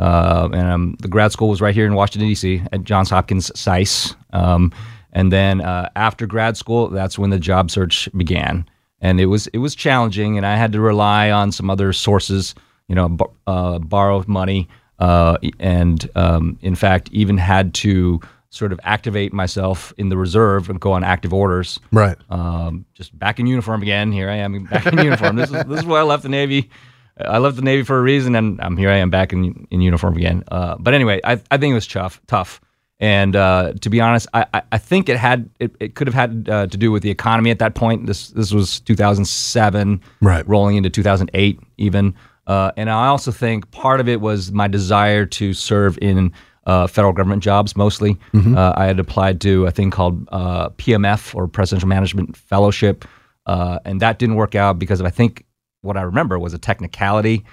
Uh, 0.00 0.48
and 0.52 0.68
um, 0.68 0.96
the 1.00 1.08
grad 1.08 1.32
school 1.32 1.48
was 1.48 1.60
right 1.60 1.74
here 1.74 1.86
in 1.86 1.94
Washington 1.94 2.28
D.C. 2.28 2.62
at 2.72 2.82
Johns 2.82 3.10
Hopkins 3.10 3.50
SAIS. 3.58 4.14
Um, 4.32 4.72
and 5.12 5.32
then 5.32 5.60
uh, 5.60 5.88
after 5.94 6.26
grad 6.26 6.56
school, 6.56 6.88
that's 6.88 7.18
when 7.18 7.30
the 7.30 7.38
job 7.38 7.70
search 7.70 8.08
began, 8.16 8.68
and 9.00 9.20
it 9.20 9.26
was 9.26 9.46
it 9.48 9.58
was 9.58 9.76
challenging, 9.76 10.36
and 10.36 10.44
I 10.44 10.56
had 10.56 10.72
to 10.72 10.80
rely 10.80 11.30
on 11.30 11.52
some 11.52 11.70
other 11.70 11.92
sources, 11.92 12.54
you 12.88 12.96
know, 12.96 13.08
b- 13.10 13.24
uh, 13.46 13.78
borrow 13.78 14.24
money, 14.26 14.68
uh, 14.98 15.38
and 15.58 16.08
um, 16.14 16.58
in 16.62 16.74
fact, 16.74 17.08
even 17.12 17.38
had 17.38 17.74
to 17.74 18.20
sort 18.50 18.72
of 18.72 18.78
activate 18.84 19.32
myself 19.32 19.92
in 19.98 20.08
the 20.10 20.16
reserve 20.16 20.70
and 20.70 20.80
go 20.80 20.92
on 20.92 21.02
active 21.02 21.34
orders 21.34 21.80
Right. 21.90 22.16
um, 22.30 22.84
just 22.94 23.18
back 23.18 23.40
in 23.40 23.46
uniform 23.48 23.82
again. 23.82 24.12
Here 24.12 24.30
I 24.30 24.36
am 24.36 24.64
back 24.70 24.86
in 24.86 24.96
uniform. 24.98 25.34
This 25.36 25.50
is 25.50 25.64
this 25.64 25.80
is 25.80 25.86
why 25.86 25.98
I 25.98 26.02
left 26.02 26.22
the 26.22 26.28
Navy. 26.28 26.70
I 27.18 27.38
left 27.38 27.56
the 27.56 27.62
Navy 27.62 27.82
for 27.84 27.98
a 27.98 28.02
reason, 28.02 28.34
and 28.34 28.60
I'm 28.60 28.76
here. 28.76 28.90
I 28.90 28.96
am 28.98 29.10
back 29.10 29.32
in 29.32 29.66
in 29.70 29.80
uniform 29.80 30.16
again. 30.16 30.44
Uh, 30.50 30.76
but 30.78 30.94
anyway, 30.94 31.20
I 31.24 31.32
I 31.50 31.56
think 31.58 31.72
it 31.72 31.74
was 31.74 31.86
tough, 31.86 32.20
tough. 32.26 32.60
And 33.00 33.34
uh, 33.34 33.72
to 33.80 33.90
be 33.90 34.00
honest, 34.00 34.28
I, 34.34 34.46
I, 34.54 34.62
I 34.72 34.78
think 34.78 35.08
it 35.08 35.16
had 35.16 35.50
it, 35.58 35.74
it 35.80 35.94
could 35.96 36.06
have 36.06 36.14
had 36.14 36.48
uh, 36.48 36.66
to 36.68 36.76
do 36.76 36.92
with 36.92 37.02
the 37.02 37.10
economy 37.10 37.50
at 37.50 37.58
that 37.58 37.74
point. 37.74 38.06
This 38.06 38.28
this 38.30 38.52
was 38.52 38.78
2007, 38.80 40.00
Right. 40.20 40.48
rolling 40.48 40.76
into 40.76 40.90
2008 40.90 41.58
even. 41.78 42.14
Uh, 42.46 42.72
and 42.76 42.90
I 42.90 43.06
also 43.06 43.30
think 43.30 43.70
part 43.70 44.00
of 44.00 44.08
it 44.08 44.20
was 44.20 44.52
my 44.52 44.68
desire 44.68 45.24
to 45.26 45.54
serve 45.54 45.98
in 46.02 46.32
uh, 46.66 46.86
federal 46.86 47.12
government 47.12 47.42
jobs 47.42 47.76
mostly. 47.76 48.16
Uh, 48.56 48.72
I 48.76 48.86
had 48.86 48.98
applied 48.98 49.40
to 49.42 49.66
a 49.66 49.70
thing 49.70 49.90
called 49.90 50.28
uh, 50.32 50.70
PMF 50.70 51.34
or 51.34 51.46
Presidential 51.46 51.88
Management 51.88 52.36
Fellowship, 52.36 53.04
uh, 53.46 53.78
and 53.84 54.00
that 54.00 54.18
didn't 54.18 54.36
work 54.36 54.54
out 54.54 54.78
because 54.78 55.00
of, 55.00 55.06
I 55.06 55.10
think 55.10 55.44
what 55.82 55.96
I 55.96 56.02
remember 56.02 56.38
was 56.38 56.54
a 56.54 56.58
technicality 56.58 57.44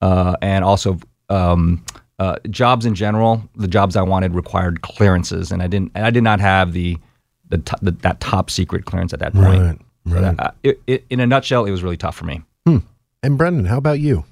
uh, 0.00 0.36
and 0.42 0.64
also 0.64 0.98
um, 1.30 1.84
uh, 2.18 2.36
jobs 2.50 2.84
in 2.86 2.94
general. 2.94 3.42
The 3.56 3.68
jobs 3.68 3.96
I 3.96 4.02
wanted 4.02 4.34
required 4.34 4.82
clearances, 4.82 5.50
and 5.50 5.62
I 5.62 5.66
didn't. 5.66 5.92
And 5.94 6.04
I 6.04 6.10
did 6.10 6.22
not 6.22 6.40
have 6.40 6.72
the 6.72 6.98
the, 7.48 7.58
to, 7.58 7.76
the 7.80 7.90
that 7.92 8.20
top 8.20 8.50
secret 8.50 8.84
clearance 8.84 9.12
at 9.12 9.20
that 9.20 9.32
point. 9.32 9.80
Right, 10.04 10.38
uh, 10.38 10.50
it, 10.62 10.80
it, 10.86 11.04
in 11.10 11.20
a 11.20 11.26
nutshell, 11.26 11.64
it 11.64 11.70
was 11.70 11.82
really 11.82 11.96
tough 11.96 12.16
for 12.16 12.24
me. 12.24 12.42
And 13.22 13.36
Brendan, 13.38 13.64
how 13.66 13.78
about 13.78 14.00
you? 14.00 14.24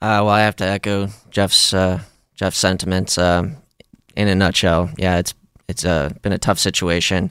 Uh, 0.00 0.22
well, 0.22 0.28
I 0.28 0.40
have 0.40 0.56
to 0.56 0.64
echo 0.64 1.08
Jeff's 1.30 1.74
uh, 1.74 2.00
Jeff's 2.34 2.58
sentiments. 2.58 3.18
Um, 3.18 3.56
in 4.14 4.28
a 4.28 4.34
nutshell, 4.34 4.90
yeah, 4.96 5.18
it's 5.18 5.34
it's 5.68 5.84
uh, 5.84 6.10
been 6.22 6.32
a 6.32 6.38
tough 6.38 6.58
situation. 6.58 7.30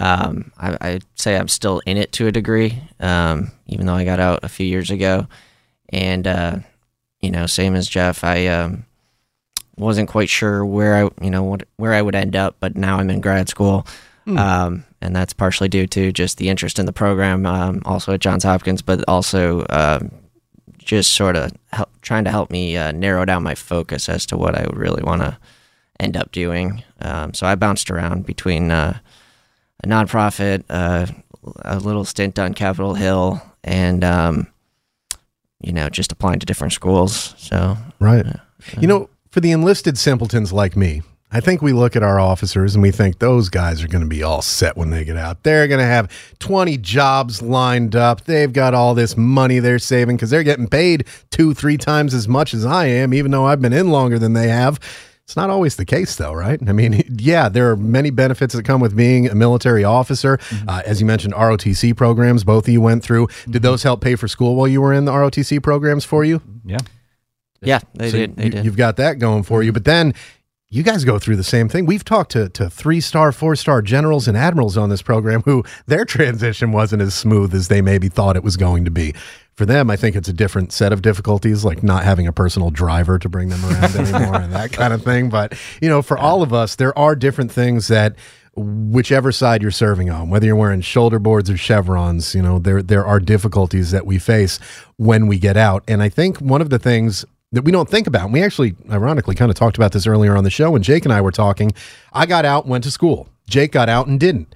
Um, 0.00 0.52
I, 0.58 0.76
I'd 0.80 1.04
say 1.14 1.36
I'm 1.36 1.48
still 1.48 1.80
in 1.86 1.96
it 1.96 2.12
to 2.12 2.26
a 2.26 2.32
degree, 2.32 2.82
um, 3.00 3.52
even 3.66 3.86
though 3.86 3.94
I 3.94 4.04
got 4.04 4.20
out 4.20 4.40
a 4.42 4.48
few 4.48 4.66
years 4.66 4.90
ago. 4.90 5.26
And 5.90 6.26
uh, 6.26 6.56
you 7.20 7.30
know, 7.30 7.46
same 7.46 7.74
as 7.74 7.88
Jeff, 7.88 8.22
I 8.22 8.48
um, 8.48 8.84
wasn't 9.76 10.08
quite 10.08 10.28
sure 10.28 10.64
where 10.64 11.06
I 11.06 11.24
you 11.24 11.30
know 11.30 11.42
what, 11.44 11.62
where 11.76 11.94
I 11.94 12.02
would 12.02 12.14
end 12.14 12.36
up, 12.36 12.56
but 12.60 12.76
now 12.76 12.98
I'm 12.98 13.10
in 13.10 13.20
grad 13.20 13.48
school. 13.48 13.86
Um, 14.26 14.84
and 15.02 15.14
that's 15.14 15.34
partially 15.34 15.68
due 15.68 15.86
to 15.88 16.10
just 16.10 16.38
the 16.38 16.48
interest 16.48 16.78
in 16.78 16.86
the 16.86 16.94
program, 16.94 17.44
um, 17.44 17.82
also 17.84 18.14
at 18.14 18.20
Johns 18.20 18.42
Hopkins, 18.44 18.80
but 18.80 19.04
also 19.06 19.66
um, 19.68 20.10
just 20.84 21.12
sort 21.12 21.36
of 21.36 21.52
help, 21.72 21.90
trying 22.02 22.24
to 22.24 22.30
help 22.30 22.50
me 22.50 22.76
uh, 22.76 22.92
narrow 22.92 23.24
down 23.24 23.42
my 23.42 23.54
focus 23.54 24.08
as 24.08 24.26
to 24.26 24.36
what 24.36 24.54
I 24.54 24.66
would 24.66 24.76
really 24.76 25.02
want 25.02 25.22
to 25.22 25.38
end 25.98 26.16
up 26.16 26.32
doing. 26.32 26.82
Um, 27.00 27.34
so 27.34 27.46
I 27.46 27.54
bounced 27.54 27.90
around 27.90 28.26
between 28.26 28.70
uh, 28.70 28.98
a 29.82 29.86
nonprofit, 29.86 30.64
uh, 30.68 31.06
a 31.62 31.78
little 31.78 32.04
stint 32.04 32.38
on 32.38 32.54
Capitol 32.54 32.94
Hill, 32.94 33.40
and 33.62 34.04
um, 34.04 34.46
you 35.60 35.72
know 35.72 35.88
just 35.88 36.12
applying 36.12 36.40
to 36.40 36.46
different 36.46 36.72
schools. 36.72 37.34
So 37.38 37.76
Right. 38.00 38.26
You 38.80 38.86
know, 38.86 39.10
for 39.30 39.40
the 39.40 39.50
enlisted 39.52 39.98
simpletons 39.98 40.52
like 40.52 40.76
me, 40.76 41.02
I 41.34 41.40
think 41.40 41.62
we 41.62 41.72
look 41.72 41.96
at 41.96 42.04
our 42.04 42.20
officers 42.20 42.76
and 42.76 42.82
we 42.82 42.92
think 42.92 43.18
those 43.18 43.48
guys 43.48 43.82
are 43.82 43.88
going 43.88 44.04
to 44.04 44.08
be 44.08 44.22
all 44.22 44.40
set 44.40 44.76
when 44.76 44.90
they 44.90 45.04
get 45.04 45.16
out. 45.16 45.42
They're 45.42 45.66
going 45.66 45.80
to 45.80 45.84
have 45.84 46.08
20 46.38 46.78
jobs 46.78 47.42
lined 47.42 47.96
up. 47.96 48.24
They've 48.24 48.52
got 48.52 48.72
all 48.72 48.94
this 48.94 49.16
money 49.16 49.58
they're 49.58 49.80
saving 49.80 50.14
because 50.14 50.30
they're 50.30 50.44
getting 50.44 50.68
paid 50.68 51.06
two, 51.30 51.52
three 51.52 51.76
times 51.76 52.14
as 52.14 52.28
much 52.28 52.54
as 52.54 52.64
I 52.64 52.86
am, 52.86 53.12
even 53.12 53.32
though 53.32 53.46
I've 53.46 53.60
been 53.60 53.72
in 53.72 53.90
longer 53.90 54.16
than 54.16 54.34
they 54.34 54.46
have. 54.46 54.78
It's 55.24 55.34
not 55.34 55.50
always 55.50 55.74
the 55.74 55.84
case, 55.84 56.14
though, 56.14 56.32
right? 56.32 56.60
I 56.68 56.72
mean, 56.72 57.02
yeah, 57.18 57.48
there 57.48 57.68
are 57.72 57.76
many 57.76 58.10
benefits 58.10 58.54
that 58.54 58.64
come 58.64 58.80
with 58.80 58.94
being 58.94 59.26
a 59.26 59.34
military 59.34 59.82
officer. 59.82 60.36
Mm-hmm. 60.36 60.68
Uh, 60.68 60.82
as 60.86 61.00
you 61.00 61.06
mentioned, 61.06 61.34
ROTC 61.34 61.96
programs, 61.96 62.44
both 62.44 62.68
of 62.68 62.72
you 62.72 62.80
went 62.80 63.02
through. 63.02 63.26
Did 63.26 63.54
mm-hmm. 63.54 63.62
those 63.62 63.82
help 63.82 64.02
pay 64.02 64.14
for 64.14 64.28
school 64.28 64.54
while 64.54 64.68
you 64.68 64.80
were 64.80 64.92
in 64.92 65.04
the 65.04 65.12
ROTC 65.12 65.60
programs 65.64 66.04
for 66.04 66.22
you? 66.22 66.42
Yeah. 66.64 66.78
yeah, 67.60 67.80
they 67.94 68.10
So 68.12 68.18
did. 68.18 68.36
They 68.36 68.44
you, 68.44 68.50
did. 68.50 68.64
You've 68.64 68.76
got 68.76 68.98
that 68.98 69.18
going 69.18 69.42
for 69.42 69.64
you. 69.64 69.70
Mm-hmm. 69.70 69.74
But 69.74 69.84
then 69.84 70.14
you 70.74 70.82
guys 70.82 71.04
go 71.04 71.20
through 71.20 71.36
the 71.36 71.44
same 71.44 71.68
thing. 71.68 71.86
We've 71.86 72.04
talked 72.04 72.32
to, 72.32 72.48
to 72.48 72.68
three 72.68 73.00
star, 73.00 73.30
four 73.30 73.54
star 73.54 73.80
generals 73.80 74.26
and 74.26 74.36
admirals 74.36 74.76
on 74.76 74.88
this 74.88 75.02
program 75.02 75.42
who 75.42 75.62
their 75.86 76.04
transition 76.04 76.72
wasn't 76.72 77.00
as 77.00 77.14
smooth 77.14 77.54
as 77.54 77.68
they 77.68 77.80
maybe 77.80 78.08
thought 78.08 78.36
it 78.36 78.42
was 78.42 78.56
going 78.56 78.84
to 78.84 78.90
be. 78.90 79.14
For 79.54 79.64
them, 79.64 79.88
I 79.88 79.94
think 79.94 80.16
it's 80.16 80.28
a 80.28 80.32
different 80.32 80.72
set 80.72 80.92
of 80.92 81.00
difficulties, 81.00 81.64
like 81.64 81.84
not 81.84 82.02
having 82.02 82.26
a 82.26 82.32
personal 82.32 82.70
driver 82.70 83.20
to 83.20 83.28
bring 83.28 83.50
them 83.50 83.64
around 83.64 83.94
anymore 83.96 84.34
and 84.34 84.52
that 84.52 84.72
kind 84.72 84.92
of 84.92 85.04
thing. 85.04 85.30
But, 85.30 85.56
you 85.80 85.88
know, 85.88 86.02
for 86.02 86.18
all 86.18 86.42
of 86.42 86.52
us, 86.52 86.74
there 86.74 86.96
are 86.98 87.14
different 87.14 87.52
things 87.52 87.86
that 87.86 88.16
whichever 88.56 89.30
side 89.30 89.62
you're 89.62 89.70
serving 89.70 90.10
on, 90.10 90.28
whether 90.28 90.46
you're 90.46 90.56
wearing 90.56 90.80
shoulder 90.80 91.20
boards 91.20 91.48
or 91.50 91.56
chevrons, 91.56 92.34
you 92.34 92.42
know, 92.42 92.58
there 92.58 92.82
there 92.82 93.06
are 93.06 93.20
difficulties 93.20 93.92
that 93.92 94.06
we 94.06 94.18
face 94.18 94.58
when 94.96 95.28
we 95.28 95.38
get 95.38 95.56
out. 95.56 95.84
And 95.86 96.02
I 96.02 96.08
think 96.08 96.38
one 96.38 96.60
of 96.60 96.70
the 96.70 96.80
things 96.80 97.24
that 97.54 97.62
we 97.62 97.72
don't 97.72 97.88
think 97.88 98.06
about, 98.06 98.24
and 98.24 98.32
we 98.32 98.42
actually 98.42 98.76
ironically 98.90 99.34
kind 99.34 99.50
of 99.50 99.56
talked 99.56 99.76
about 99.76 99.92
this 99.92 100.06
earlier 100.06 100.36
on 100.36 100.44
the 100.44 100.50
show 100.50 100.72
when 100.72 100.82
Jake 100.82 101.04
and 101.04 101.12
I 101.12 101.20
were 101.20 101.32
talking. 101.32 101.72
I 102.12 102.26
got 102.26 102.44
out, 102.44 102.66
went 102.66 102.84
to 102.84 102.90
school. 102.90 103.28
Jake 103.48 103.72
got 103.72 103.88
out 103.88 104.06
and 104.06 104.18
didn't. 104.18 104.54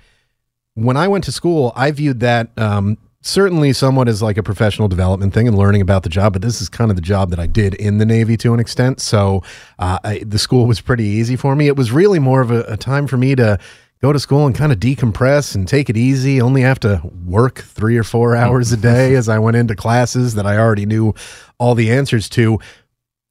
When 0.74 0.96
I 0.96 1.08
went 1.08 1.24
to 1.24 1.32
school, 1.32 1.72
I 1.74 1.90
viewed 1.90 2.20
that 2.20 2.50
um, 2.58 2.98
certainly 3.20 3.72
somewhat 3.72 4.08
as 4.08 4.22
like 4.22 4.38
a 4.38 4.42
professional 4.42 4.88
development 4.88 5.34
thing 5.34 5.48
and 5.48 5.56
learning 5.56 5.80
about 5.80 6.02
the 6.02 6.08
job, 6.08 6.32
but 6.32 6.42
this 6.42 6.61
is 6.61 6.68
kind 6.68 6.90
of 6.90 6.96
the 6.96 7.02
job 7.02 7.30
that 7.30 7.38
I 7.38 7.46
did 7.46 7.74
in 7.74 7.98
the 7.98 8.06
Navy 8.06 8.37
to 8.38 8.54
an 8.54 8.61
extent. 8.61 9.00
So 9.00 9.42
uh, 9.78 9.98
I, 10.04 10.18
the 10.26 10.38
school 10.38 10.66
was 10.66 10.80
pretty 10.80 11.04
easy 11.04 11.37
for 11.37 11.54
me. 11.56 11.66
It 11.66 11.76
was 11.76 11.90
really 11.92 12.18
more 12.18 12.40
of 12.40 12.51
a, 12.51 12.62
a 12.62 12.76
time 12.76 13.07
for 13.07 13.16
me 13.16 13.34
to 13.34 13.59
go 14.01 14.12
to 14.12 14.20
school 14.20 14.46
and 14.46 14.55
kind 14.55 14.70
of 14.70 14.78
decompress 14.78 15.55
and 15.55 15.66
take 15.66 15.90
it 15.90 15.96
easy. 15.96 16.40
Only 16.40 16.62
have 16.62 16.78
to 16.80 17.03
work 17.26 17.59
three 17.59 17.96
or 17.96 18.05
four 18.05 18.36
hours 18.36 18.72
a 18.72 18.76
day 18.76 19.14
as 19.14 19.28
I 19.28 19.38
went 19.38 19.57
into 19.57 19.74
classes 19.74 20.34
that 20.34 20.46
I 20.46 20.57
already 20.57 20.86
knew 20.86 21.14
all 21.59 21.74
the 21.74 21.90
answers 21.90 22.28
to. 22.30 22.61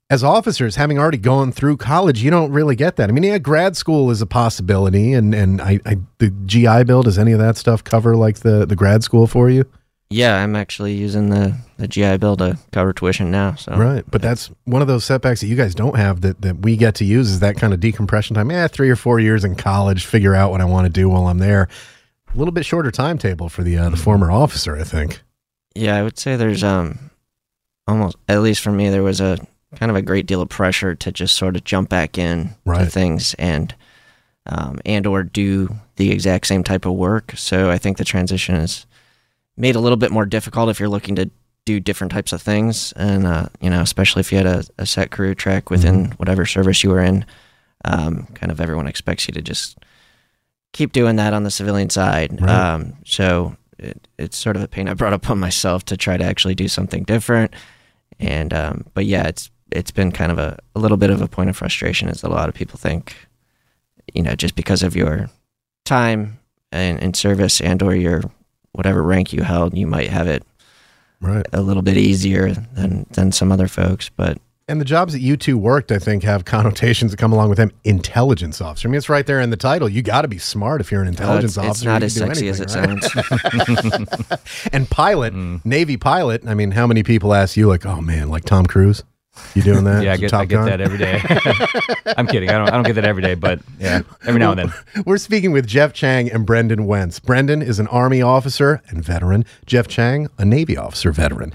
As 0.09 0.23
officers, 0.23 0.77
having 0.77 0.97
already 0.97 1.17
gone 1.17 1.51
through 1.51 1.77
college, 1.77 2.23
you 2.23 2.31
don't 2.31 2.51
really 2.51 2.77
get 2.77 2.95
that. 2.95 3.09
I 3.09 3.11
mean, 3.11 3.23
yeah, 3.23 3.39
grad 3.39 3.75
school 3.75 4.09
is 4.09 4.21
a 4.21 4.25
possibility, 4.25 5.13
and 5.13 5.35
and 5.35 5.61
I, 5.61 5.79
I 5.85 5.97
the 6.19 6.29
GI 6.45 6.85
Bill 6.85 7.03
does 7.03 7.17
any 7.19 7.33
of 7.33 7.39
that 7.39 7.57
stuff 7.57 7.83
cover 7.83 8.15
like 8.15 8.39
the 8.39 8.65
the 8.65 8.75
grad 8.75 9.03
school 9.03 9.27
for 9.27 9.49
you? 9.49 9.65
yeah, 10.09 10.41
I'm 10.41 10.55
actually 10.55 10.93
using 10.93 11.29
the 11.29 11.57
the 11.77 11.87
GI 11.87 12.17
Bill 12.17 12.37
to 12.37 12.57
cover 12.71 12.93
tuition 12.93 13.29
now. 13.29 13.55
So 13.55 13.75
Right. 13.75 14.03
But 14.09 14.21
that's 14.21 14.49
one 14.63 14.81
of 14.81 14.87
those 14.87 15.03
setbacks 15.03 15.41
that 15.41 15.47
you 15.47 15.55
guys 15.55 15.75
don't 15.75 15.97
have 15.97 16.21
that, 16.21 16.41
that 16.41 16.59
we 16.59 16.77
get 16.77 16.95
to 16.95 17.05
use 17.05 17.29
is 17.29 17.39
that 17.41 17.57
kind 17.57 17.73
of 17.73 17.79
decompression 17.79 18.35
time. 18.35 18.49
Yeah, 18.49 18.67
three 18.67 18.89
or 18.89 18.95
four 18.95 19.19
years 19.19 19.43
in 19.43 19.55
college, 19.55 20.05
figure 20.05 20.33
out 20.33 20.51
what 20.51 20.61
I 20.61 20.65
want 20.65 20.85
to 20.85 20.89
do 20.89 21.09
while 21.09 21.27
I'm 21.27 21.39
there. 21.39 21.67
A 22.33 22.37
little 22.37 22.53
bit 22.53 22.65
shorter 22.65 22.91
timetable 22.91 23.49
for 23.49 23.63
the 23.63 23.77
uh, 23.77 23.89
the 23.89 23.97
former 23.97 24.31
officer, 24.31 24.77
I 24.77 24.83
think. 24.83 25.21
Yeah, 25.75 25.97
I 25.97 26.03
would 26.03 26.17
say 26.17 26.35
there's 26.35 26.63
um 26.63 27.11
almost 27.87 28.15
at 28.27 28.41
least 28.41 28.61
for 28.61 28.71
me 28.71 28.89
there 28.89 29.03
was 29.03 29.19
a 29.19 29.37
kind 29.75 29.89
of 29.89 29.95
a 29.95 30.01
great 30.01 30.25
deal 30.25 30.41
of 30.41 30.49
pressure 30.49 30.95
to 30.95 31.11
just 31.11 31.35
sort 31.35 31.55
of 31.55 31.63
jump 31.63 31.89
back 31.89 32.17
in 32.17 32.55
Right. 32.65 32.85
to 32.85 32.89
things 32.89 33.33
and 33.35 33.73
um, 34.45 34.79
and 34.85 35.05
or 35.05 35.23
do 35.23 35.75
the 35.97 36.09
exact 36.11 36.47
same 36.47 36.63
type 36.63 36.85
of 36.85 36.93
work. 36.93 37.33
So 37.35 37.69
I 37.69 37.77
think 37.77 37.97
the 37.97 38.05
transition 38.05 38.55
is 38.55 38.85
made 39.57 39.75
a 39.75 39.79
little 39.81 39.97
bit 39.97 40.11
more 40.11 40.25
difficult 40.25 40.69
if 40.69 40.79
you're 40.79 40.87
looking 40.87 41.15
to 41.17 41.29
do 41.65 41.81
different 41.81 42.13
types 42.13 42.31
of 42.31 42.41
things, 42.41 42.93
and 42.93 43.27
uh, 43.27 43.47
you 43.59 43.69
know, 43.69 43.81
especially 43.81 44.21
if 44.21 44.31
you 44.31 44.37
had 44.37 44.47
a, 44.47 44.63
a 44.77 44.85
set 44.85 45.11
career 45.11 45.35
track 45.35 45.69
within 45.69 46.11
whatever 46.11 46.45
service 46.45 46.81
you 46.83 46.89
were 46.89 47.01
in. 47.01 47.25
Um, 47.83 48.27
kind 48.35 48.51
of 48.51 48.61
everyone 48.61 48.87
expects 48.87 49.27
you 49.27 49.33
to 49.33 49.41
just 49.41 49.77
keep 50.73 50.93
doing 50.93 51.17
that 51.17 51.33
on 51.33 51.43
the 51.43 51.51
civilian 51.51 51.89
side. 51.89 52.39
Right. 52.41 52.49
Um, 52.49 52.93
so 53.05 53.55
it, 53.77 54.07
it's 54.17 54.37
sort 54.37 54.55
of 54.55 54.63
a 54.63 54.67
pain 54.67 54.87
I 54.87 54.93
brought 54.93 55.13
upon 55.13 55.39
myself 55.39 55.83
to 55.85 55.97
try 55.97 56.15
to 56.17 56.23
actually 56.23 56.55
do 56.55 56.67
something 56.69 57.03
different. 57.03 57.53
And 58.19 58.53
um, 58.53 58.85
but 58.93 59.05
yeah, 59.05 59.27
it's 59.27 59.49
it's 59.71 59.91
been 59.91 60.11
kind 60.11 60.31
of 60.31 60.37
a, 60.39 60.57
a 60.75 60.79
little 60.79 60.97
bit 60.97 61.09
of 61.09 61.21
a 61.21 61.27
point 61.27 61.49
of 61.49 61.57
frustration, 61.57 62.07
as 62.09 62.23
a 62.23 62.29
lot 62.29 62.49
of 62.49 62.55
people 62.55 62.77
think, 62.79 63.15
you 64.13 64.21
know, 64.23 64.35
just 64.35 64.55
because 64.55 64.83
of 64.83 64.95
your 64.95 65.29
time 65.85 66.39
and 66.71 66.99
in 66.99 67.13
service 67.13 67.61
and 67.61 67.81
or 67.81 67.95
your 67.95 68.21
whatever 68.73 69.01
rank 69.03 69.33
you 69.33 69.43
held, 69.43 69.77
you 69.77 69.87
might 69.87 70.09
have 70.09 70.27
it 70.27 70.43
Right. 71.19 71.45
a 71.51 71.61
little 71.61 71.81
bit 71.81 71.97
easier 71.97 72.51
than 72.51 73.07
than 73.11 73.31
some 73.31 73.51
other 73.51 73.67
folks. 73.67 74.09
But 74.09 74.37
And 74.67 74.79
the 74.79 74.85
jobs 74.85 75.13
that 75.13 75.19
you 75.21 75.35
two 75.35 75.57
worked, 75.57 75.91
I 75.91 75.97
think, 75.97 76.21
have 76.23 76.45
connotations 76.57 77.09
that 77.11 77.17
come 77.17 77.33
along 77.33 77.49
with 77.49 77.57
them. 77.57 77.71
Intelligence 77.85 78.61
officer. 78.61 78.87
I 78.87 78.91
mean, 78.91 78.97
it's 78.99 79.09
right 79.09 79.25
there 79.25 79.39
in 79.41 79.49
the 79.49 79.57
title. 79.57 79.89
You 79.89 80.03
got 80.03 80.21
to 80.23 80.27
be 80.27 80.37
smart 80.37 80.79
if 80.79 80.91
you're 80.91 81.01
an 81.01 81.07
intelligence 81.07 81.57
it's, 81.57 81.65
it's 81.65 81.67
officer. 81.67 81.85
not 81.89 82.03
as 82.03 82.13
sexy 82.13 82.49
as 82.49 82.59
it 82.59 82.69
right? 82.75 83.03
sounds. 83.03 84.37
And 84.71 84.89
pilot, 84.89 85.33
Mm. 85.33 85.65
Navy 85.65 85.97
pilot. 85.97 86.43
I 86.47 86.53
mean, 86.53 86.71
how 86.71 86.85
many 86.87 87.01
people 87.03 87.33
ask 87.33 87.57
you, 87.57 87.67
like, 87.67 87.85
oh 87.85 88.01
man, 88.01 88.29
like 88.29 88.43
Tom 88.45 88.65
Cruise? 88.65 89.03
You 89.55 89.61
doing 89.61 89.83
that? 89.85 90.03
Yeah, 90.03 90.13
I 90.13 90.17
get, 90.17 90.33
I 90.33 90.45
get 90.45 90.65
that 90.65 90.81
every 90.81 90.97
day. 90.97 91.21
I'm 92.17 92.27
kidding. 92.27 92.49
I 92.49 92.57
don't, 92.57 92.69
I 92.69 92.71
don't 92.71 92.83
get 92.83 92.93
that 92.93 93.05
every 93.05 93.23
day, 93.23 93.35
but 93.35 93.59
yeah, 93.79 94.01
every 94.25 94.39
now 94.39 94.51
and 94.51 94.59
then. 94.59 95.03
We're 95.05 95.17
speaking 95.17 95.51
with 95.51 95.65
Jeff 95.65 95.93
Chang 95.93 96.31
and 96.31 96.45
Brendan 96.45 96.85
Wentz. 96.85 97.19
Brendan 97.19 97.61
is 97.61 97.79
an 97.79 97.87
Army 97.87 98.21
officer 98.21 98.81
and 98.89 99.03
veteran. 99.03 99.45
Jeff 99.65 99.87
Chang, 99.87 100.27
a 100.37 100.45
Navy 100.45 100.77
officer 100.77 101.11
veteran. 101.11 101.53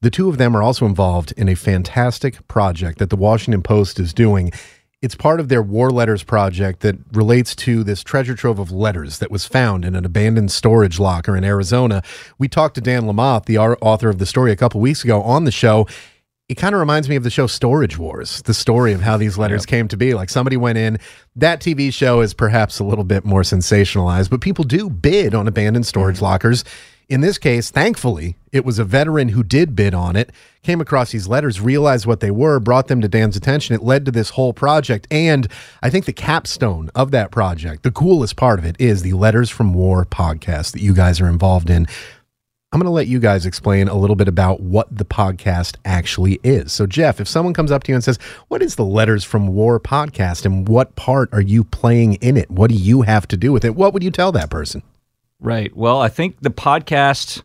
The 0.00 0.10
two 0.10 0.28
of 0.28 0.36
them 0.36 0.54
are 0.54 0.62
also 0.62 0.84
involved 0.84 1.32
in 1.36 1.48
a 1.48 1.54
fantastic 1.54 2.46
project 2.46 2.98
that 2.98 3.08
the 3.08 3.16
Washington 3.16 3.62
Post 3.62 3.98
is 3.98 4.12
doing. 4.12 4.52
It's 5.00 5.14
part 5.14 5.40
of 5.40 5.48
their 5.48 5.62
War 5.62 5.90
Letters 5.90 6.22
project 6.22 6.80
that 6.80 6.96
relates 7.12 7.54
to 7.56 7.84
this 7.84 8.02
treasure 8.02 8.34
trove 8.34 8.58
of 8.58 8.70
letters 8.70 9.18
that 9.18 9.30
was 9.30 9.46
found 9.46 9.84
in 9.84 9.94
an 9.94 10.04
abandoned 10.04 10.50
storage 10.50 10.98
locker 10.98 11.36
in 11.36 11.44
Arizona. 11.44 12.02
We 12.38 12.48
talked 12.48 12.74
to 12.76 12.80
Dan 12.80 13.02
Lamothe, 13.02 13.46
the 13.46 13.58
author 13.58 14.08
of 14.08 14.18
the 14.18 14.26
story, 14.26 14.50
a 14.52 14.56
couple 14.56 14.80
weeks 14.80 15.04
ago 15.04 15.22
on 15.22 15.44
the 15.44 15.50
show. 15.50 15.86
It 16.46 16.56
kind 16.56 16.74
of 16.74 16.78
reminds 16.80 17.08
me 17.08 17.16
of 17.16 17.22
the 17.22 17.30
show 17.30 17.46
Storage 17.46 17.96
Wars, 17.96 18.42
the 18.42 18.52
story 18.52 18.92
of 18.92 19.00
how 19.00 19.16
these 19.16 19.38
letters 19.38 19.64
came 19.64 19.88
to 19.88 19.96
be. 19.96 20.12
Like 20.12 20.28
somebody 20.28 20.58
went 20.58 20.76
in. 20.76 20.98
That 21.36 21.60
TV 21.60 21.90
show 21.90 22.20
is 22.20 22.34
perhaps 22.34 22.78
a 22.78 22.84
little 22.84 23.04
bit 23.04 23.24
more 23.24 23.40
sensationalized, 23.40 24.28
but 24.28 24.42
people 24.42 24.64
do 24.64 24.90
bid 24.90 25.34
on 25.34 25.48
abandoned 25.48 25.86
storage 25.86 26.16
mm-hmm. 26.16 26.26
lockers. 26.26 26.62
In 27.08 27.22
this 27.22 27.38
case, 27.38 27.70
thankfully, 27.70 28.36
it 28.52 28.64
was 28.64 28.78
a 28.78 28.84
veteran 28.84 29.28
who 29.28 29.42
did 29.42 29.74
bid 29.74 29.94
on 29.94 30.16
it, 30.16 30.32
came 30.62 30.80
across 30.82 31.12
these 31.12 31.26
letters, 31.26 31.62
realized 31.62 32.06
what 32.06 32.20
they 32.20 32.30
were, 32.30 32.60
brought 32.60 32.88
them 32.88 33.00
to 33.00 33.08
Dan's 33.08 33.36
attention. 33.36 33.74
It 33.74 33.82
led 33.82 34.04
to 34.04 34.10
this 34.10 34.30
whole 34.30 34.52
project. 34.52 35.06
And 35.10 35.48
I 35.82 35.88
think 35.88 36.04
the 36.04 36.12
capstone 36.12 36.90
of 36.94 37.10
that 37.10 37.30
project, 37.30 37.84
the 37.84 37.90
coolest 37.90 38.36
part 38.36 38.58
of 38.58 38.66
it, 38.66 38.76
is 38.78 39.02
the 39.02 39.14
Letters 39.14 39.48
from 39.48 39.72
War 39.72 40.04
podcast 40.04 40.72
that 40.72 40.82
you 40.82 40.94
guys 40.94 41.20
are 41.20 41.28
involved 41.28 41.70
in. 41.70 41.86
I'm 42.74 42.80
going 42.80 42.86
to 42.86 42.90
let 42.90 43.06
you 43.06 43.20
guys 43.20 43.46
explain 43.46 43.86
a 43.86 43.94
little 43.94 44.16
bit 44.16 44.26
about 44.26 44.58
what 44.58 44.88
the 44.90 45.04
podcast 45.04 45.76
actually 45.84 46.40
is. 46.42 46.72
So, 46.72 46.88
Jeff, 46.88 47.20
if 47.20 47.28
someone 47.28 47.54
comes 47.54 47.70
up 47.70 47.84
to 47.84 47.92
you 47.92 47.94
and 47.94 48.02
says, 48.02 48.18
What 48.48 48.64
is 48.64 48.74
the 48.74 48.84
Letters 48.84 49.22
from 49.22 49.46
War 49.46 49.78
podcast 49.78 50.44
and 50.44 50.66
what 50.66 50.96
part 50.96 51.32
are 51.32 51.40
you 51.40 51.62
playing 51.62 52.14
in 52.14 52.36
it? 52.36 52.50
What 52.50 52.70
do 52.70 52.76
you 52.76 53.02
have 53.02 53.28
to 53.28 53.36
do 53.36 53.52
with 53.52 53.64
it? 53.64 53.76
What 53.76 53.94
would 53.94 54.02
you 54.02 54.10
tell 54.10 54.32
that 54.32 54.50
person? 54.50 54.82
Right. 55.38 55.74
Well, 55.76 56.00
I 56.00 56.08
think 56.08 56.40
the 56.40 56.50
podcast, 56.50 57.44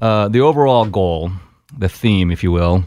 uh, 0.00 0.28
the 0.28 0.42
overall 0.42 0.84
goal, 0.84 1.32
the 1.76 1.88
theme, 1.88 2.30
if 2.30 2.44
you 2.44 2.52
will, 2.52 2.84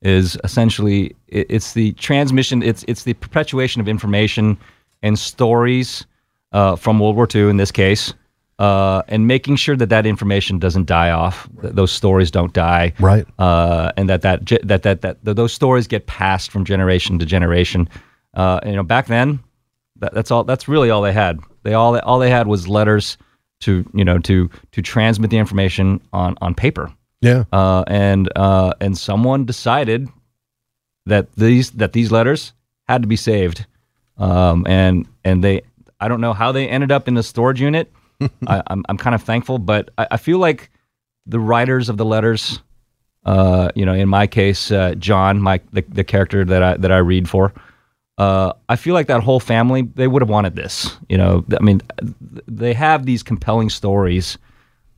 is 0.00 0.38
essentially 0.44 1.14
it, 1.28 1.46
it's 1.50 1.74
the 1.74 1.92
transmission. 1.92 2.62
It's 2.62 2.86
it's 2.88 3.02
the 3.02 3.12
perpetuation 3.12 3.82
of 3.82 3.88
information 3.88 4.56
and 5.02 5.18
stories 5.18 6.06
uh, 6.52 6.76
from 6.76 7.00
World 7.00 7.16
War 7.16 7.28
II 7.34 7.50
in 7.50 7.58
this 7.58 7.70
case, 7.70 8.14
uh, 8.58 9.02
and 9.08 9.26
making 9.26 9.56
sure 9.56 9.76
that 9.76 9.88
that 9.88 10.06
information 10.06 10.58
doesn't 10.58 10.86
die 10.86 11.10
off. 11.10 11.48
That 11.62 11.76
those 11.76 11.90
stories 11.90 12.30
don't 12.30 12.52
die. 12.52 12.92
Right. 13.00 13.26
Uh, 13.38 13.92
and 13.96 14.08
that 14.08 14.22
that, 14.22 14.46
that 14.62 14.82
that 14.82 15.00
that 15.02 15.24
those 15.24 15.52
stories 15.52 15.86
get 15.86 16.06
passed 16.06 16.50
from 16.50 16.64
generation 16.64 17.18
to 17.18 17.26
generation. 17.26 17.88
Uh, 18.34 18.60
you 18.64 18.72
know, 18.72 18.82
back 18.82 19.06
then, 19.06 19.40
that, 19.96 20.14
that's 20.14 20.30
all. 20.30 20.44
That's 20.44 20.68
really 20.68 20.90
all 20.90 21.02
they 21.02 21.12
had. 21.12 21.40
They 21.62 21.74
all 21.74 21.98
all 22.00 22.18
they 22.18 22.30
had 22.30 22.46
was 22.46 22.68
letters 22.68 23.16
to 23.60 23.88
you 23.94 24.04
know 24.04 24.18
to 24.18 24.50
to 24.72 24.82
transmit 24.82 25.30
the 25.30 25.38
information 25.38 26.00
on 26.12 26.36
on 26.40 26.54
paper. 26.54 26.92
Yeah. 27.20 27.44
Uh, 27.52 27.84
and 27.86 28.30
uh, 28.36 28.74
and 28.80 28.96
someone 28.96 29.44
decided 29.46 30.08
that 31.06 31.32
these 31.36 31.70
that 31.72 31.92
these 31.92 32.12
letters 32.12 32.52
had 32.86 33.02
to 33.02 33.08
be 33.08 33.16
saved. 33.16 33.66
Um, 34.18 34.66
and 34.68 35.08
and 35.24 35.42
they 35.42 35.62
I 36.00 36.08
don't 36.08 36.20
know 36.20 36.34
how 36.34 36.52
they 36.52 36.68
ended 36.68 36.92
up 36.92 37.08
in 37.08 37.14
the 37.14 37.22
storage 37.22 37.60
unit. 37.60 37.90
I, 38.46 38.62
I'm 38.68 38.84
I'm 38.88 38.96
kind 38.96 39.14
of 39.14 39.22
thankful, 39.22 39.58
but 39.58 39.90
I, 39.98 40.08
I 40.12 40.16
feel 40.16 40.38
like 40.38 40.70
the 41.26 41.40
writers 41.40 41.88
of 41.88 41.96
the 41.96 42.04
letters, 42.04 42.60
uh, 43.24 43.70
you 43.74 43.84
know, 43.86 43.94
in 43.94 44.08
my 44.08 44.26
case, 44.26 44.70
uh, 44.70 44.94
John, 44.96 45.40
my 45.40 45.60
the, 45.72 45.82
the 45.88 46.04
character 46.04 46.44
that 46.44 46.62
I 46.62 46.76
that 46.76 46.92
I 46.92 46.98
read 46.98 47.28
for, 47.28 47.52
uh, 48.18 48.52
I 48.68 48.76
feel 48.76 48.94
like 48.94 49.06
that 49.08 49.22
whole 49.22 49.40
family 49.40 49.82
they 49.82 50.06
would 50.06 50.22
have 50.22 50.28
wanted 50.28 50.56
this. 50.56 50.96
You 51.08 51.18
know, 51.18 51.44
I 51.58 51.62
mean, 51.62 51.82
they 52.46 52.74
have 52.74 53.06
these 53.06 53.22
compelling 53.22 53.70
stories, 53.70 54.38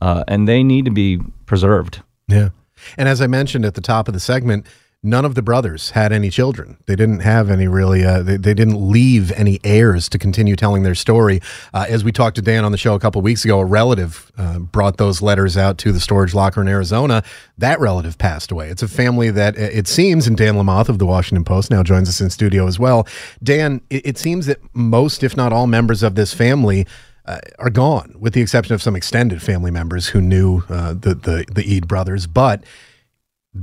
uh, 0.01 0.23
and 0.27 0.47
they 0.47 0.63
need 0.63 0.85
to 0.85 0.91
be 0.91 1.19
preserved. 1.45 2.01
Yeah. 2.27 2.49
And 2.97 3.09
as 3.09 3.21
I 3.21 3.27
mentioned 3.27 3.65
at 3.65 3.73
the 3.73 3.81
top 3.81 4.07
of 4.07 4.13
the 4.13 4.19
segment, 4.19 4.67
none 5.03 5.25
of 5.25 5.35
the 5.35 5.41
brothers 5.41 5.91
had 5.91 6.11
any 6.11 6.29
children. 6.29 6.77
They 6.85 6.95
didn't 6.95 7.19
have 7.19 7.49
any 7.49 7.67
really, 7.67 8.03
uh, 8.03 8.23
they, 8.23 8.37
they 8.37 8.53
didn't 8.53 8.91
leave 8.91 9.31
any 9.33 9.59
heirs 9.63 10.09
to 10.09 10.17
continue 10.17 10.55
telling 10.55 10.83
their 10.83 10.95
story. 10.95 11.39
Uh, 11.73 11.85
as 11.87 12.03
we 12.03 12.11
talked 12.11 12.35
to 12.37 12.41
Dan 12.41 12.65
on 12.65 12.71
the 12.71 12.77
show 12.77 12.95
a 12.95 12.99
couple 12.99 13.21
weeks 13.21 13.45
ago, 13.45 13.59
a 13.59 13.65
relative 13.65 14.31
uh, 14.37 14.59
brought 14.59 14.97
those 14.97 15.21
letters 15.21 15.55
out 15.55 15.77
to 15.79 15.91
the 15.91 15.99
storage 15.99 16.33
locker 16.33 16.61
in 16.61 16.67
Arizona. 16.67 17.23
That 17.57 17.79
relative 17.79 18.17
passed 18.17 18.51
away. 18.51 18.69
It's 18.69 18.83
a 18.83 18.87
family 18.87 19.29
that 19.31 19.57
uh, 19.57 19.61
it 19.61 19.87
seems, 19.87 20.27
and 20.27 20.35
Dan 20.35 20.55
Lamothe 20.55 20.89
of 20.89 20.99
the 20.99 21.05
Washington 21.05 21.43
Post 21.43 21.69
now 21.69 21.83
joins 21.83 22.09
us 22.09 22.19
in 22.19 22.29
studio 22.29 22.67
as 22.67 22.79
well. 22.79 23.07
Dan, 23.41 23.81
it, 23.89 24.05
it 24.05 24.17
seems 24.17 24.47
that 24.47 24.59
most, 24.73 25.23
if 25.23 25.37
not 25.37 25.53
all, 25.53 25.67
members 25.67 26.01
of 26.01 26.15
this 26.15 26.33
family 26.33 26.87
uh, 27.25 27.39
are 27.59 27.69
gone, 27.69 28.15
with 28.19 28.33
the 28.33 28.41
exception 28.41 28.73
of 28.73 28.81
some 28.81 28.95
extended 28.95 29.41
family 29.43 29.69
members 29.69 30.07
who 30.07 30.21
knew 30.21 30.63
uh, 30.69 30.93
the 30.93 31.13
the 31.13 31.45
the 31.53 31.75
Ide 31.75 31.87
brothers. 31.87 32.25
But 32.25 32.63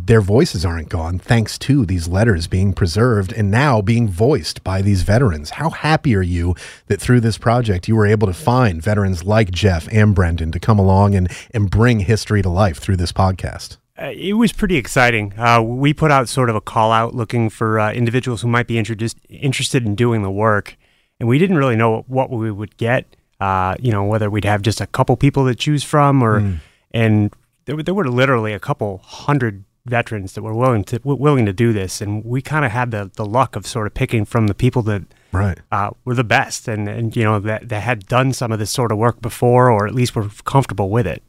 their 0.06 0.20
voices 0.20 0.64
aren't 0.64 0.88
gone, 0.88 1.18
thanks 1.18 1.58
to 1.58 1.86
these 1.86 2.08
letters 2.08 2.46
being 2.46 2.72
preserved 2.72 3.32
and 3.32 3.50
now 3.50 3.80
being 3.80 4.08
voiced 4.08 4.62
by 4.64 4.82
these 4.82 5.02
veterans. 5.02 5.50
How 5.50 5.70
happy 5.70 6.14
are 6.14 6.22
you 6.22 6.54
that 6.86 7.00
through 7.00 7.20
this 7.20 7.38
project 7.38 7.88
you 7.88 7.96
were 7.96 8.06
able 8.06 8.26
to 8.26 8.34
find 8.34 8.82
veterans 8.82 9.24
like 9.24 9.50
Jeff 9.50 9.88
and 9.92 10.14
Brendan 10.14 10.52
to 10.52 10.60
come 10.60 10.78
along 10.78 11.14
and 11.14 11.30
and 11.52 11.70
bring 11.70 12.00
history 12.00 12.42
to 12.42 12.48
life 12.48 12.78
through 12.78 12.96
this 12.96 13.12
podcast? 13.12 13.76
Uh, 14.00 14.12
it 14.14 14.32
was 14.32 14.52
pretty 14.52 14.76
exciting. 14.76 15.32
Uh, 15.38 15.62
we 15.62 15.94
put 15.94 16.10
out 16.10 16.28
sort 16.28 16.50
of 16.50 16.56
a 16.56 16.60
call 16.60 16.90
out 16.90 17.14
looking 17.14 17.48
for 17.48 17.78
uh, 17.78 17.92
individuals 17.92 18.42
who 18.42 18.48
might 18.48 18.66
be 18.66 18.76
introduced, 18.76 19.16
interested 19.28 19.86
in 19.86 19.94
doing 19.94 20.22
the 20.22 20.30
work, 20.30 20.76
and 21.20 21.28
we 21.28 21.38
didn't 21.38 21.56
really 21.56 21.76
know 21.76 22.04
what 22.08 22.30
we 22.30 22.50
would 22.50 22.76
get. 22.76 23.16
Uh, 23.40 23.76
you 23.78 23.92
know, 23.92 24.04
whether 24.04 24.28
we'd 24.28 24.44
have 24.44 24.62
just 24.62 24.80
a 24.80 24.86
couple 24.86 25.16
people 25.16 25.46
to 25.46 25.54
choose 25.54 25.84
from, 25.84 26.22
or 26.22 26.58
and 26.92 27.32
there, 27.66 27.76
there 27.82 27.94
were 27.94 28.08
literally 28.08 28.52
a 28.52 28.60
couple 28.60 28.98
hundred 28.98 29.64
veterans 29.86 30.32
that 30.34 30.42
were 30.42 30.54
willing 30.54 30.84
to 30.84 30.98
w- 30.98 31.20
willing 31.20 31.46
to 31.46 31.52
do 31.52 31.72
this, 31.72 32.00
and 32.00 32.24
we 32.24 32.40
kind 32.42 32.64
of 32.64 32.70
had 32.70 32.90
the 32.90 33.10
the 33.14 33.26
luck 33.26 33.56
of 33.56 33.66
sort 33.66 33.86
of 33.86 33.94
picking 33.94 34.24
from 34.24 34.46
the 34.46 34.54
people 34.54 34.82
that 34.82 35.02
Right. 35.32 35.58
uh, 35.72 35.90
were 36.04 36.14
the 36.14 36.24
best, 36.24 36.68
and 36.68 36.88
and 36.88 37.14
you 37.16 37.24
know 37.24 37.38
that 37.40 37.68
that 37.68 37.82
had 37.82 38.06
done 38.06 38.32
some 38.32 38.52
of 38.52 38.58
this 38.58 38.70
sort 38.70 38.92
of 38.92 38.98
work 38.98 39.20
before, 39.20 39.70
or 39.70 39.86
at 39.86 39.94
least 39.94 40.14
were 40.16 40.28
comfortable 40.44 40.90
with 40.90 41.06
it. 41.06 41.22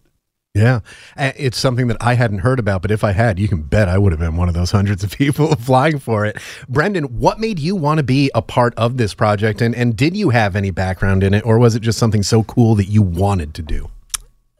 Yeah. 0.54 0.80
It's 1.18 1.58
something 1.58 1.88
that 1.88 1.98
I 2.00 2.14
hadn't 2.14 2.40
heard 2.40 2.60
about, 2.60 2.82
but 2.82 2.90
if 2.90 3.04
I 3.04 3.12
had, 3.12 3.40
you 3.40 3.50
can 3.50 3.64
bet 3.64 3.90
I 3.90 3.98
would 3.98 4.14
have 4.14 4.22
been 4.22 4.38
one 4.38 4.48
of 4.48 4.54
those 4.56 4.72
hundreds 4.80 5.04
of 5.04 5.12
people 5.12 5.52
applying 5.52 6.00
for 6.00 6.26
it. 6.26 6.38
Brendan, 6.70 7.20
what 7.20 7.42
made 7.42 7.60
you 7.60 7.76
want 7.76 7.98
to 7.98 8.04
be 8.04 8.32
a 8.34 8.42
part 8.42 8.74
of 8.76 8.96
this 8.96 9.14
project? 9.14 9.62
And, 9.62 9.76
and 9.76 9.98
did 9.98 10.16
you 10.16 10.30
have 10.30 10.56
any 10.56 10.72
background 10.72 11.24
in 11.24 11.34
it, 11.34 11.46
or 11.46 11.60
was 11.60 11.76
it 11.76 11.82
just 11.82 12.00
something 12.00 12.24
so 12.24 12.44
cool 12.44 12.74
that 12.76 12.86
you 12.86 13.02
wanted 13.02 13.54
to 13.56 13.62
do? 13.62 13.90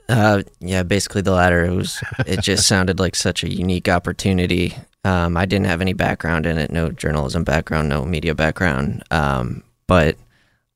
Uh, 0.08 0.44
yeah, 0.60 0.84
basically 0.84 1.22
the 1.22 1.32
latter. 1.32 1.66
It 1.66 1.76
was. 1.76 2.04
It 2.26 2.42
just 2.42 2.68
sounded 2.68 3.00
like 3.00 3.16
such 3.16 3.44
a 3.44 3.54
unique 3.54 3.90
opportunity. 3.90 4.76
Um, 5.04 5.38
I 5.38 5.46
didn't 5.46 5.68
have 5.68 5.82
any 5.82 5.94
background 5.94 6.46
in 6.46 6.58
it, 6.58 6.72
no 6.72 6.90
journalism 6.90 7.44
background, 7.44 7.90
no 7.90 8.06
media 8.06 8.34
background. 8.36 9.04
Um, 9.12 9.64
but 9.88 10.18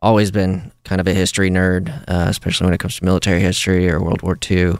always 0.02 0.32
been 0.32 0.72
kind 0.84 1.02
of 1.02 1.08
a 1.08 1.14
history 1.14 1.50
nerd, 1.50 1.90
uh, 2.08 2.28
especially 2.30 2.66
when 2.66 2.74
it 2.74 2.80
comes 2.80 2.98
to 2.98 3.06
military 3.06 3.42
history 3.42 3.90
or 3.90 4.02
World 4.02 4.22
War 4.22 4.38
II. 4.50 4.76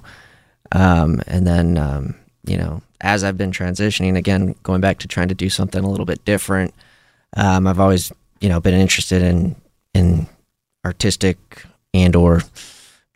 Um, 0.72 1.22
and 1.28 1.46
then, 1.46 1.78
um, 1.78 2.16
you 2.46 2.58
know, 2.58 2.82
as 3.02 3.24
I've 3.24 3.38
been 3.38 3.52
transitioning, 3.52 4.18
again, 4.18 4.56
going 4.64 4.82
back 4.82 5.00
to 5.00 5.08
trying 5.08 5.30
to 5.30 5.36
do 5.36 5.50
something 5.50 5.84
a 5.84 5.90
little 5.90 6.06
bit 6.06 6.24
different, 6.26 6.74
um, 7.36 7.68
I've 7.68 7.80
always, 7.80 8.12
you 8.42 8.50
know, 8.50 8.60
been 8.60 8.74
interested 8.74 9.22
in 9.22 9.56
in 9.94 10.28
artistic 10.86 11.38
and 11.94 12.16
or 12.16 12.42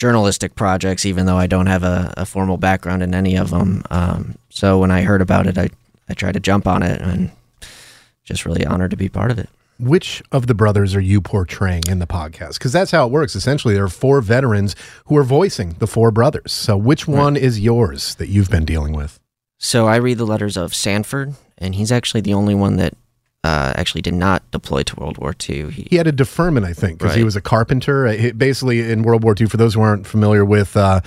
journalistic 0.04 0.56
projects, 0.56 1.06
even 1.06 1.26
though 1.26 1.38
I 1.38 1.48
don't 1.48 1.68
have 1.68 1.84
a, 1.84 2.14
a 2.18 2.26
formal 2.26 2.58
background 2.58 3.02
in 3.02 3.16
any 3.16 3.38
of 3.38 3.52
them. 3.52 3.84
Um, 3.90 4.36
so 4.50 4.78
when 4.78 4.92
I 4.92 5.04
heard 5.04 5.22
about 5.22 5.48
it, 5.48 5.58
I, 5.58 5.70
I 6.10 6.14
tried 6.14 6.34
to 6.34 6.42
jump 6.42 6.68
on 6.68 6.84
it 6.84 7.00
and 7.00 7.32
just 8.26 8.46
really 8.46 8.66
honored 8.66 8.92
to 8.92 8.98
be 8.98 9.08
part 9.08 9.32
of 9.32 9.40
it. 9.40 9.48
Which 9.80 10.22
of 10.34 10.48
the 10.48 10.54
brothers 10.54 10.94
are 10.94 11.00
you 11.00 11.22
portraying 11.22 11.84
in 11.88 12.00
the 12.00 12.06
podcast? 12.06 12.56
Because 12.56 12.74
that's 12.74 12.92
how 12.92 13.06
it 13.06 13.12
works. 13.14 13.34
Essentially, 13.34 13.76
there 13.76 13.86
are 13.86 13.88
four 13.88 14.20
veterans 14.20 14.76
who 15.06 15.16
are 15.16 15.24
voicing 15.24 15.78
the 15.80 15.88
four 15.88 16.12
brothers. 16.12 16.52
So, 16.52 16.76
which 16.76 17.08
one 17.08 17.38
is 17.38 17.62
yours 17.62 18.16
that 18.16 18.28
you've 18.28 18.50
been 18.50 18.66
dealing 18.66 18.92
with? 18.92 19.22
So 19.58 19.88
I 19.88 19.96
read 19.96 20.18
the 20.18 20.26
letters 20.26 20.58
of 20.58 20.76
Sanford, 20.76 21.36
and 21.58 21.76
he's 21.76 21.94
actually 21.94 22.20
the 22.20 22.34
only 22.34 22.56
one 22.56 22.76
that 22.76 22.94
uh, 23.44 23.74
actually 23.76 24.02
did 24.02 24.14
not 24.14 24.50
deploy 24.52 24.84
to 24.84 24.96
World 24.96 25.18
War 25.18 25.34
II. 25.50 25.70
He, 25.72 25.88
He 25.90 25.96
had 25.98 26.08
a 26.08 26.12
deferment, 26.12 26.66
I 26.66 26.74
think, 26.74 27.00
because 27.00 27.16
he 27.16 27.24
was 27.26 27.36
a 27.36 27.42
carpenter. 27.42 28.08
Uh, 28.08 28.32
basically, 28.38 28.90
in 28.92 29.04
World 29.04 29.24
War 29.24 29.36
II, 29.40 29.48
for 29.48 29.58
those 29.58 29.74
who 29.74 29.82
aren't 29.82 30.08
familiar 30.08 30.46
with 30.46 30.78
uh, 30.78 31.02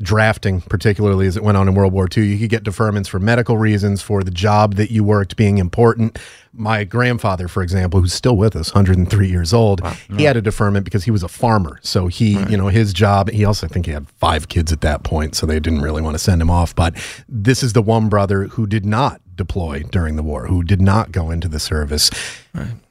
drafting, 0.00 0.60
particularly 0.60 1.26
as 1.26 1.36
it 1.36 1.42
went 1.42 1.56
on 1.56 1.68
in 1.68 1.74
World 1.74 1.92
War 1.92 2.06
II, 2.14 2.24
you 2.24 2.38
could 2.38 2.50
get 2.50 2.64
deferments 2.64 3.08
for 3.08 3.18
medical 3.18 3.56
reasons, 3.56 4.02
for 4.02 4.22
the 4.22 4.30
job 4.30 4.74
that 4.74 4.90
you 4.90 5.02
worked 5.04 5.36
being 5.36 5.58
important. 5.58 6.18
My 6.52 6.84
grandfather, 6.84 7.48
for 7.48 7.62
example, 7.62 8.00
who's 8.00 8.12
still 8.12 8.36
with 8.36 8.56
us, 8.56 8.74
103 8.74 9.28
years 9.28 9.54
old, 9.54 9.80
he 10.16 10.24
had 10.24 10.36
a 10.36 10.42
deferment 10.42 10.84
because 10.84 11.04
he 11.04 11.10
was 11.10 11.22
a 11.22 11.28
farmer. 11.28 11.78
So 11.82 12.08
he, 12.08 12.32
you 12.50 12.56
know, 12.56 12.68
his 12.68 12.92
job, 12.92 13.30
he 13.30 13.44
also, 13.44 13.66
I 13.66 13.70
think 13.70 13.86
he 13.86 13.92
had 13.92 14.08
five 14.18 14.48
kids 14.48 14.72
at 14.72 14.80
that 14.82 15.02
point, 15.04 15.34
so 15.34 15.46
they 15.46 15.60
didn't 15.60 15.80
really 15.80 16.02
want 16.02 16.14
to 16.14 16.18
send 16.18 16.42
him 16.42 16.50
off. 16.50 16.74
But 16.74 16.94
this 17.28 17.62
is 17.62 17.72
the 17.72 17.82
one 17.82 18.08
brother 18.08 18.44
who 18.48 18.66
did 18.66 18.84
not 18.84 19.20
deploy 19.40 19.82
during 19.90 20.16
the 20.16 20.22
war, 20.22 20.46
who 20.46 20.62
did 20.62 20.80
not 20.80 21.12
go 21.12 21.30
into 21.30 21.48
the 21.48 21.60
service. 21.60 22.10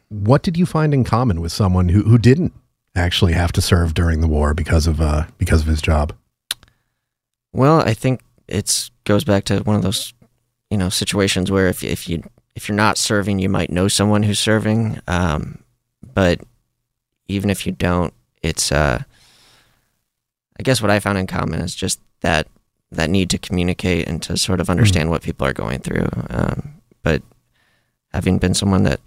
What 0.10 0.42
did 0.42 0.58
you 0.58 0.66
find 0.66 0.94
in 0.94 1.04
common 1.04 1.42
with 1.42 1.52
someone 1.52 1.90
who, 1.90 2.02
who 2.04 2.18
didn't 2.18 2.54
actually 2.96 3.34
have 3.34 3.52
to 3.52 3.62
serve 3.62 3.94
during 3.94 4.22
the 4.22 4.28
war 4.28 4.56
because 4.56 4.88
of 4.88 5.00
uh, 5.00 5.26
because 5.38 5.62
of 5.62 5.68
his 5.68 5.82
job? 5.82 6.14
well, 7.52 7.82
I 7.82 7.94
think 7.94 8.22
it's 8.48 8.92
goes 9.06 9.24
back 9.24 9.44
to 9.46 9.60
one 9.60 9.76
of 9.76 9.82
those, 9.82 10.14
you 10.70 10.78
know, 10.78 10.90
situations 10.90 11.52
where 11.52 11.68
if 11.68 11.84
if 11.84 12.08
you 12.08 12.24
if 12.56 12.68
you're 12.68 12.76
not 12.76 12.98
serving, 12.98 13.40
you 13.40 13.50
might 13.50 13.72
know 13.72 13.88
someone 13.88 14.24
who's 14.24 14.40
serving, 14.40 15.00
um, 15.08 15.60
but 16.14 16.42
even 17.28 17.50
if 17.50 17.66
you 17.66 17.72
don't, 17.72 18.14
it's 18.42 18.72
uh, 18.72 19.02
I 20.60 20.64
guess 20.64 20.82
what 20.82 20.92
I 20.92 21.00
found 21.00 21.18
in 21.18 21.28
common 21.28 21.62
is 21.62 21.76
just 21.76 22.00
that 22.22 22.48
that 22.92 23.10
need 23.10 23.30
to 23.30 23.38
communicate 23.38 24.08
and 24.08 24.22
to 24.24 24.36
sort 24.38 24.60
of 24.60 24.70
understand 24.70 25.10
what 25.10 25.22
people 25.22 25.46
are 25.46 25.54
going 25.54 25.80
through. 25.80 26.08
Um, 26.30 26.74
but 27.04 27.22
having 28.14 28.40
been 28.40 28.54
someone 28.54 28.84
that 28.84 29.00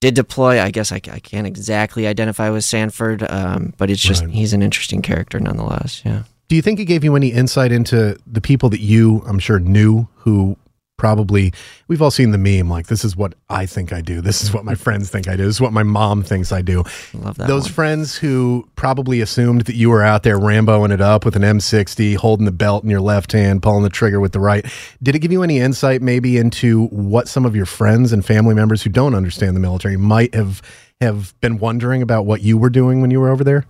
did 0.00 0.14
deploy, 0.14 0.60
I 0.62 0.70
guess 0.70 0.92
I, 0.92 0.96
I 1.10 1.18
can't 1.18 1.46
exactly 1.46 2.06
identify 2.06 2.50
with 2.50 2.62
Sanford, 2.64 3.28
um, 3.28 3.74
but 3.78 3.90
it's 3.90 4.00
just 4.00 4.24
Right. 4.24 4.32
he's 4.32 4.52
an 4.52 4.62
interesting 4.62 5.02
character 5.02 5.40
nonetheless. 5.40 6.02
Yeah. 6.04 6.22
Do 6.46 6.54
you 6.56 6.62
think 6.62 6.78
it 6.78 6.84
gave 6.84 7.02
you 7.04 7.16
any 7.16 7.28
insight 7.28 7.72
into 7.72 8.16
the 8.26 8.40
people 8.40 8.68
that 8.70 8.80
you, 8.80 9.22
I'm 9.26 9.38
sure, 9.40 9.58
knew 9.58 10.06
who 10.18 10.56
probably 10.98 11.54
we've 11.86 12.02
all 12.02 12.10
seen 12.10 12.32
the 12.32 12.38
meme 12.38 12.68
like 12.68 12.88
this 12.88 13.04
is 13.04 13.16
what 13.16 13.32
I 13.48 13.64
think 13.64 13.92
I 13.92 14.02
do, 14.02 14.20
this 14.28 14.42
is 14.42 14.52
what 14.52 14.66
my 14.66 14.74
friends 14.74 15.08
think 15.08 15.26
I 15.26 15.36
do, 15.36 15.46
this 15.46 15.54
is 15.54 15.60
what 15.60 15.72
my 15.72 15.82
mom 15.82 16.22
thinks 16.22 16.52
I 16.52 16.60
do. 16.60 16.84
Love 17.14 17.38
that. 17.38 17.48
Those 17.48 17.64
one. 17.64 17.72
friends 17.72 18.16
who 18.16 18.68
probably 18.76 19.22
assumed 19.22 19.62
that 19.62 19.74
you 19.74 19.88
were 19.88 20.02
out 20.02 20.22
there 20.22 20.38
Ramboing 20.38 20.92
it 20.92 21.00
up 21.00 21.24
with 21.24 21.36
an 21.36 21.42
M60, 21.42 22.16
holding 22.16 22.44
the 22.44 22.52
belt 22.52 22.84
in 22.84 22.90
your 22.90 23.00
left 23.00 23.32
hand, 23.32 23.62
pulling 23.62 23.82
the 23.82 23.88
trigger 23.90 24.20
with 24.20 24.32
the 24.32 24.40
right. 24.40 24.66
Did 25.02 25.14
it 25.14 25.20
give 25.20 25.32
you 25.32 25.42
any 25.42 25.58
insight 25.58 26.02
maybe 26.02 26.36
into 26.36 26.86
what 26.88 27.28
some 27.28 27.46
of 27.46 27.56
your 27.56 27.66
friends 27.66 28.12
and 28.12 28.24
family 28.24 28.54
members 28.54 28.82
who 28.82 28.90
don't 28.90 29.14
understand 29.14 29.56
the 29.56 29.60
military 29.60 29.96
might 29.96 30.34
have 30.34 30.60
have 31.00 31.32
been 31.40 31.58
wondering 31.58 32.02
about 32.02 32.26
what 32.26 32.42
you 32.42 32.58
were 32.58 32.70
doing 32.70 33.00
when 33.00 33.10
you 33.10 33.20
were 33.20 33.30
over 33.30 33.44
there? 33.44 33.64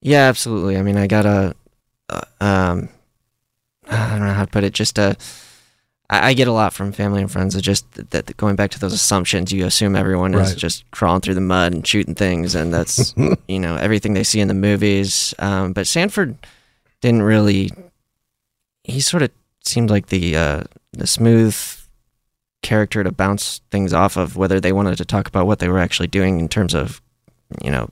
Yeah, 0.00 0.28
absolutely. 0.28 0.76
I 0.76 0.82
mean, 0.82 0.96
I 0.96 1.06
got 1.06 1.24
a, 1.26 1.54
uh, 2.10 2.20
um, 2.40 2.88
I 3.90 4.10
don't 4.10 4.26
know 4.26 4.34
how 4.34 4.44
to 4.44 4.50
put 4.50 4.64
it. 4.64 4.74
Just 4.74 4.98
a, 4.98 5.16
I, 6.10 6.28
I 6.28 6.34
get 6.34 6.48
a 6.48 6.52
lot 6.52 6.72
from 6.72 6.92
family 6.92 7.20
and 7.22 7.30
friends. 7.30 7.54
It's 7.54 7.64
just 7.64 7.90
that, 7.92 8.10
that 8.10 8.36
going 8.36 8.56
back 8.56 8.70
to 8.72 8.78
those 8.80 8.92
assumptions, 8.92 9.52
you 9.52 9.64
assume 9.66 9.96
everyone 9.96 10.34
is 10.34 10.54
just 10.54 10.88
crawling 10.90 11.20
through 11.22 11.34
the 11.34 11.40
mud 11.40 11.72
and 11.72 11.86
shooting 11.86 12.14
things, 12.14 12.54
and 12.54 12.72
that's 12.72 13.14
you 13.48 13.58
know 13.58 13.76
everything 13.76 14.14
they 14.14 14.24
see 14.24 14.40
in 14.40 14.48
the 14.48 14.54
movies. 14.54 15.34
Um, 15.38 15.72
but 15.72 15.86
Sanford 15.86 16.36
didn't 17.00 17.22
really. 17.22 17.70
He 18.82 19.00
sort 19.00 19.22
of 19.22 19.30
seemed 19.64 19.90
like 19.90 20.08
the 20.08 20.36
uh, 20.36 20.62
the 20.92 21.06
smooth 21.06 21.56
character 22.62 23.02
to 23.04 23.12
bounce 23.12 23.60
things 23.70 23.92
off 23.92 24.16
of, 24.16 24.36
whether 24.36 24.60
they 24.60 24.72
wanted 24.72 24.96
to 24.96 25.04
talk 25.04 25.28
about 25.28 25.46
what 25.46 25.58
they 25.58 25.68
were 25.68 25.78
actually 25.78 26.06
doing 26.08 26.40
in 26.40 26.48
terms 26.48 26.74
of, 26.74 27.00
you 27.62 27.70
know, 27.70 27.90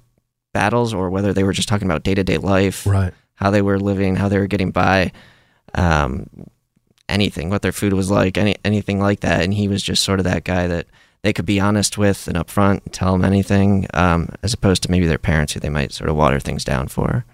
battles 0.54 0.94
or 0.94 1.10
whether 1.10 1.32
they 1.32 1.44
were 1.44 1.52
just 1.52 1.68
talking 1.68 1.86
about 1.86 2.02
day 2.02 2.14
to 2.14 2.24
day 2.24 2.38
life, 2.38 2.86
Right. 2.86 3.12
how 3.34 3.50
they 3.50 3.60
were 3.62 3.78
living, 3.78 4.16
how 4.16 4.28
they 4.30 4.38
were 4.38 4.46
getting 4.46 4.70
by, 4.70 5.12
um, 5.74 6.26
anything, 7.12 7.50
what 7.50 7.62
their 7.62 7.72
food 7.72 7.92
was 7.92 8.10
like, 8.10 8.36
any 8.38 8.56
anything 8.64 8.98
like 9.00 9.20
that. 9.20 9.42
And 9.42 9.54
he 9.54 9.68
was 9.68 9.82
just 9.82 10.02
sort 10.02 10.18
of 10.18 10.24
that 10.24 10.44
guy 10.44 10.66
that 10.66 10.86
they 11.22 11.32
could 11.32 11.46
be 11.46 11.60
honest 11.60 11.96
with 11.98 12.26
and 12.26 12.36
upfront, 12.36 12.82
and 12.84 12.92
tell 12.92 13.12
them 13.12 13.24
anything, 13.24 13.86
um, 13.94 14.28
as 14.42 14.52
opposed 14.52 14.82
to 14.82 14.90
maybe 14.90 15.06
their 15.06 15.18
parents 15.18 15.52
who 15.52 15.60
they 15.60 15.68
might 15.68 15.92
sort 15.92 16.10
of 16.10 16.16
water 16.16 16.40
things 16.40 16.64
down 16.64 16.88
for. 16.88 17.24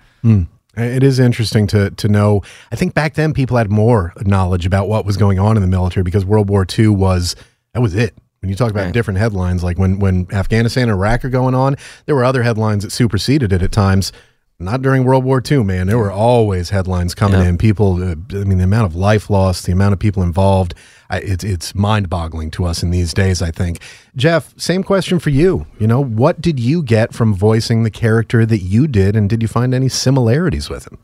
It 0.77 1.03
is 1.03 1.19
interesting 1.19 1.67
to 1.69 1.91
to 1.91 2.09
know. 2.09 2.43
I 2.71 2.77
think 2.77 2.95
back 2.95 3.15
then 3.15 3.33
people 3.33 3.57
had 3.57 3.71
more 3.71 4.13
knowledge 4.25 4.67
about 4.67 4.89
what 4.89 5.05
was 5.07 5.17
going 5.17 5.39
on 5.39 5.57
in 5.57 5.63
the 5.63 5.69
military 5.69 6.05
because 6.05 6.25
World 6.25 6.49
War 6.51 6.67
II 6.79 6.89
was 6.89 7.35
that 7.73 7.81
was 7.81 7.95
it. 7.95 8.15
When 8.41 8.51
you 8.51 8.55
talk 8.55 8.71
about 8.71 8.85
Right. 8.85 8.93
different 8.95 9.19
headlines, 9.19 9.65
like 9.65 9.79
when 9.79 9.99
when 9.99 10.29
Afghanistan 10.33 10.85
and 10.85 10.93
Iraq 10.93 11.25
are 11.25 11.31
going 11.31 11.55
on, 11.57 11.75
there 12.07 12.15
were 12.15 12.25
other 12.25 12.45
headlines 12.45 12.85
that 12.85 12.93
superseded 12.93 13.53
it 13.53 13.63
at 13.63 13.73
times. 13.73 14.13
Not 14.61 14.83
during 14.83 15.05
World 15.05 15.23
War 15.23 15.41
II, 15.49 15.63
man. 15.63 15.87
There 15.87 15.99
were 15.99 16.11
always 16.11 16.71
headlines 16.71 17.15
coming 17.15 17.41
Yeah. 17.41 17.47
in. 17.49 17.59
People, 17.59 18.03
uh, 18.03 18.17
I 18.33 18.43
mean, 18.45 18.59
the 18.59 18.65
amount 18.65 18.87
of 18.87 18.97
life 18.97 19.31
lost, 19.31 19.67
the 19.67 19.73
amount 19.73 19.93
of 19.93 20.01
people 20.01 20.21
involved, 20.21 20.75
I, 21.09 21.19
it's 21.19 21.45
it's 21.45 21.77
mind 21.77 22.11
boggling 22.11 22.51
to 22.53 22.65
us 22.65 22.83
in 22.83 22.91
these 22.91 23.15
days. 23.15 23.41
I 23.41 23.53
think. 23.53 23.79
Jeff, 24.17 24.53
same 24.59 24.83
question 24.83 25.21
for 25.21 25.31
you. 25.31 25.67
You 25.79 25.87
know, 25.87 26.03
what 26.03 26.41
did 26.41 26.59
you 26.59 26.83
get 26.83 27.15
from 27.15 27.35
voicing 27.35 27.85
the 27.85 27.91
character 27.91 28.45
that 28.45 28.59
you 28.59 28.89
did, 28.89 29.15
and 29.15 29.31
did 29.31 29.43
you 29.43 29.49
find 29.49 29.73
any 29.73 29.89
similarities 29.89 30.69
with 30.69 30.89
him? 30.89 30.99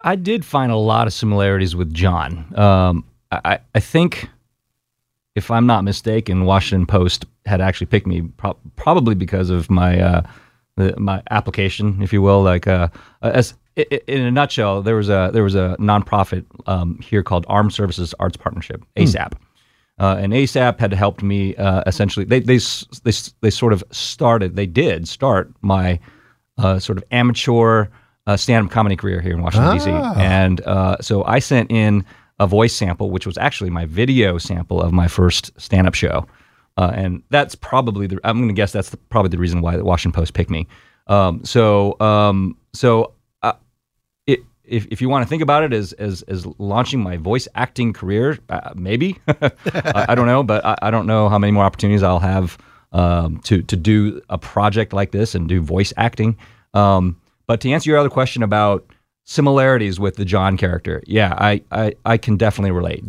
I 0.00 0.16
did 0.16 0.44
find 0.44 0.72
a 0.72 0.76
lot 0.76 1.06
of 1.06 1.12
similarities 1.12 1.76
with 1.76 1.94
John. 1.94 2.52
Um, 2.58 3.04
I, 3.30 3.40
I- 3.44 3.58
I 3.76 3.80
think, 3.80 4.28
if 5.36 5.48
I'm 5.48 5.66
not 5.66 5.84
mistaken, 5.84 6.44
Washington 6.44 6.86
Post 6.86 7.24
had 7.46 7.60
actually 7.60 7.86
picked 7.86 8.08
me 8.08 8.22
pro- 8.22 8.56
probably 8.74 9.14
because 9.14 9.48
of 9.48 9.70
my 9.70 10.00
uh, 10.00 10.22
the, 10.80 10.98
my 10.98 11.22
application, 11.30 12.00
if 12.02 12.12
you 12.12 12.22
will. 12.22 12.42
Like 12.42 12.66
uh, 12.66 12.88
as 13.22 13.54
i- 13.78 13.86
i- 13.92 14.00
in 14.08 14.22
a 14.22 14.30
nutshell, 14.30 14.82
there 14.82 14.96
was 14.96 15.08
a 15.08 15.30
there 15.32 15.42
was 15.44 15.54
a 15.54 15.76
nonprofit 15.78 16.44
um, 16.66 16.98
here 17.00 17.22
called 17.22 17.44
Armed 17.48 17.72
Services 17.72 18.14
Arts 18.18 18.36
Partnership 18.36 18.84
(ASAP). 18.96 19.32
Uh, 19.98 20.16
and 20.18 20.32
ASAP 20.32 20.78
had 20.80 20.92
helped 20.94 21.22
me 21.22 21.54
uh, 21.56 21.82
essentially. 21.86 22.24
They, 22.24 22.40
they 22.40 22.58
they 23.04 23.12
they 23.42 23.50
sort 23.50 23.72
of 23.72 23.84
started. 23.90 24.56
They 24.56 24.66
did 24.66 25.06
start 25.06 25.52
my 25.60 26.00
uh, 26.58 26.78
sort 26.78 26.96
of 26.98 27.04
amateur 27.10 27.86
uh, 28.26 28.36
stand-up 28.36 28.70
comedy 28.72 28.96
career 28.96 29.20
here 29.20 29.32
in 29.34 29.42
Washington 29.42 29.72
D.C. 29.74 29.90
Ah. 29.92 30.14
And 30.18 30.60
uh, 30.66 30.96
so 31.00 31.24
I 31.24 31.38
sent 31.38 31.70
in 31.70 32.04
a 32.38 32.46
voice 32.46 32.74
sample, 32.74 33.10
which 33.10 33.26
was 33.26 33.36
actually 33.36 33.68
my 33.70 33.84
video 33.86 34.38
sample 34.38 34.80
of 34.80 34.92
my 34.92 35.06
first 35.08 35.50
stand-up 35.60 35.94
show. 35.94 36.26
Uh, 36.80 36.92
and 36.94 37.22
that's 37.28 37.54
probably 37.54 38.06
the. 38.06 38.18
I'm 38.24 38.38
going 38.38 38.48
to 38.48 38.54
guess 38.54 38.72
that's 38.72 38.88
the, 38.88 38.96
probably 38.96 39.28
the 39.28 39.36
reason 39.36 39.60
why 39.60 39.76
the 39.76 39.84
Washington 39.84 40.18
Post 40.18 40.32
picked 40.32 40.48
me. 40.48 40.66
Um, 41.08 41.44
so 41.44 42.00
um, 42.00 42.56
so 42.72 43.12
uh, 43.42 43.52
it, 44.26 44.40
if, 44.64 44.86
if 44.86 45.02
you 45.02 45.10
want 45.10 45.22
to 45.22 45.28
think 45.28 45.42
about 45.42 45.62
it 45.62 45.74
as 45.74 45.92
as, 45.94 46.22
as 46.22 46.46
launching 46.58 47.02
my 47.02 47.18
voice 47.18 47.46
acting 47.54 47.92
career, 47.92 48.38
uh, 48.48 48.72
maybe 48.74 49.18
I, 49.28 50.06
I 50.08 50.14
don't 50.14 50.24
know, 50.24 50.42
but 50.42 50.64
I, 50.64 50.74
I 50.80 50.90
don't 50.90 51.06
know 51.06 51.28
how 51.28 51.38
many 51.38 51.50
more 51.50 51.64
opportunities 51.64 52.02
I'll 52.02 52.18
have 52.18 52.56
um, 52.92 53.40
to 53.40 53.60
to 53.60 53.76
do 53.76 54.22
a 54.30 54.38
project 54.38 54.94
like 54.94 55.10
this 55.10 55.34
and 55.34 55.46
do 55.46 55.60
voice 55.60 55.92
acting. 55.98 56.38
Um, 56.72 57.20
but 57.46 57.60
to 57.60 57.70
answer 57.70 57.90
your 57.90 57.98
other 57.98 58.08
question 58.08 58.42
about 58.42 58.86
similarities 59.24 60.00
with 60.00 60.16
the 60.16 60.24
John 60.24 60.56
character, 60.56 61.02
yeah, 61.06 61.34
I 61.36 61.60
I, 61.70 61.94
I 62.06 62.16
can 62.16 62.38
definitely 62.38 62.70
relate. 62.70 63.04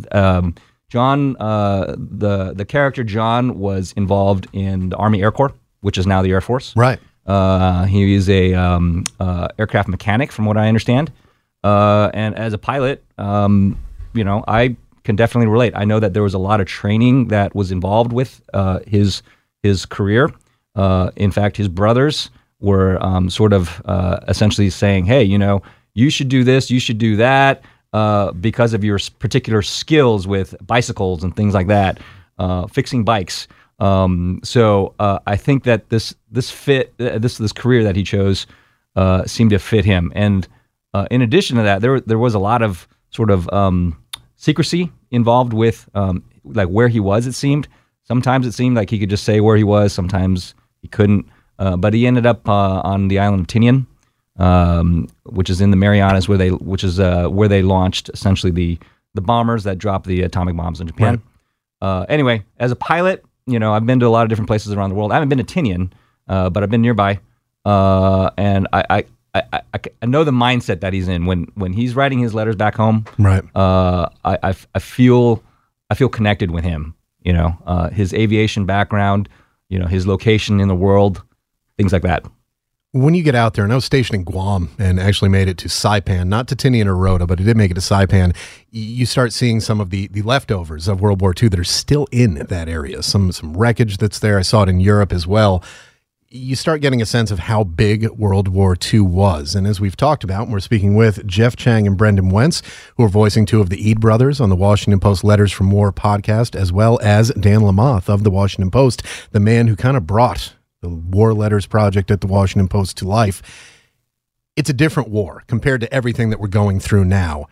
John, 0.92 1.38
uh, 1.38 1.96
the 1.98 2.52
the 2.54 2.66
character 2.66 3.02
John 3.06 3.58
was 3.58 3.94
involved 3.94 4.50
in 4.52 4.90
the 4.90 4.98
Army 4.98 5.22
Air 5.22 5.32
Corps, 5.32 5.54
which 5.80 5.98
is 5.98 6.06
now 6.06 6.22
the 6.22 6.32
Air 6.32 6.42
Force. 6.42 6.76
Right. 6.76 7.00
Uh, 7.26 7.86
he 7.86 8.14
is 8.14 8.30
a 8.30 8.54
um, 8.56 9.06
uh, 9.18 9.48
aircraft 9.58 9.88
mechanic, 9.88 10.34
from 10.34 10.44
what 10.44 10.58
I 10.58 10.68
understand. 10.68 11.10
Uh, 11.64 12.12
and 12.14 12.36
as 12.36 12.52
a 12.52 12.58
pilot, 12.58 13.06
um, 13.18 13.80
you 14.14 14.26
know, 14.26 14.44
I 14.50 14.76
can 15.06 15.16
definitely 15.16 15.48
relate. 15.48 15.72
I 15.78 15.86
know 15.86 16.02
that 16.02 16.14
there 16.14 16.24
was 16.24 16.34
a 16.34 16.40
lot 16.40 16.60
of 16.60 16.68
training 16.68 17.30
that 17.30 17.56
was 17.56 17.72
involved 17.72 18.12
with 18.12 18.42
uh, 18.54 18.80
his 18.86 19.24
his 19.64 19.86
career. 19.86 20.30
Uh, 20.76 21.12
in 21.16 21.32
fact, 21.32 21.56
his 21.56 21.70
brothers 21.70 22.32
were 22.60 23.02
um, 23.02 23.30
sort 23.30 23.54
of 23.54 23.82
uh, 23.86 24.20
essentially 24.28 24.70
saying, 24.70 25.06
"Hey, 25.06 25.24
you 25.24 25.38
know, 25.38 25.62
you 25.94 26.10
should 26.10 26.28
do 26.28 26.44
this, 26.44 26.70
you 26.70 26.82
should 26.82 26.98
do 26.98 27.16
that." 27.16 27.64
Uh, 27.94 28.32
because 28.34 28.74
of 28.74 28.84
your 28.84 29.00
particular 29.20 29.62
skills 29.62 30.28
with 30.28 30.56
bicycles 30.66 31.24
and 31.24 31.36
things 31.36 31.54
like 31.54 31.68
that, 31.68 32.00
uh, 32.40 32.68
fixing 32.68 33.04
bikes. 33.04 33.48
Um, 33.80 34.40
so 34.44 34.94
uh, 35.00 35.20
I 35.28 35.36
think 35.36 35.64
that 35.64 35.90
this 35.90 36.16
this 36.32 36.52
fit 36.52 36.94
uh, 37.00 37.18
this 37.18 37.38
this 37.38 37.52
career 37.52 37.84
that 37.84 37.96
he 37.96 38.04
chose 38.04 38.48
uh, 38.96 39.26
seemed 39.26 39.50
to 39.52 39.60
fit 39.60 39.86
him. 39.86 40.12
And 40.16 40.48
uh, 40.94 41.08
in 41.12 41.22
addition 41.22 41.58
to 41.58 41.64
that, 41.64 41.82
there 41.82 42.00
there 42.00 42.20
was 42.20 42.34
a 42.34 42.40
lot 42.40 42.62
of 42.62 42.88
sort 43.10 43.32
of 43.32 43.52
um, 43.52 44.02
secrecy 44.36 44.92
involved 45.10 45.54
with 45.54 45.90
um, 45.96 46.24
like 46.44 46.70
where 46.70 46.88
he 46.88 47.00
was. 47.00 47.28
It 47.28 47.34
seemed 47.34 47.68
sometimes 48.04 48.46
it 48.46 48.54
seemed 48.54 48.76
like 48.76 48.90
he 48.90 49.00
could 49.00 49.10
just 49.10 49.24
say 49.24 49.42
where 49.42 49.58
he 49.58 49.64
was. 49.64 49.94
Sometimes 49.94 50.54
he 50.82 50.88
couldn't. 50.88 51.28
But 51.58 51.94
he 51.94 52.08
ended 52.08 52.26
up 52.26 52.50
on 52.50 53.08
the 53.08 53.20
island 53.20 53.42
of 53.42 53.48
Tinian, 53.48 53.86
um, 54.42 55.08
which 55.26 55.50
is 55.50 55.62
in 55.62 55.70
the 55.70 55.78
Marianas, 55.78 56.28
where 56.28 56.38
they 56.38 56.50
which 56.50 56.84
is 56.84 57.00
uh, 57.00 57.28
where 57.28 57.48
they 57.48 57.62
launched 57.62 58.10
essentially 58.10 58.52
the 58.52 58.80
the 59.14 59.22
bombers 59.22 59.64
that 59.66 59.78
dropped 59.78 60.08
the 60.08 60.24
atomic 60.24 60.58
bombs 60.58 60.82
in 60.82 60.88
Japan. 60.88 61.22
Uh, 61.80 62.06
anyway, 62.10 62.44
as 62.58 62.72
a 62.72 62.76
pilot, 62.76 63.24
you 63.46 63.60
know 63.60 63.74
I've 63.74 63.86
been 63.86 64.00
to 64.00 64.08
a 64.08 64.10
lot 64.10 64.24
of 64.24 64.30
different 64.30 64.48
places 64.48 64.74
around 64.74 64.90
the 64.90 64.96
world. 64.96 65.12
I 65.12 65.16
haven't 65.16 65.30
been 65.30 65.38
to 65.38 65.44
Tinian, 65.44 65.92
uh, 66.28 66.50
but 66.50 66.64
I've 66.64 66.72
been 66.72 66.82
nearby, 66.82 67.20
uh, 67.66 68.32
and 68.36 68.68
I, 68.74 68.84
I 68.90 69.06
I, 69.34 69.44
I, 69.74 69.80
I 70.02 70.06
know 70.08 70.24
the 70.24 70.32
mindset 70.32 70.82
that 70.82 70.92
he's 70.92 71.08
in 71.08 71.28
when 71.28 71.44
when 71.54 71.74
he's 71.74 71.96
writing 71.96 72.20
his 72.20 72.34
letters 72.34 72.56
back 72.56 72.76
home. 72.76 73.06
Right. 73.20 73.44
Uh, 73.56 74.10
I, 74.26 74.38
I, 74.44 74.56
I 74.74 74.80
feel 74.80 75.44
I 75.92 75.96
feel 75.96 76.10
connected 76.10 76.50
with 76.50 76.64
him. 76.64 76.96
You 77.22 77.34
know, 77.34 77.56
uh, 77.68 77.90
his 77.90 78.14
aviation 78.16 78.66
background, 78.66 79.30
you 79.70 79.78
know, 79.78 79.86
his 79.86 80.08
location 80.08 80.60
in 80.60 80.68
the 80.68 80.76
world, 80.76 81.22
things 81.78 81.94
like 81.94 82.02
that. 82.02 82.26
When 82.94 83.14
you 83.14 83.24
get 83.24 83.36
out 83.36 83.54
there, 83.54 83.64
and 83.64 83.72
I 83.72 83.76
was 83.76 83.86
stationed 83.86 84.16
in 84.16 84.24
Guam 84.26 84.70
and 84.78 85.00
actually 85.00 85.30
made 85.30 85.48
it 85.48 85.58
to 85.60 85.70
Saipan, 85.70 86.28
not 86.28 86.50
to 86.50 86.58
Tinian 86.58 86.88
or 86.88 86.98
Rota, 86.98 87.26
but 87.26 87.40
I 87.40 87.44
did 87.44 87.56
make 87.56 87.72
it 87.72 87.76
to 87.76 87.80
Saipan. 87.80 88.36
You 88.70 89.06
start 89.06 89.32
seeing 89.32 89.62
some 89.62 89.80
of 89.80 89.92
the, 89.92 90.08
the 90.08 90.24
leftovers 90.24 90.90
of 90.90 91.00
World 91.00 91.22
War 91.22 91.34
II 91.42 91.48
that 91.50 91.60
are 91.60 91.64
still 91.64 92.06
in 92.12 92.34
that 92.34 92.68
area. 92.68 93.02
Some 93.02 93.32
some 93.32 93.56
wreckage 93.56 93.96
that's 93.96 94.20
there. 94.20 94.38
I 94.38 94.42
saw 94.42 94.64
it 94.64 94.70
in 94.70 94.82
Europe 94.82 95.14
as 95.14 95.26
well. 95.26 95.64
You 96.28 96.54
start 96.58 96.82
getting 96.82 97.02
a 97.02 97.06
sense 97.06 97.32
of 97.32 97.40
how 97.40 97.64
big 97.64 98.10
World 98.10 98.50
War 98.50 98.76
II 98.92 99.00
was. 99.02 99.56
And 99.56 99.66
as 99.66 99.80
we've 99.80 99.96
talked 99.96 100.26
about, 100.26 100.50
we're 100.50 100.60
speaking 100.60 100.96
with 100.96 101.26
Jeff 101.26 101.56
Chang 101.56 101.88
and 101.88 101.98
Brendan 101.98 102.30
Wentz, 102.30 102.62
who 102.98 103.06
are 103.06 103.10
voicing 103.10 103.46
two 103.46 103.62
of 103.62 103.70
the 103.70 103.90
Ide 103.90 104.02
brothers 104.02 104.42
on 104.42 104.50
the 104.50 104.56
Washington 104.58 105.00
Post 105.00 105.24
Letters 105.24 105.54
from 105.54 105.72
War 105.72 105.94
podcast, 105.94 106.58
as 106.58 106.74
well 106.74 107.00
as 107.02 107.32
Dan 107.40 107.62
Lamothe 107.62 108.10
of 108.10 108.26
the 108.26 108.32
Washington 108.32 108.70
Post, 108.70 109.02
the 109.32 109.40
man 109.40 109.68
who 109.68 109.78
kind 109.78 109.96
of 109.96 110.06
brought 110.06 110.56
the 110.82 110.90
War 110.90 111.34
Letters 111.34 111.66
Project 111.66 112.12
at 112.12 112.22
the 112.22 112.28
Washington 112.28 112.68
Post 112.68 112.98
to 112.98 113.08
life. 113.08 113.42
It's 114.56 114.70
a 114.70 114.74
different 114.74 115.10
war 115.10 115.44
compared 115.48 115.82
to 115.82 115.94
everything 115.94 116.30
that 116.32 116.40
we're 116.40 116.48
going 116.48 116.80
through 116.80 117.06
now. 117.06 117.48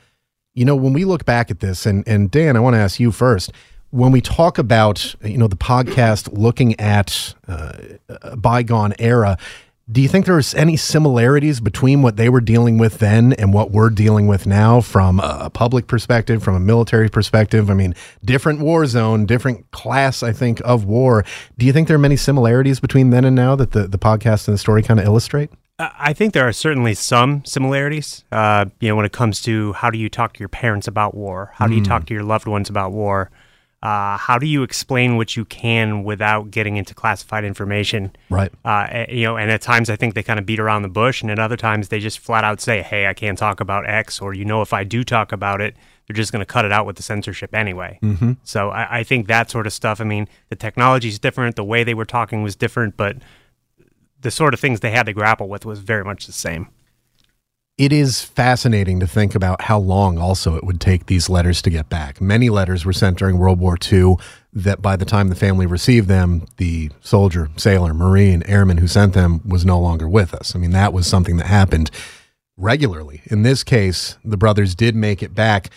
You 0.53 0.65
know, 0.65 0.75
when 0.75 0.93
we 0.93 1.05
look 1.05 1.25
back 1.25 1.49
at 1.51 1.59
this, 1.59 1.85
and, 1.85 2.05
and 2.07 2.29
Dan, 2.29 2.57
I 2.57 2.59
want 2.59 2.73
to 2.73 2.79
ask 2.79 2.99
you 2.99 3.11
first. 3.11 3.51
When 3.91 4.11
we 4.11 4.21
talk 4.21 4.57
about, 4.57 5.15
you 5.23 5.37
know, 5.37 5.47
the 5.47 5.55
podcast 5.55 6.37
looking 6.37 6.79
at 6.79 7.33
uh, 7.47 7.73
a 8.07 8.37
bygone 8.37 8.93
era, 8.99 9.37
do 9.91 10.01
you 10.01 10.07
think 10.07 10.25
there's 10.25 10.53
any 10.53 10.77
similarities 10.77 11.59
between 11.59 12.03
what 12.03 12.15
they 12.15 12.29
were 12.29 12.41
dealing 12.41 12.77
with 12.77 12.99
then 12.99 13.33
and 13.33 13.53
what 13.53 13.71
we're 13.71 13.89
dealing 13.89 14.27
with 14.27 14.45
now 14.45 14.81
from 14.81 15.19
a 15.19 15.49
public 15.49 15.87
perspective, 15.87 16.43
from 16.43 16.55
a 16.55 16.59
military 16.59 17.09
perspective? 17.09 17.71
I 17.71 17.73
mean, 17.73 17.95
different 18.23 18.59
war 18.59 18.85
zone, 18.85 19.25
different 19.25 19.71
class, 19.71 20.21
I 20.21 20.31
think, 20.31 20.61
of 20.63 20.85
war. 20.85 21.25
Do 21.57 21.65
you 21.65 21.73
think 21.73 21.87
there 21.87 21.95
are 21.95 21.99
many 21.99 22.17
similarities 22.17 22.79
between 22.79 23.09
then 23.09 23.25
and 23.25 23.35
now 23.35 23.55
that 23.55 23.71
the, 23.71 23.87
the 23.87 23.97
podcast 23.97 24.47
and 24.47 24.53
the 24.53 24.59
story 24.59 24.83
kind 24.83 24.99
of 24.99 25.07
illustrate? 25.07 25.49
I 25.79 26.13
think 26.13 26.33
there 26.33 26.47
are 26.47 26.51
certainly 26.51 26.93
some 26.93 27.43
similarities. 27.45 28.25
Uh, 28.31 28.65
you 28.81 28.89
know, 28.89 28.95
when 28.95 29.05
it 29.05 29.13
comes 29.13 29.41
to 29.43 29.73
how 29.73 29.89
do 29.89 29.97
you 29.97 30.09
talk 30.09 30.33
to 30.33 30.39
your 30.39 30.49
parents 30.49 30.87
about 30.87 31.15
war? 31.15 31.51
How 31.55 31.67
do 31.67 31.73
you 31.73 31.83
talk 31.83 32.05
to 32.07 32.13
your 32.13 32.23
loved 32.23 32.47
ones 32.47 32.69
about 32.69 32.91
war? 32.91 33.31
Uh, 33.81 34.17
how 34.17 34.37
do 34.37 34.45
you 34.45 34.61
explain 34.61 35.15
what 35.15 35.37
you 35.37 35.45
can 35.45 36.03
without 36.03 36.51
getting 36.51 36.75
into 36.75 36.93
classified 36.93 37.45
information? 37.45 38.13
Right. 38.29 38.51
Uh, 38.65 38.87
eh, 38.89 39.05
you 39.09 39.23
know, 39.23 39.37
and 39.37 39.49
at 39.49 39.61
times 39.61 39.89
I 39.89 39.95
think 39.95 40.15
they 40.15 40.23
kind 40.23 40.37
of 40.37 40.45
beat 40.45 40.59
around 40.59 40.81
the 40.81 40.89
bush, 40.89 41.21
and 41.21 41.31
at 41.31 41.39
other 41.39 41.55
times 41.55 41.87
they 41.87 41.99
just 41.99 42.19
flat 42.19 42.43
out 42.43 42.59
say, 42.59 42.81
"Hey, 42.81 43.07
I 43.07 43.13
can't 43.13 43.37
talk 43.37 43.61
about 43.61 43.87
X," 43.87 44.19
or 44.19 44.33
you 44.33 44.43
know, 44.43 44.61
if 44.61 44.73
I 44.73 44.83
do 44.83 45.05
talk 45.05 45.31
about 45.31 45.61
it, 45.61 45.75
they're 46.07 46.15
just 46.15 46.31
going 46.33 46.41
to 46.41 46.45
cut 46.45 46.65
it 46.65 46.73
out 46.73 46.85
with 46.85 46.97
the 46.97 47.03
censorship 47.03 47.55
anyway. 47.55 47.99
Mm-hmm. 48.03 48.33
So 48.43 48.69
I, 48.69 48.99
I 48.99 49.03
think 49.03 49.27
that 49.27 49.49
sort 49.49 49.65
of 49.65 49.71
stuff. 49.71 50.01
I 50.01 50.03
mean, 50.03 50.27
the 50.49 50.55
technology 50.55 51.07
is 51.07 51.19
different, 51.19 51.55
the 51.55 51.63
way 51.63 51.85
they 51.85 51.93
were 51.93 52.05
talking 52.05 52.43
was 52.43 52.57
different, 52.57 52.97
but 52.97 53.17
the 54.19 54.31
sort 54.31 54.53
of 54.53 54.59
things 54.59 54.81
they 54.81 54.91
had 54.91 55.05
to 55.05 55.13
grapple 55.13 55.47
with 55.47 55.65
was 55.65 55.79
very 55.79 56.03
much 56.03 56.25
the 56.25 56.33
same. 56.33 56.67
It 57.79 57.93
is 57.93 58.21
fascinating 58.21 58.99
to 58.99 59.07
think 59.07 59.35
about 59.35 59.61
how 59.61 59.79
long 59.79 60.17
also 60.17 60.57
it 60.57 60.65
would 60.65 60.81
take 60.81 61.05
these 61.05 61.29
letters 61.29 61.61
to 61.61 61.69
get 61.69 61.87
back. 61.87 62.19
Many 62.19 62.49
letters 62.49 62.83
were 62.83 62.91
sent 62.91 63.17
during 63.17 63.37
World 63.37 63.57
War 63.57 63.77
II 63.89 64.15
that 64.51 64.81
by 64.81 64.97
the 64.97 65.05
time 65.05 65.29
the 65.29 65.35
family 65.35 65.65
received 65.65 66.09
them, 66.09 66.45
the 66.57 66.91
soldier, 66.99 67.49
sailor, 67.55 67.93
marine, 67.93 68.43
airman 68.45 68.79
who 68.79 68.87
sent 68.87 69.13
them 69.13 69.39
was 69.47 69.65
no 69.65 69.79
longer 69.79 70.09
with 70.09 70.33
us. 70.33 70.57
I 70.57 70.59
mean, 70.59 70.71
that 70.71 70.91
was 70.91 71.07
something 71.07 71.37
that 71.37 71.47
happened 71.47 71.89
regularly. 72.57 73.21
In 73.27 73.43
this 73.43 73.63
case, 73.63 74.17
the 74.25 74.35
brothers 74.35 74.75
did 74.75 74.93
make 74.93 75.23
it 75.23 75.33
back. 75.33 75.69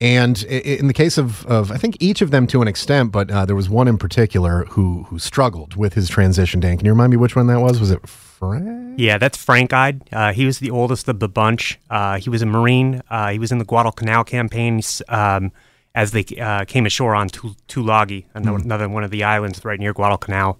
And 0.00 0.40
in 0.44 0.86
the 0.86 0.94
case 0.94 1.18
of, 1.18 1.44
of 1.46 1.72
I 1.72 1.78
think 1.78 1.96
each 1.98 2.22
of 2.22 2.30
them 2.30 2.46
to 2.46 2.62
an 2.62 2.68
extent, 2.68 3.10
but 3.10 3.28
uh, 3.28 3.44
there 3.44 3.56
was 3.56 3.68
one 3.68 3.88
in 3.88 3.98
particular 3.98 4.66
who 4.66 5.02
who 5.08 5.18
struggled 5.18 5.74
with 5.74 5.94
his 5.94 6.08
transition. 6.08 6.60
Dan, 6.60 6.76
can 6.76 6.86
you 6.86 6.92
remind 6.92 7.10
me 7.10 7.16
which 7.16 7.34
one 7.34 7.48
that 7.48 7.58
was? 7.60 7.80
Was 7.80 7.90
it 7.90 8.00
Frank? 8.40 8.98
Yeah, 8.98 9.18
that's 9.18 9.36
Frank 9.38 9.72
Ide. 9.72 10.02
Uh, 10.12 10.32
he 10.32 10.44
was 10.46 10.58
the 10.58 10.70
oldest 10.70 11.06
of 11.08 11.20
the 11.20 11.28
bunch. 11.28 11.78
Uh, 11.88 12.18
he 12.18 12.28
was 12.30 12.42
a 12.42 12.46
Marine. 12.46 13.02
Uh, 13.08 13.30
he 13.30 13.38
was 13.38 13.52
in 13.52 13.58
the 13.58 13.64
Guadalcanal 13.64 14.24
campaigns 14.24 15.00
um, 15.08 15.52
as 15.94 16.10
they 16.10 16.24
uh, 16.40 16.64
came 16.64 16.86
ashore 16.86 17.14
on 17.14 17.28
Tu- 17.28 17.54
Tulagi, 17.68 18.24
another, 18.34 18.58
another 18.58 18.88
one 18.88 19.04
of 19.04 19.10
the 19.12 19.22
islands 19.24 19.64
right 19.64 19.78
near 19.78 19.92
Guadalcanal. 19.92 20.58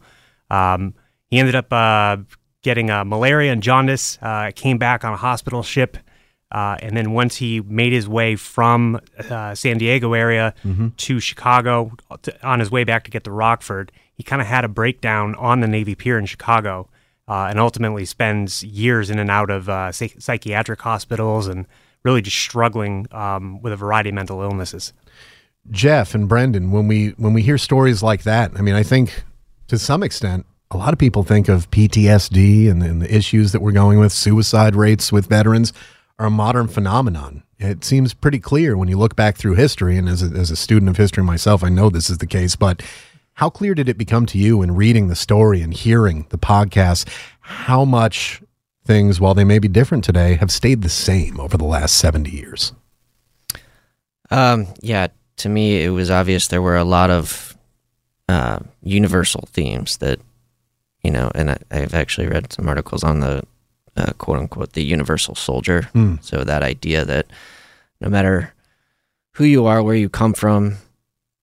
Um, 0.51 0.95
he 1.31 1.39
ended 1.39 1.55
up 1.55 1.73
uh, 1.73 2.19
getting 2.63 2.91
uh, 2.91 3.05
malaria 3.05 3.51
and 3.53 3.63
jaundice, 3.63 4.19
uh, 4.23 4.51
came 4.55 4.79
back 4.79 5.05
on 5.05 5.13
a 5.13 5.17
hospital 5.17 5.63
ship. 5.63 5.97
Uh, 6.53 6.77
and 6.83 6.97
then 6.97 7.13
once 7.13 7.37
he 7.37 7.61
made 7.61 7.93
his 7.93 8.09
way 8.09 8.35
from 8.35 8.99
uh, 9.31 9.55
San 9.55 9.79
Diego 9.79 10.13
area 10.15 10.53
to 10.97 11.21
Chicago 11.21 11.93
to, 12.23 12.47
on 12.47 12.59
his 12.59 12.73
way 12.73 12.83
back 12.83 13.05
to 13.05 13.11
get 13.11 13.23
to 13.25 13.31
Rockford, 13.31 13.93
he 14.15 14.25
kind 14.25 14.43
of 14.43 14.49
had 14.49 14.65
a 14.65 14.69
breakdown 14.69 15.37
on 15.37 15.61
the 15.61 15.69
Navy 15.69 15.95
Pier 15.95 16.19
in 16.19 16.27
Chicago 16.27 16.89
uh, 17.31 17.47
and 17.49 17.61
ultimately 17.61 18.05
spends 18.05 18.65
years 18.65 19.09
in 19.09 19.21
and 19.21 19.31
out 19.31 19.51
of 19.51 19.69
uh, 19.69 19.93
psych- 19.93 20.17
psychiatric 20.19 20.81
hospitals 20.83 21.47
and 21.47 21.65
really 22.03 22.21
just 22.21 22.37
struggling 22.37 23.07
um, 23.13 23.63
with 23.63 23.73
a 23.73 23.77
variety 23.77 24.09
of 24.09 24.17
mental 24.17 24.43
illnesses. 24.43 24.93
Jeff 25.71 26.13
and 26.13 26.29
Brendan, 26.29 26.73
when 26.73 26.89
we 26.89 27.11
when 27.11 27.33
we 27.33 27.43
hear 27.43 27.57
stories 27.57 28.03
like 28.03 28.25
that, 28.25 28.51
I 28.57 28.63
mean, 28.63 28.75
I 28.75 28.83
think 28.83 29.23
to 29.69 29.79
some 29.79 30.03
extent, 30.03 30.45
a 30.73 30.77
lot 30.77 30.93
of 30.93 30.99
people 30.99 31.23
think 31.23 31.49
of 31.49 31.71
PTSD 31.71 32.69
and, 32.69 32.83
and 32.83 33.01
the 33.01 33.15
issues 33.15 33.53
that 33.53 33.61
we're 33.61 33.71
going 33.71 34.01
with, 34.01 34.13
suicide 34.13 34.75
rates 34.75 35.13
with 35.13 35.27
veterans 35.27 35.73
are 36.19 36.27
a 36.27 36.31
modern 36.31 36.67
phenomenon. 36.67 37.45
It 37.61 37.85
seems 37.85 38.13
pretty 38.13 38.41
clear 38.41 38.77
when 38.77 38.89
you 38.89 38.99
look 38.99 39.15
back 39.15 39.37
through 39.37 39.55
history, 39.55 39.97
and 39.97 40.09
as 40.09 40.23
a, 40.23 40.37
as 40.37 40.51
a 40.51 40.57
student 40.57 40.89
of 40.89 40.97
history 40.97 41.23
myself, 41.23 41.63
I 41.63 41.69
know 41.69 41.91
this 41.91 42.11
is 42.11 42.19
the 42.19 42.27
case. 42.27 42.57
But 42.57 42.83
how 43.35 43.51
clear 43.51 43.75
did 43.75 43.89
it 43.89 43.97
become 43.97 44.27
to 44.27 44.39
you 44.39 44.63
in 44.63 44.75
reading 44.75 45.09
the 45.09 45.15
story 45.17 45.63
and 45.63 45.73
hearing 45.73 46.27
the 46.31 46.39
podcast 46.39 47.09
how 47.41 47.85
much 47.85 48.43
things, 48.85 49.21
while 49.21 49.35
they 49.35 49.45
may 49.45 49.59
be 49.59 49.69
different 49.69 50.05
today, 50.05 50.35
have 50.35 50.51
stayed 50.51 50.83
the 50.83 50.89
same 50.89 51.41
over 51.41 51.57
the 51.57 51.65
last 51.65 51.97
seventy 51.97 52.31
years? 52.31 52.73
Um, 54.31 54.67
yeah, 54.81 55.09
to 55.39 55.49
me, 55.49 55.83
it 55.83 55.91
was 55.91 56.11
obvious 56.11 56.49
there 56.49 56.63
were 56.63 56.77
a 56.77 56.85
lot 56.85 57.11
of 57.11 57.57
uh, 58.29 58.61
universal 58.83 59.49
themes 59.51 59.97
that, 59.99 60.21
you 61.03 61.11
know, 61.11 61.31
and 61.35 61.51
I, 61.51 61.59
I've 61.71 61.95
actually 61.95 62.29
read 62.29 62.53
some 62.53 62.69
articles 62.69 63.03
on 63.03 63.21
the 63.21 63.43
uh, 63.97 64.13
quote 64.19 64.39
unquote 64.39 64.75
the 64.75 64.85
universal 64.85 65.35
soldier. 65.35 65.89
So 66.23 66.45
that 66.45 66.63
idea 66.63 67.05
that 67.05 67.27
no 68.01 68.09
matter 68.09 68.55
who 69.33 69.45
you 69.45 69.67
are, 69.67 69.83
where 69.83 69.97
you 69.97 70.09
come 70.09 70.33
from, 70.33 70.77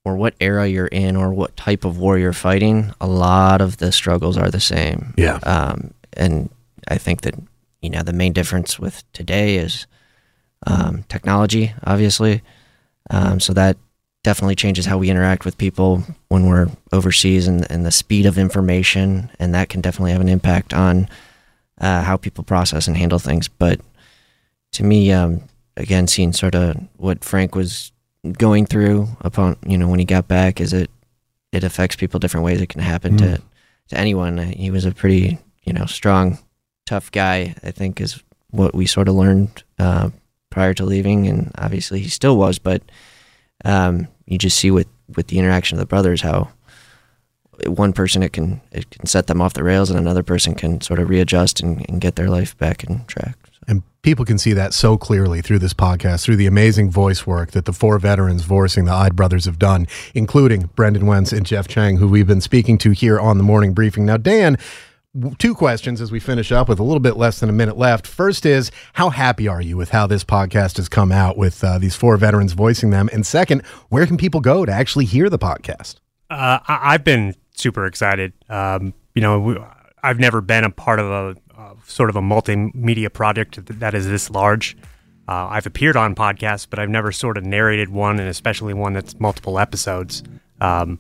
or 0.08 0.16
what 0.16 0.34
era 0.40 0.66
you're 0.68 0.88
in, 0.88 1.18
or 1.18 1.34
what 1.34 1.58
type 1.58 1.84
of 1.84 1.98
war 1.98 2.18
you're 2.18 2.32
fighting, 2.32 2.94
a 3.02 3.08
lot 3.08 3.60
of 3.60 3.78
the 3.78 3.92
struggles 3.92 4.38
are 4.38 4.50
the 4.50 4.60
same. 4.60 5.14
Yeah. 5.18 5.40
Um, 5.44 5.94
and 6.14 6.50
I 6.88 6.98
think 6.98 7.22
that 7.22 7.36
you 7.82 7.90
know 7.90 8.04
the 8.04 8.14
main 8.14 8.32
difference 8.32 8.80
with 8.80 9.04
today 9.12 9.58
is 9.58 9.86
um, 10.66 11.04
technology, 11.10 11.74
obviously. 11.84 12.42
Um, 13.10 13.40
so 13.40 13.54
that 13.54 13.78
definitely 14.24 14.56
changes 14.56 14.86
how 14.86 14.98
we 14.98 15.10
interact 15.10 15.46
with 15.46 15.58
people 15.58 16.04
when 16.30 16.48
we're 16.48 16.70
overseas, 16.94 17.48
and, 17.48 17.70
and 17.70 17.86
the 17.86 17.92
speed 17.92 18.26
of 18.26 18.38
information, 18.38 19.30
and 19.40 19.54
that 19.54 19.70
can 19.70 19.82
definitely 19.82 20.12
have 20.12 20.22
an 20.22 20.30
impact 20.30 20.74
on 20.74 21.10
uh, 21.80 22.02
how 22.02 22.18
people 22.18 22.44
process 22.44 22.88
and 22.88 22.96
handle 22.96 23.20
things. 23.20 23.48
But 23.50 23.82
to 24.74 24.84
me, 24.84 25.12
um, 25.12 25.44
again, 25.76 26.08
seeing 26.08 26.34
sort 26.34 26.56
of 26.56 26.78
what 26.96 27.24
Frank 27.24 27.56
was 27.56 27.92
going 28.34 28.66
through 28.66 29.08
upon 29.22 29.58
you 29.66 29.78
know 29.78 29.88
when 29.88 30.00
he 30.00 30.06
got 30.06 30.28
back, 30.28 30.62
is 30.62 30.74
it 30.74 30.90
it 31.52 31.64
affects 31.64 31.96
people 31.96 32.20
different 32.20 32.46
ways. 32.46 32.62
It 32.62 32.70
can 32.70 32.82
happen 32.82 33.18
to 33.18 33.42
to 33.90 33.98
anyone. 33.98 34.38
He 34.38 34.72
was 34.72 34.86
a 34.86 34.92
pretty 34.92 35.40
you 35.64 35.74
know 35.74 35.86
strong, 35.86 36.40
tough 36.86 37.12
guy. 37.12 37.56
I 37.64 37.72
think 37.72 38.02
is 38.02 38.22
what 38.52 38.74
we 38.76 38.86
sort 38.86 39.08
of 39.08 39.16
learned 39.16 39.64
uh, 39.80 40.10
prior 40.50 40.74
to 40.76 40.86
leaving, 40.86 41.28
and 41.28 41.52
obviously 41.58 42.00
he 42.00 42.10
still 42.10 42.38
was. 42.38 42.60
But 42.60 42.82
um, 43.66 44.08
you 44.26 44.38
just 44.38 44.58
see 44.58 44.72
with 44.72 44.88
with 45.16 45.28
the 45.28 45.40
interaction 45.40 45.78
of 45.78 45.80
the 45.80 45.86
brothers 45.86 46.22
how 46.22 46.50
one 47.66 47.94
person 47.94 48.22
it 48.22 48.34
can 48.34 48.62
it 48.72 48.90
can 48.90 49.06
set 49.06 49.28
them 49.28 49.42
off 49.42 49.54
the 49.54 49.64
rails, 49.64 49.90
and 49.90 50.00
another 50.00 50.24
person 50.24 50.56
can 50.56 50.82
sort 50.82 51.00
of 51.00 51.10
readjust 51.10 51.62
and, 51.62 51.86
and 51.90 52.02
get 52.02 52.16
their 52.16 52.30
life 52.30 52.58
back 52.58 52.84
in 52.84 53.06
track. 53.06 53.38
People 54.08 54.24
can 54.24 54.38
see 54.38 54.54
that 54.54 54.74
so 54.74 54.98
clearly 54.98 55.42
through 55.42 55.60
this 55.60 55.74
podcast, 55.74 56.24
through 56.24 56.38
the 56.38 56.46
amazing 56.46 56.90
voice 56.90 57.28
work 57.28 57.52
that 57.52 57.66
the 57.66 57.74
four 57.74 58.00
veterans 58.00 58.44
voicing 58.44 58.86
the 58.86 58.94
Ide 58.94 59.18
brothers 59.18 59.44
have 59.44 59.60
done, 59.60 59.86
including 60.14 60.70
Brendan 60.78 61.08
Wentz 61.08 61.34
and 61.34 61.46
Jeff 61.46 61.68
Chang, 61.68 61.98
who 61.98 62.08
we've 62.08 62.26
been 62.26 62.40
speaking 62.40 62.78
to 62.78 62.92
here 62.92 63.20
on 63.20 63.38
the 63.38 63.44
morning 63.44 63.74
briefing. 63.74 64.06
Now, 64.06 64.16
Dan, 64.16 64.58
two 65.40 65.54
questions 65.54 66.00
as 66.00 66.10
we 66.10 66.22
finish 66.22 66.54
up 66.54 66.70
with 66.70 66.80
a 66.80 66.84
little 66.84 67.02
bit 67.02 67.18
less 67.18 67.42
than 67.42 67.50
a 67.50 67.52
minute 67.52 67.78
left. 67.78 68.08
First 68.08 68.46
is, 68.46 68.72
how 68.94 69.10
happy 69.10 69.46
are 69.46 69.62
you 69.62 69.76
with 69.76 69.90
how 69.90 70.08
this 70.08 70.24
podcast 70.24 70.78
has 70.78 70.88
come 70.88 71.12
out 71.12 71.38
with 71.38 71.62
uh, 71.62 71.78
these 71.78 71.98
four 71.98 72.16
veterans 72.16 72.54
voicing 72.54 72.92
them? 72.92 73.10
And 73.12 73.26
second, 73.26 73.62
where 73.90 74.08
can 74.08 74.16
people 74.16 74.40
go 74.40 74.66
to 74.66 74.72
actually 74.72 75.04
hear 75.04 75.30
the 75.30 75.38
podcast? 75.38 75.96
Uh, 76.30 76.60
I- 76.66 76.94
have 76.94 77.04
been 77.04 77.36
super 77.56 77.86
excited. 77.86 78.32
Um, 78.48 78.94
you 79.14 79.22
know, 79.22 79.38
we, 79.42 79.58
I've 80.02 80.20
never 80.22 80.40
been 80.40 80.64
a 80.64 80.70
part 80.70 81.00
of 81.00 81.08
a 81.12 81.36
uh, 81.58 81.74
sort 81.86 82.10
of 82.10 82.16
a 82.16 82.22
multimedia 82.22 83.12
project 83.12 83.66
that 83.80 83.94
is 83.94 84.08
this 84.08 84.30
large. 84.30 84.78
Uh, 85.28 85.48
I've 85.50 85.66
appeared 85.66 85.98
on 85.98 86.16
podcasts, 86.16 86.68
but 86.70 86.80
I've 86.80 86.90
never 86.90 87.12
sort 87.12 87.38
of 87.38 87.44
narrated 87.44 87.90
one, 87.90 88.20
and 88.20 88.30
especially 88.30 88.74
one 88.74 88.94
that's 88.94 89.20
multiple 89.20 89.60
episodes. 89.60 90.24
Um, 90.62 91.00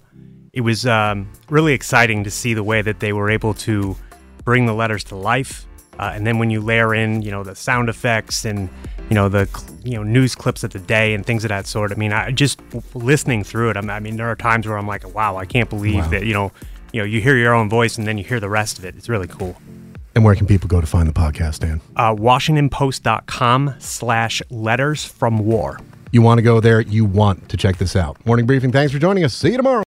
it 0.53 0.61
was 0.61 0.85
um, 0.85 1.31
really 1.49 1.73
exciting 1.73 2.23
to 2.23 2.31
see 2.31 2.53
the 2.53 2.63
way 2.63 2.81
that 2.81 2.99
they 2.99 3.13
were 3.13 3.29
able 3.29 3.53
to 3.53 3.95
bring 4.43 4.65
the 4.65 4.73
letters 4.73 5.03
to 5.05 5.15
life, 5.15 5.67
uh, 5.99 6.11
and 6.13 6.25
then 6.25 6.39
when 6.39 6.49
you 6.49 6.59
layer 6.59 6.93
in, 6.93 7.21
you 7.21 7.31
know, 7.31 7.43
the 7.43 7.55
sound 7.55 7.87
effects 7.87 8.43
and 8.43 8.69
you 9.09 9.15
know 9.15 9.29
the 9.29 9.47
you 9.83 9.95
know 9.95 10.03
news 10.03 10.35
clips 10.35 10.63
of 10.63 10.71
the 10.71 10.79
day 10.79 11.13
and 11.13 11.25
things 11.25 11.45
of 11.45 11.49
that 11.49 11.67
sort. 11.67 11.91
I 11.91 11.95
mean, 11.95 12.11
I 12.11 12.31
just 12.31 12.59
listening 12.95 13.43
through 13.43 13.69
it. 13.69 13.77
I 13.77 13.99
mean, 13.99 14.17
there 14.17 14.27
are 14.27 14.35
times 14.35 14.67
where 14.67 14.77
I'm 14.77 14.87
like, 14.87 15.13
wow, 15.13 15.37
I 15.37 15.45
can't 15.45 15.69
believe 15.69 16.05
wow. 16.05 16.09
that 16.09 16.25
you 16.25 16.33
know, 16.33 16.51
you 16.91 17.01
know, 17.01 17.05
you 17.05 17.21
hear 17.21 17.37
your 17.37 17.53
own 17.53 17.69
voice 17.69 17.97
and 17.97 18.07
then 18.07 18.17
you 18.17 18.23
hear 18.23 18.39
the 18.39 18.49
rest 18.49 18.79
of 18.79 18.85
it. 18.85 18.95
It's 18.95 19.07
really 19.07 19.27
cool. 19.27 19.55
And 20.17 20.25
where 20.25 20.33
can 20.33 20.47
people 20.47 20.67
go 20.67 20.81
to 20.81 20.87
find 20.87 21.07
the 21.07 21.13
podcast, 21.13 21.59
Dan? 21.59 21.79
Uh, 21.95 22.15
WashingtonPost.com 22.15 23.75
slash 23.77 24.41
letters 24.49 25.05
from 25.05 25.37
war. 25.37 25.79
You 26.11 26.23
want 26.23 26.39
to 26.39 26.41
go 26.41 26.59
there, 26.59 26.81
you 26.81 27.05
want 27.05 27.49
to 27.49 27.55
check 27.55 27.77
this 27.77 27.95
out. 27.95 28.17
Morning 28.25 28.47
Briefing, 28.47 28.71
thanks 28.71 28.91
for 28.91 28.97
joining 28.97 29.23
us. 29.23 29.35
See 29.35 29.51
you 29.51 29.57
tomorrow. 29.57 29.83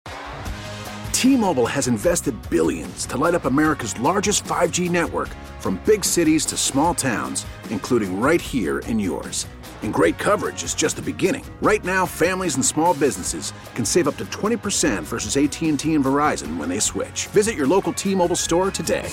T 1.11 1.37
Mobile 1.37 1.67
has 1.67 1.89
invested 1.89 2.41
billions 2.49 3.07
to 3.07 3.17
light 3.17 3.35
up 3.35 3.45
America's 3.45 3.99
largest 3.99 4.45
5G 4.45 4.89
network 4.89 5.31
from 5.59 5.83
big 5.85 6.05
cities 6.05 6.47
to 6.47 6.57
small 6.57 6.95
towns, 6.95 7.45
including 7.71 8.21
right 8.21 8.41
here 8.41 8.79
in 8.87 9.01
yours. 9.01 9.49
And 9.83 9.93
great 9.93 10.17
coverage 10.17 10.63
is 10.63 10.75
just 10.75 10.95
the 10.95 11.03
beginning. 11.03 11.45
Right 11.61 11.83
now, 11.83 12.07
families 12.07 12.55
and 12.55 12.65
small 12.65 12.95
businesses 12.95 13.53
can 13.75 13.85
save 13.85 14.07
up 14.07 14.17
to 14.19 14.25
20% 14.27 15.03
versus 15.03 15.37
AT&T 15.37 15.93
and 15.93 16.05
Verizon 16.05 16.57
when 16.57 16.69
they 16.69 16.79
switch. 16.79 17.27
Visit 17.33 17.57
your 17.57 17.67
local 17.67 17.93
T-Mobile 17.93 18.37
store 18.37 18.71
today. 18.71 19.13